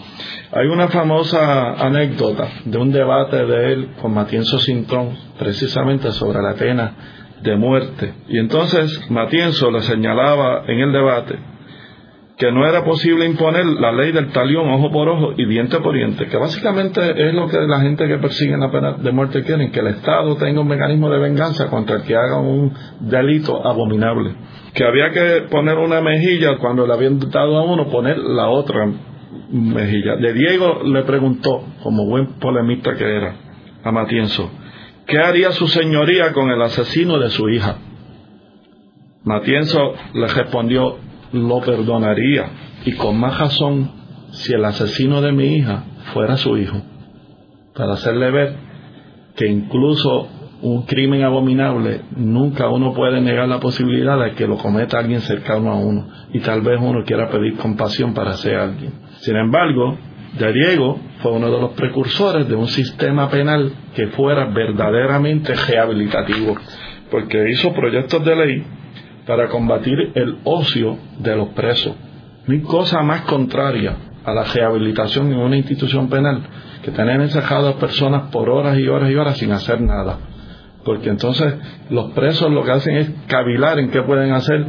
Hay 0.51 0.67
una 0.67 0.87
famosa 0.89 1.73
anécdota 1.73 2.47
de 2.65 2.77
un 2.77 2.91
debate 2.91 3.45
de 3.45 3.73
él 3.73 3.89
con 4.01 4.13
Matienzo 4.13 4.59
Sintón 4.59 5.15
precisamente 5.39 6.11
sobre 6.11 6.41
la 6.41 6.53
pena 6.55 6.93
de 7.41 7.55
muerte. 7.55 8.13
Y 8.27 8.37
entonces 8.37 9.09
Matienzo 9.09 9.71
le 9.71 9.81
señalaba 9.81 10.63
en 10.67 10.79
el 10.79 10.91
debate 10.91 11.52
que 12.43 12.51
no 12.51 12.67
era 12.67 12.83
posible 12.83 13.25
imponer 13.25 13.65
la 13.65 13.93
ley 13.93 14.11
del 14.11 14.27
talión 14.33 14.67
ojo 14.67 14.91
por 14.91 15.07
ojo 15.07 15.33
y 15.37 15.45
diente 15.45 15.79
por 15.79 15.95
diente, 15.95 16.27
que 16.27 16.35
básicamente 16.35 16.99
es 17.29 17.33
lo 17.33 17.47
que 17.47 17.57
la 17.61 17.79
gente 17.79 18.05
que 18.05 18.17
persigue 18.17 18.57
la 18.57 18.69
pena 18.69 18.97
de 18.97 19.11
muerte 19.13 19.43
quieren, 19.43 19.71
que 19.71 19.79
el 19.79 19.87
Estado 19.87 20.35
tenga 20.35 20.59
un 20.59 20.67
mecanismo 20.67 21.09
de 21.09 21.19
venganza 21.19 21.69
contra 21.69 21.95
el 21.95 22.01
que 22.01 22.17
haga 22.17 22.41
un 22.41 22.73
delito 22.99 23.65
abominable, 23.65 24.35
que 24.73 24.83
había 24.83 25.11
que 25.11 25.47
poner 25.49 25.77
una 25.77 26.01
mejilla 26.01 26.57
cuando 26.57 26.85
le 26.85 26.91
habían 26.91 27.17
dado 27.17 27.57
a 27.59 27.63
uno, 27.63 27.87
poner 27.87 28.17
la 28.17 28.49
otra 28.49 28.91
mejilla. 29.49 30.17
De 30.17 30.33
Diego 30.33 30.81
le 30.83 31.03
preguntó, 31.03 31.63
como 31.81 32.05
buen 32.07 32.39
polemista 32.41 32.93
que 32.95 33.05
era, 33.05 33.35
a 33.85 33.91
Matienzo, 33.93 34.51
¿qué 35.07 35.17
haría 35.17 35.51
su 35.51 35.69
señoría 35.69 36.33
con 36.33 36.51
el 36.51 36.61
asesino 36.61 37.19
de 37.19 37.29
su 37.29 37.47
hija? 37.47 37.77
Matienzo 39.23 39.93
le 40.13 40.27
respondió, 40.27 40.97
lo 41.33 41.59
perdonaría 41.61 42.45
y 42.85 42.93
con 42.93 43.17
más 43.19 43.37
razón 43.37 43.91
si 44.31 44.53
el 44.53 44.63
asesino 44.65 45.21
de 45.21 45.31
mi 45.31 45.57
hija 45.57 45.83
fuera 46.13 46.37
su 46.37 46.57
hijo, 46.57 46.81
para 47.75 47.93
hacerle 47.93 48.31
ver 48.31 48.55
que 49.35 49.47
incluso 49.47 50.27
un 50.61 50.83
crimen 50.83 51.23
abominable 51.23 52.01
nunca 52.15 52.69
uno 52.69 52.93
puede 52.93 53.19
negar 53.19 53.47
la 53.49 53.59
posibilidad 53.59 54.17
de 54.23 54.31
que 54.31 54.47
lo 54.47 54.57
cometa 54.57 54.99
alguien 54.99 55.19
cercano 55.21 55.71
a 55.71 55.75
uno 55.75 56.07
y 56.31 56.39
tal 56.39 56.61
vez 56.61 56.79
uno 56.81 57.03
quiera 57.03 57.29
pedir 57.29 57.57
compasión 57.57 58.13
para 58.13 58.33
ser 58.33 58.55
alguien. 58.55 58.93
Sin 59.17 59.35
embargo, 59.35 59.97
Diego 60.37 60.99
fue 61.21 61.31
uno 61.31 61.51
de 61.51 61.59
los 61.59 61.71
precursores 61.73 62.47
de 62.47 62.55
un 62.55 62.67
sistema 62.67 63.29
penal 63.29 63.71
que 63.95 64.07
fuera 64.07 64.45
verdaderamente 64.45 65.53
rehabilitativo, 65.53 66.55
porque 67.11 67.49
hizo 67.49 67.73
proyectos 67.73 68.23
de 68.23 68.35
ley 68.35 68.63
para 69.25 69.47
combatir 69.49 70.11
el 70.15 70.39
ocio 70.43 70.97
de 71.19 71.35
los 71.35 71.49
presos. 71.49 71.95
No 72.45 72.53
hay 72.53 72.61
cosa 72.61 73.01
más 73.01 73.21
contraria 73.21 73.95
a 74.25 74.33
la 74.33 74.43
rehabilitación 74.43 75.31
en 75.31 75.39
una 75.39 75.57
institución 75.57 76.09
penal 76.09 76.41
que 76.83 76.91
tener 76.91 77.21
encerradas 77.21 77.75
personas 77.75 78.29
por 78.31 78.49
horas 78.49 78.77
y 78.77 78.87
horas 78.87 79.09
y 79.09 79.15
horas 79.15 79.37
sin 79.37 79.51
hacer 79.51 79.81
nada. 79.81 80.17
Porque 80.83 81.09
entonces 81.09 81.53
los 81.89 82.11
presos 82.11 82.51
lo 82.51 82.63
que 82.63 82.71
hacen 82.71 82.97
es 82.97 83.11
cavilar 83.27 83.79
en 83.79 83.89
qué 83.89 84.01
pueden 84.01 84.33
hacer 84.33 84.65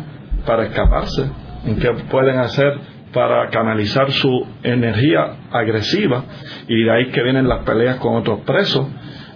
para 0.47 0.65
escaparse, 0.65 1.29
en 1.67 1.77
qué 1.77 1.91
pueden 2.11 2.39
hacer 2.39 2.79
para 3.13 3.49
canalizar 3.51 4.11
su 4.11 4.47
energía 4.63 5.37
agresiva 5.51 6.25
y 6.69 6.83
de 6.83 6.91
ahí 6.91 7.11
que 7.11 7.23
vienen 7.23 7.49
las 7.49 7.65
peleas 7.65 7.97
con 7.97 8.17
otros 8.17 8.41
presos, 8.41 8.87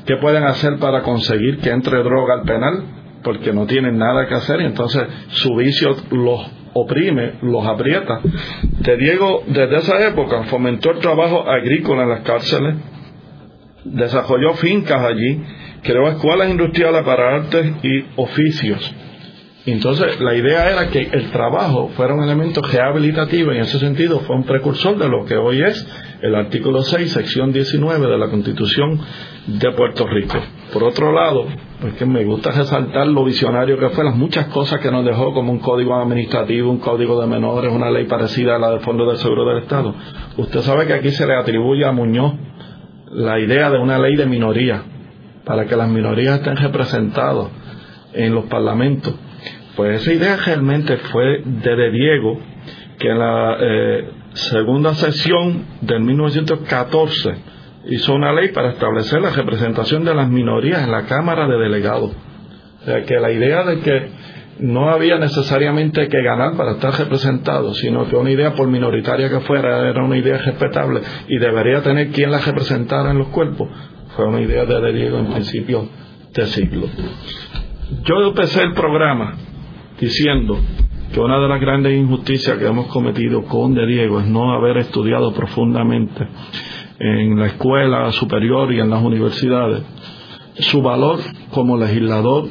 qué 0.04 0.16
pueden 0.16 0.44
hacer 0.44 0.78
para 0.78 1.02
conseguir 1.02 1.58
que 1.58 1.70
entre 1.70 2.02
droga 2.02 2.34
al 2.34 2.42
penal, 2.42 2.84
porque 3.28 3.52
no 3.52 3.66
tienen 3.66 3.98
nada 3.98 4.26
que 4.26 4.34
hacer 4.34 4.58
y 4.62 4.64
entonces 4.64 5.02
su 5.32 5.54
vicio 5.54 5.94
los 6.12 6.50
oprime, 6.72 7.34
los 7.42 7.66
aprieta. 7.66 8.20
De 8.80 8.96
Diego, 8.96 9.42
desde 9.46 9.76
esa 9.76 10.06
época, 10.08 10.44
fomentó 10.44 10.92
el 10.92 11.00
trabajo 11.00 11.46
agrícola 11.46 12.04
en 12.04 12.08
las 12.08 12.20
cárceles, 12.20 12.76
desarrolló 13.84 14.54
fincas 14.54 15.04
allí, 15.04 15.42
creó 15.82 16.08
escuelas 16.08 16.48
industriales 16.48 17.02
para 17.04 17.34
artes 17.34 17.70
y 17.82 18.06
oficios. 18.16 18.94
Entonces, 19.72 20.20
la 20.20 20.34
idea 20.34 20.70
era 20.70 20.88
que 20.88 21.00
el 21.00 21.30
trabajo 21.30 21.90
fuera 21.96 22.14
un 22.14 22.22
elemento 22.22 22.62
rehabilitativo 22.62 23.52
y 23.52 23.56
en 23.56 23.62
ese 23.62 23.78
sentido 23.78 24.20
fue 24.20 24.36
un 24.36 24.44
precursor 24.44 24.96
de 24.96 25.08
lo 25.08 25.24
que 25.24 25.36
hoy 25.36 25.62
es 25.62 25.86
el 26.22 26.34
artículo 26.34 26.82
6, 26.82 27.10
sección 27.10 27.52
19 27.52 28.06
de 28.06 28.18
la 28.18 28.28
Constitución 28.28 29.00
de 29.46 29.72
Puerto 29.72 30.06
Rico. 30.06 30.38
Por 30.72 30.84
otro 30.84 31.12
lado, 31.12 31.46
porque 31.80 32.06
me 32.06 32.24
gusta 32.24 32.50
resaltar 32.50 33.06
lo 33.06 33.24
visionario 33.24 33.78
que 33.78 33.90
fue, 33.90 34.04
las 34.04 34.16
muchas 34.16 34.46
cosas 34.46 34.80
que 34.80 34.90
nos 34.90 35.04
dejó, 35.04 35.32
como 35.32 35.52
un 35.52 35.58
código 35.58 35.94
administrativo, 35.96 36.70
un 36.70 36.78
código 36.78 37.20
de 37.20 37.26
menores, 37.26 37.72
una 37.72 37.90
ley 37.90 38.06
parecida 38.06 38.56
a 38.56 38.58
la 38.58 38.70
del 38.70 38.80
Fondo 38.80 39.06
del 39.06 39.18
Seguro 39.18 39.44
del 39.46 39.62
Estado. 39.64 39.94
Usted 40.36 40.60
sabe 40.60 40.86
que 40.86 40.94
aquí 40.94 41.10
se 41.10 41.26
le 41.26 41.34
atribuye 41.34 41.84
a 41.84 41.92
Muñoz 41.92 42.34
la 43.10 43.38
idea 43.38 43.70
de 43.70 43.78
una 43.78 43.98
ley 43.98 44.16
de 44.16 44.26
minoría, 44.26 44.82
para 45.44 45.66
que 45.66 45.76
las 45.76 45.88
minorías 45.88 46.38
estén 46.38 46.56
representadas 46.56 47.48
en 48.12 48.34
los 48.34 48.44
parlamentos. 48.46 49.14
Pues 49.78 50.02
esa 50.02 50.12
idea 50.12 50.36
realmente 50.44 50.96
fue 50.96 51.40
de, 51.44 51.90
Diego, 51.92 52.40
que 52.98 53.10
en 53.10 53.18
la 53.20 53.56
eh, 53.60 54.08
segunda 54.32 54.92
sesión 54.94 55.66
del 55.82 56.00
1914, 56.00 57.34
hizo 57.86 58.12
una 58.12 58.32
ley 58.32 58.48
para 58.48 58.70
establecer 58.70 59.22
la 59.22 59.30
representación 59.30 60.04
de 60.04 60.16
las 60.16 60.28
minorías 60.28 60.82
en 60.82 60.90
la 60.90 61.02
Cámara 61.02 61.46
de 61.46 61.58
Delegados. 61.58 62.10
O 62.10 62.84
sea, 62.86 63.04
que 63.04 63.20
la 63.20 63.30
idea 63.30 63.62
de 63.62 63.78
que 63.78 64.08
no 64.58 64.90
había 64.90 65.16
necesariamente 65.16 66.08
que 66.08 66.22
ganar 66.24 66.56
para 66.56 66.72
estar 66.72 66.98
representado, 66.98 67.72
sino 67.74 68.08
que 68.08 68.16
una 68.16 68.32
idea 68.32 68.54
por 68.54 68.66
minoritaria 68.66 69.30
que 69.30 69.38
fuera 69.42 69.88
era 69.88 70.02
una 70.02 70.16
idea 70.16 70.38
respetable 70.38 71.02
y 71.28 71.38
debería 71.38 71.84
tener 71.84 72.08
quien 72.08 72.32
la 72.32 72.40
representara 72.40 73.12
en 73.12 73.18
los 73.18 73.28
cuerpos, 73.28 73.68
fue 74.16 74.26
una 74.26 74.40
idea 74.40 74.64
de, 74.64 74.80
de 74.80 74.92
Diego 74.92 75.18
en 75.20 75.26
principio 75.26 75.88
de 76.34 76.46
siglo. 76.46 76.88
Yo 78.04 78.26
empecé 78.26 78.62
el 78.62 78.72
programa 78.72 79.36
diciendo 80.00 80.58
que 81.12 81.20
una 81.20 81.38
de 81.38 81.48
las 81.48 81.60
grandes 81.60 81.98
injusticias 81.98 82.58
que 82.58 82.66
hemos 82.66 82.86
cometido 82.86 83.44
con 83.44 83.74
De 83.74 83.86
Diego 83.86 84.20
es 84.20 84.26
no 84.26 84.52
haber 84.52 84.78
estudiado 84.78 85.32
profundamente 85.32 86.26
en 86.98 87.38
la 87.38 87.46
escuela 87.46 88.10
superior 88.12 88.72
y 88.72 88.80
en 88.80 88.90
las 88.90 89.02
universidades, 89.02 89.82
su 90.58 90.82
valor 90.82 91.20
como 91.50 91.76
legislador, 91.76 92.46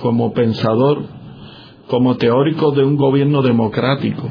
como 0.00 0.32
pensador, 0.32 1.04
como 1.88 2.16
teórico 2.16 2.70
de 2.70 2.84
un 2.84 2.96
gobierno 2.96 3.42
democrático 3.42 4.30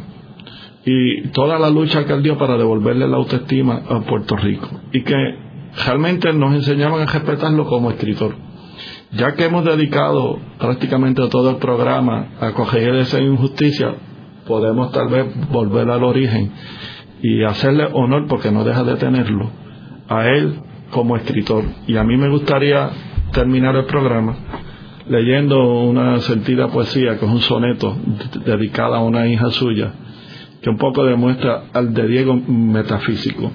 y 0.86 1.28
toda 1.30 1.60
la 1.60 1.70
lucha 1.70 2.06
que 2.06 2.14
él 2.14 2.24
dio 2.24 2.38
para 2.38 2.58
devolverle 2.58 3.08
la 3.08 3.18
autoestima 3.18 3.84
a 3.88 3.99
Puerto 4.02 4.36
Rico 4.36 4.68
y 4.91 5.04
que 5.04 5.16
realmente 5.86 6.34
nos 6.34 6.56
enseñaban 6.56 7.02
a 7.02 7.06
respetarlo 7.06 7.66
como 7.66 7.91
escritor. 7.91 8.36
Ya 9.14 9.34
que 9.34 9.45
hemos 9.45 9.66
dedicado 9.66 10.39
prácticamente 10.57 11.28
todo 11.28 11.49
el 11.49 11.57
programa 11.57 12.30
a 12.39 12.51
coger 12.53 12.95
esa 12.95 13.20
injusticia, 13.20 13.95
podemos 14.47 14.91
tal 14.91 15.09
vez 15.09 15.49
volver 15.49 15.89
al 15.89 16.03
origen 16.03 16.51
y 17.22 17.43
hacerle 17.43 17.89
honor, 17.93 18.28
porque 18.28 18.51
no 18.51 18.64
deja 18.64 18.84
de 18.84 18.95
tenerlo, 18.95 19.49
a 20.07 20.28
él 20.28 20.55
como 20.91 21.18
escritor. 21.18 21.66
Y 21.88 21.97
a 21.97 22.03
mí 22.03 22.18
me 22.18 22.30
gustaría 22.30 22.89
terminar 23.34 23.76
el 23.76 23.86
programa 23.86 24.36
leyendo 25.07 25.62
una 25.82 26.20
sentida 26.22 26.70
poesía, 26.70 27.18
que 27.18 27.26
es 27.26 27.32
un 27.32 27.41
soneto 27.41 27.97
dedicado 28.45 28.95
a 28.95 29.01
una 29.01 29.28
hija 29.28 29.49
suya, 29.51 29.91
que 30.62 30.70
un 30.70 30.78
poco 30.78 31.03
demuestra 31.03 31.64
al 31.74 31.93
de 31.93 32.07
Diego 32.07 32.36
metafísico. 32.36 33.51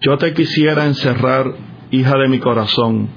Yo 0.00 0.18
te 0.18 0.34
quisiera 0.34 0.84
encerrar, 0.84 1.46
hija 1.90 2.18
de 2.18 2.28
mi 2.28 2.40
corazón, 2.40 3.08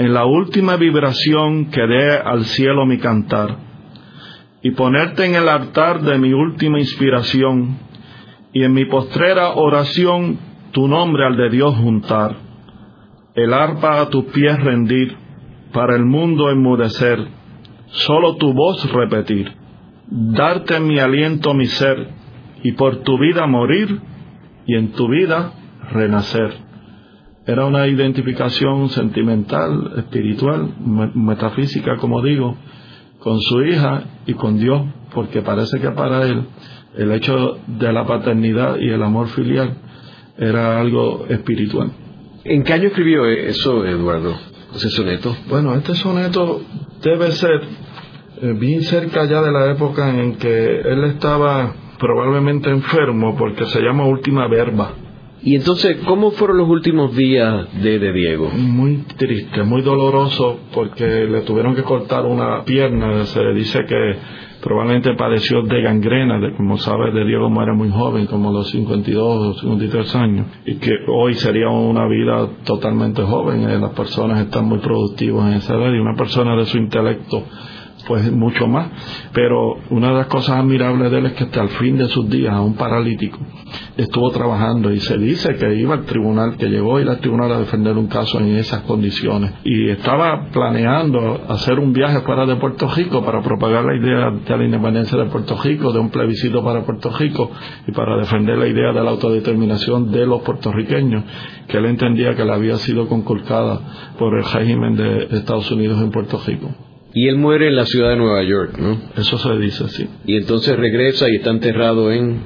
en 0.00 0.14
la 0.14 0.24
última 0.24 0.76
vibración 0.76 1.66
que 1.66 1.86
dé 1.86 2.12
al 2.16 2.46
cielo 2.46 2.86
mi 2.86 2.96
cantar, 2.96 3.54
y 4.62 4.70
ponerte 4.70 5.26
en 5.26 5.34
el 5.34 5.46
altar 5.46 6.00
de 6.00 6.16
mi 6.16 6.32
última 6.32 6.78
inspiración, 6.78 7.76
y 8.54 8.64
en 8.64 8.72
mi 8.72 8.86
postrera 8.86 9.50
oración 9.56 10.38
tu 10.72 10.88
nombre 10.88 11.26
al 11.26 11.36
de 11.36 11.50
Dios 11.50 11.76
juntar, 11.76 12.34
el 13.34 13.52
arpa 13.52 14.00
a 14.00 14.08
tus 14.08 14.24
pies 14.32 14.58
rendir, 14.64 15.18
para 15.70 15.96
el 15.96 16.06
mundo 16.06 16.50
enmudecer, 16.50 17.18
solo 17.88 18.36
tu 18.36 18.54
voz 18.54 18.90
repetir, 18.90 19.52
darte 20.08 20.80
mi 20.80 20.98
aliento 20.98 21.52
mi 21.52 21.66
ser, 21.66 22.08
y 22.62 22.72
por 22.72 23.02
tu 23.02 23.18
vida 23.18 23.46
morir, 23.46 24.00
y 24.66 24.76
en 24.76 24.92
tu 24.92 25.08
vida 25.08 25.52
renacer 25.92 26.69
era 27.50 27.64
una 27.64 27.88
identificación 27.88 28.90
sentimental, 28.90 29.94
espiritual, 29.96 30.72
metafísica, 31.14 31.96
como 31.96 32.22
digo, 32.22 32.56
con 33.18 33.40
su 33.40 33.62
hija 33.62 34.04
y 34.24 34.34
con 34.34 34.58
Dios, 34.58 34.82
porque 35.12 35.42
parece 35.42 35.80
que 35.80 35.90
para 35.90 36.26
él 36.26 36.44
el 36.96 37.10
hecho 37.10 37.58
de 37.66 37.92
la 37.92 38.06
paternidad 38.06 38.76
y 38.78 38.90
el 38.90 39.02
amor 39.02 39.26
filial 39.28 39.78
era 40.38 40.78
algo 40.78 41.26
espiritual. 41.28 41.90
¿En 42.44 42.62
qué 42.62 42.72
año 42.72 42.86
escribió 42.86 43.26
eso, 43.26 43.84
Eduardo, 43.84 44.32
ese 44.76 44.88
soneto? 44.88 45.36
Bueno, 45.48 45.74
este 45.74 45.94
soneto 45.96 46.62
debe 47.02 47.32
ser 47.32 47.62
eh, 48.42 48.54
bien 48.58 48.82
cerca 48.82 49.24
ya 49.24 49.42
de 49.42 49.50
la 49.50 49.72
época 49.72 50.08
en 50.08 50.36
que 50.36 50.80
él 50.82 51.02
estaba 51.04 51.74
probablemente 51.98 52.70
enfermo, 52.70 53.34
porque 53.36 53.66
se 53.66 53.80
llama 53.80 54.06
Última 54.06 54.46
Verba 54.46 55.09
y 55.42 55.54
entonces, 55.56 55.96
¿cómo 56.06 56.32
fueron 56.32 56.58
los 56.58 56.68
últimos 56.68 57.16
días 57.16 57.66
de, 57.82 57.98
de, 57.98 58.12
Diego? 58.12 58.50
Muy 58.50 59.04
triste, 59.16 59.62
muy 59.62 59.80
doloroso, 59.80 60.60
porque 60.74 61.04
le 61.04 61.40
tuvieron 61.42 61.74
que 61.74 61.82
cortar 61.82 62.26
una 62.26 62.62
pierna. 62.64 63.24
Se 63.24 63.40
dice 63.54 63.80
que 63.86 64.16
probablemente 64.60 65.14
padeció 65.14 65.62
de 65.62 65.80
gangrena, 65.80 66.38
de, 66.38 66.54
como 66.56 66.76
sabes, 66.76 67.14
de 67.14 67.24
Diego 67.24 67.48
muere 67.48 67.72
muy 67.72 67.88
joven, 67.88 68.26
como 68.26 68.52
los 68.52 68.70
52 68.70 69.56
o 69.56 69.60
53 69.60 70.16
años, 70.16 70.46
y 70.66 70.74
que 70.74 70.92
hoy 71.08 71.32
sería 71.34 71.70
una 71.70 72.06
vida 72.06 72.46
totalmente 72.64 73.22
joven. 73.22 73.62
Eh, 73.62 73.78
las 73.78 73.92
personas 73.92 74.40
están 74.40 74.66
muy 74.66 74.80
productivas 74.80 75.50
en 75.50 75.54
esa 75.54 75.74
edad 75.74 75.90
y 75.90 75.98
una 75.98 76.16
persona 76.16 76.54
de 76.54 76.66
su 76.66 76.76
intelecto 76.76 77.44
pues 78.06 78.30
mucho 78.32 78.66
más. 78.66 78.88
Pero 79.32 79.76
una 79.90 80.08
de 80.08 80.14
las 80.14 80.26
cosas 80.26 80.58
admirables 80.58 81.10
de 81.10 81.18
él 81.18 81.26
es 81.26 81.32
que 81.34 81.44
hasta 81.44 81.62
el 81.62 81.68
fin 81.70 81.96
de 81.96 82.06
sus 82.08 82.28
días, 82.28 82.54
a 82.54 82.60
un 82.60 82.74
paralítico, 82.74 83.38
estuvo 83.96 84.30
trabajando 84.30 84.92
y 84.92 85.00
se 85.00 85.16
dice 85.18 85.56
que 85.56 85.74
iba 85.74 85.94
al 85.94 86.04
tribunal, 86.04 86.56
que 86.56 86.66
llegó 86.66 86.96
a 86.96 87.02
ir 87.02 87.08
al 87.08 87.20
tribunal 87.20 87.52
a 87.52 87.58
defender 87.58 87.96
un 87.96 88.06
caso 88.08 88.38
en 88.38 88.56
esas 88.56 88.82
condiciones. 88.82 89.52
Y 89.64 89.88
estaba 89.88 90.48
planeando 90.52 91.40
hacer 91.48 91.78
un 91.78 91.92
viaje 91.92 92.20
fuera 92.20 92.46
de 92.46 92.56
Puerto 92.56 92.88
Rico 92.88 93.22
para 93.24 93.42
propagar 93.42 93.84
la 93.84 93.96
idea 93.96 94.30
de 94.30 94.56
la 94.56 94.64
independencia 94.64 95.18
de 95.18 95.26
Puerto 95.26 95.56
Rico, 95.62 95.92
de 95.92 95.98
un 95.98 96.10
plebiscito 96.10 96.64
para 96.64 96.84
Puerto 96.84 97.10
Rico 97.10 97.50
y 97.86 97.92
para 97.92 98.16
defender 98.16 98.58
la 98.58 98.66
idea 98.66 98.92
de 98.92 99.02
la 99.02 99.10
autodeterminación 99.10 100.10
de 100.10 100.26
los 100.26 100.42
puertorriqueños, 100.42 101.24
que 101.68 101.78
él 101.78 101.86
entendía 101.86 102.34
que 102.34 102.44
le 102.44 102.52
había 102.52 102.76
sido 102.76 103.06
conculcada 103.08 103.80
por 104.18 104.36
el 104.36 104.44
régimen 104.44 104.96
de 104.96 105.36
Estados 105.36 105.70
Unidos 105.70 106.00
en 106.00 106.10
Puerto 106.10 106.40
Rico. 106.46 106.68
Y 107.12 107.28
él 107.28 107.38
muere 107.38 107.68
en 107.68 107.76
la 107.76 107.86
ciudad 107.86 108.10
de 108.10 108.16
Nueva 108.16 108.42
York, 108.44 108.78
¿no? 108.78 108.96
Eso 109.16 109.36
se 109.38 109.58
dice, 109.58 109.88
sí. 109.88 110.08
Y 110.26 110.36
entonces 110.36 110.76
regresa 110.76 111.28
y 111.28 111.36
está 111.36 111.50
enterrado 111.50 112.12
en... 112.12 112.40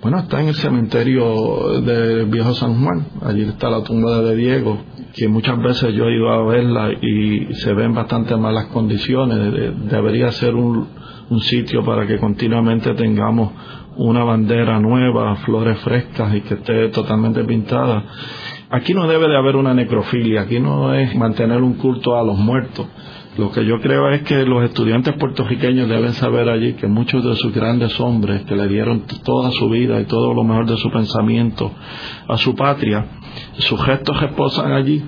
Bueno, 0.00 0.20
está 0.20 0.40
en 0.40 0.48
el 0.48 0.54
cementerio 0.54 1.80
de 1.80 2.24
Viejo 2.24 2.54
San 2.54 2.82
Juan. 2.82 3.06
Allí 3.22 3.42
está 3.42 3.68
la 3.68 3.82
tumba 3.82 4.22
de 4.22 4.36
Diego, 4.36 4.78
que 5.14 5.28
muchas 5.28 5.60
veces 5.60 5.94
yo 5.94 6.04
he 6.04 6.14
ido 6.14 6.30
a 6.30 6.46
verla 6.46 6.90
y 6.92 7.54
se 7.54 7.72
ven 7.74 7.92
bastante 7.92 8.36
malas 8.36 8.66
condiciones. 8.66 9.38
debería 9.90 10.30
ser 10.32 10.54
un, 10.54 10.86
un 11.28 11.40
sitio 11.40 11.84
para 11.84 12.06
que 12.06 12.18
continuamente 12.18 12.94
tengamos 12.94 13.52
una 13.96 14.22
bandera 14.24 14.78
nueva, 14.78 15.36
flores 15.36 15.78
frescas 15.78 16.34
y 16.34 16.40
que 16.42 16.54
esté 16.54 16.88
totalmente 16.90 17.42
pintada. 17.44 18.04
Aquí 18.70 18.94
no 18.94 19.08
debe 19.08 19.28
de 19.28 19.36
haber 19.36 19.56
una 19.56 19.74
necrofilia, 19.74 20.42
aquí 20.42 20.60
no 20.60 20.94
es 20.94 21.14
mantener 21.16 21.62
un 21.62 21.74
culto 21.74 22.16
a 22.16 22.22
los 22.22 22.38
muertos 22.38 22.86
lo 23.38 23.52
que 23.52 23.66
yo 23.66 23.80
creo 23.80 24.08
es 24.10 24.22
que 24.22 24.44
los 24.44 24.64
estudiantes 24.64 25.14
puertorriqueños 25.14 25.88
deben 25.88 26.12
saber 26.14 26.48
allí 26.48 26.72
que 26.74 26.86
muchos 26.86 27.24
de 27.24 27.36
sus 27.36 27.52
grandes 27.52 27.98
hombres 28.00 28.42
que 28.42 28.56
le 28.56 28.66
dieron 28.68 29.02
toda 29.24 29.50
su 29.50 29.68
vida 29.68 30.00
y 30.00 30.04
todo 30.04 30.32
lo 30.32 30.42
mejor 30.42 30.66
de 30.66 30.76
su 30.76 30.90
pensamiento 30.90 31.70
a 32.28 32.36
su 32.38 32.54
patria, 32.54 33.06
sus 33.58 33.82
gestos 33.84 34.18
reposan 34.20 34.72
allí, 34.72 35.02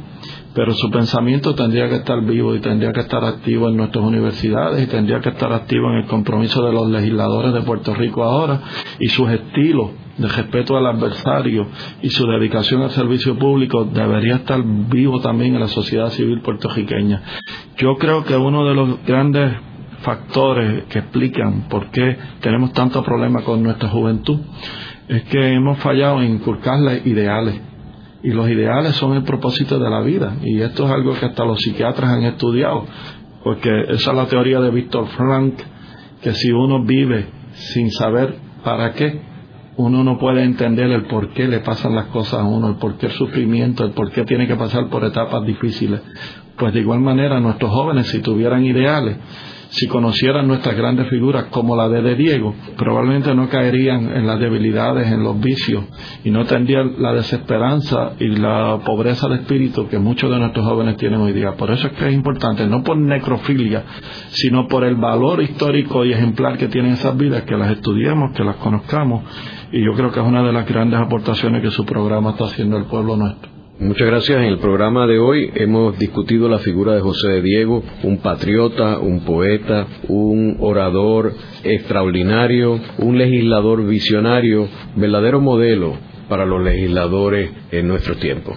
pero 0.59 0.75
su 0.75 0.91
pensamiento 0.91 1.55
tendría 1.55 1.89
que 1.89 1.95
estar 1.95 2.21
vivo 2.21 2.53
y 2.53 2.59
tendría 2.59 2.93
que 2.93 3.03
estar 3.03 3.25
activo 3.25 3.69
en 3.69 3.77
nuestras 3.77 4.05
universidades 4.05 4.83
y 4.83 4.89
tendría 4.89 5.21
que 5.21 5.29
estar 5.29 5.53
activo 5.53 5.89
en 5.93 5.99
el 5.99 6.07
compromiso 6.07 6.67
de 6.67 6.73
los 6.73 6.91
legisladores 6.91 7.53
de 7.53 7.61
Puerto 7.61 7.95
Rico 7.95 8.25
ahora 8.25 8.61
y 8.99 9.07
sus 9.07 9.31
estilos 9.31 9.91
de 10.17 10.27
respeto 10.27 10.77
al 10.77 10.89
adversario 10.89 11.69
y 12.03 12.11
su 12.11 12.27
dedicación 12.27 12.83
al 12.83 12.91
servicio 12.91 13.39
público 13.39 13.85
debería 13.85 14.35
estar 14.35 14.61
vivo 14.65 15.21
también 15.21 15.55
en 15.55 15.61
la 15.61 15.69
sociedad 15.69 16.09
civil 16.09 16.41
puertorriqueña. 16.41 17.23
Yo 17.77 17.95
creo 17.95 18.25
que 18.25 18.37
uno 18.37 18.65
de 18.65 18.75
los 18.75 19.05
grandes 19.07 19.53
factores 20.01 20.87
que 20.87 20.99
explican 20.99 21.69
por 21.69 21.93
qué 21.93 22.19
tenemos 22.41 22.73
tanto 22.73 23.05
problema 23.05 23.45
con 23.45 23.63
nuestra 23.63 23.91
juventud 23.91 24.41
es 25.07 25.23
que 25.23 25.55
hemos 25.55 25.79
fallado 25.79 26.21
en 26.21 26.33
inculcarle 26.33 27.01
ideales. 27.05 27.68
Y 28.23 28.31
los 28.31 28.49
ideales 28.49 28.95
son 28.97 29.15
el 29.15 29.23
propósito 29.23 29.79
de 29.79 29.91
la 29.91 30.01
vida. 30.01 30.37
Y 30.43 30.61
esto 30.61 30.87
es 30.87 30.91
algo 30.91 31.15
que 31.15 31.27
hasta 31.27 31.45
los 31.45 31.59
psiquiatras 31.59 32.11
han 32.11 32.25
estudiado. 32.25 32.85
Porque 33.45 33.71
esa 33.91 34.11
es 34.11 34.17
la 34.17 34.27
teoría 34.27 34.61
de 34.61 34.71
Víctor 34.71 35.07
Frank, 35.09 35.55
que 36.21 36.33
si 36.35 36.51
uno 36.51 36.85
vive 36.85 37.27
sin 37.53 37.91
saber 37.93 38.35
para 38.65 38.93
qué, 38.93 39.21
uno 39.77 40.03
no 40.03 40.19
puede 40.19 40.43
entender 40.43 40.91
el 40.91 41.05
por 41.05 41.33
qué 41.33 41.47
le 41.47 41.61
pasan 41.61 41.95
las 41.95 42.07
cosas 42.07 42.41
a 42.41 42.45
uno, 42.45 42.69
el 42.71 42.75
por 42.77 42.99
qué 42.99 43.07
el 43.07 43.13
sufrimiento, 43.13 43.85
el 43.85 43.93
por 43.93 44.11
qué 44.11 44.25
tiene 44.25 44.49
que 44.49 44.57
pasar 44.57 44.89
por 44.89 45.05
etapas 45.05 45.47
difíciles. 45.47 46.01
Pues 46.57 46.75
de 46.75 46.81
igual 46.81 46.99
manera 46.99 47.39
nuestros 47.39 47.71
jóvenes, 47.71 48.09
si 48.09 48.19
tuvieran 48.19 48.65
ideales, 48.65 49.17
si 49.71 49.87
conocieran 49.87 50.49
nuestras 50.49 50.77
grandes 50.77 51.09
figuras 51.09 51.47
como 51.51 51.77
la 51.77 51.89
de, 51.89 52.15
Diego, 52.15 52.55
probablemente 52.77 53.35
no 53.35 53.49
caerían 53.49 54.17
en 54.17 54.27
las 54.27 54.41
debilidades, 54.41 55.11
en 55.11 55.23
los 55.23 55.39
vicios 55.41 55.85
y 56.25 56.31
no 56.31 56.45
tendrían 56.47 56.95
la 56.99 57.13
desesperanza 57.13 58.13
y 58.19 58.29
la 58.29 58.81
pobreza 58.85 59.29
de 59.29 59.37
espíritu 59.37 59.89
que 59.89 59.99
muchos 59.99 60.31
de 60.31 60.39
nuestros 60.39 60.65
jóvenes 60.65 60.97
tienen 60.97 61.21
hoy 61.21 61.33
día. 61.33 61.53
Por 61.57 61.71
eso 61.71 61.89
es 61.89 61.93
que 61.95 62.09
es 62.09 62.15
importante, 62.15 62.67
no 62.67 62.83
por 62.83 62.97
necrofilia, 62.97 63.85
sino 64.31 64.69
por 64.69 64.85
el 64.85 64.97
valor 64.97 65.43
histórico 65.43 66.05
y 66.05 66.13
ejemplar 66.13 66.57
que 66.57 66.69
tienen 66.69 66.93
esas 66.93 67.17
vidas, 67.17 67.43
que 67.43 67.57
las 67.57 67.71
estudiemos, 67.71 68.33
que 68.35 68.45
las 68.45 68.57
conozcamos 68.57 69.25
y 69.71 69.85
yo 69.85 69.93
creo 69.93 70.11
que 70.11 70.21
es 70.21 70.27
una 70.27 70.43
de 70.43 70.53
las 70.53 70.67
grandes 70.67 70.99
aportaciones 70.99 71.63
que 71.63 71.71
su 71.71 71.85
programa 71.85 72.31
está 72.31 72.45
haciendo 72.45 72.77
al 72.77 72.87
pueblo 72.87 73.17
nuestro. 73.17 73.58
Muchas 73.81 74.09
gracias. 74.09 74.39
En 74.39 74.45
el 74.47 74.59
programa 74.59 75.07
de 75.07 75.21
hoy 75.21 75.53
hemos 75.55 75.97
discutido 76.01 76.49
la 76.49 76.59
figura 76.59 76.95
de 76.95 77.01
José 77.01 77.29
de 77.29 77.43
Diego, 77.43 77.85
un 78.03 78.19
patriota, 78.19 78.99
un 78.99 79.21
poeta, 79.21 79.87
un 80.09 80.57
orador 80.59 81.33
extraordinario, 81.63 82.81
un 82.99 83.19
legislador 83.19 83.87
visionario, 83.87 84.69
verdadero 84.97 85.41
modelo 85.41 85.97
para 86.29 86.45
los 86.45 86.61
legisladores 86.61 87.53
en 87.71 87.87
nuestro 87.87 88.17
tiempo. 88.17 88.57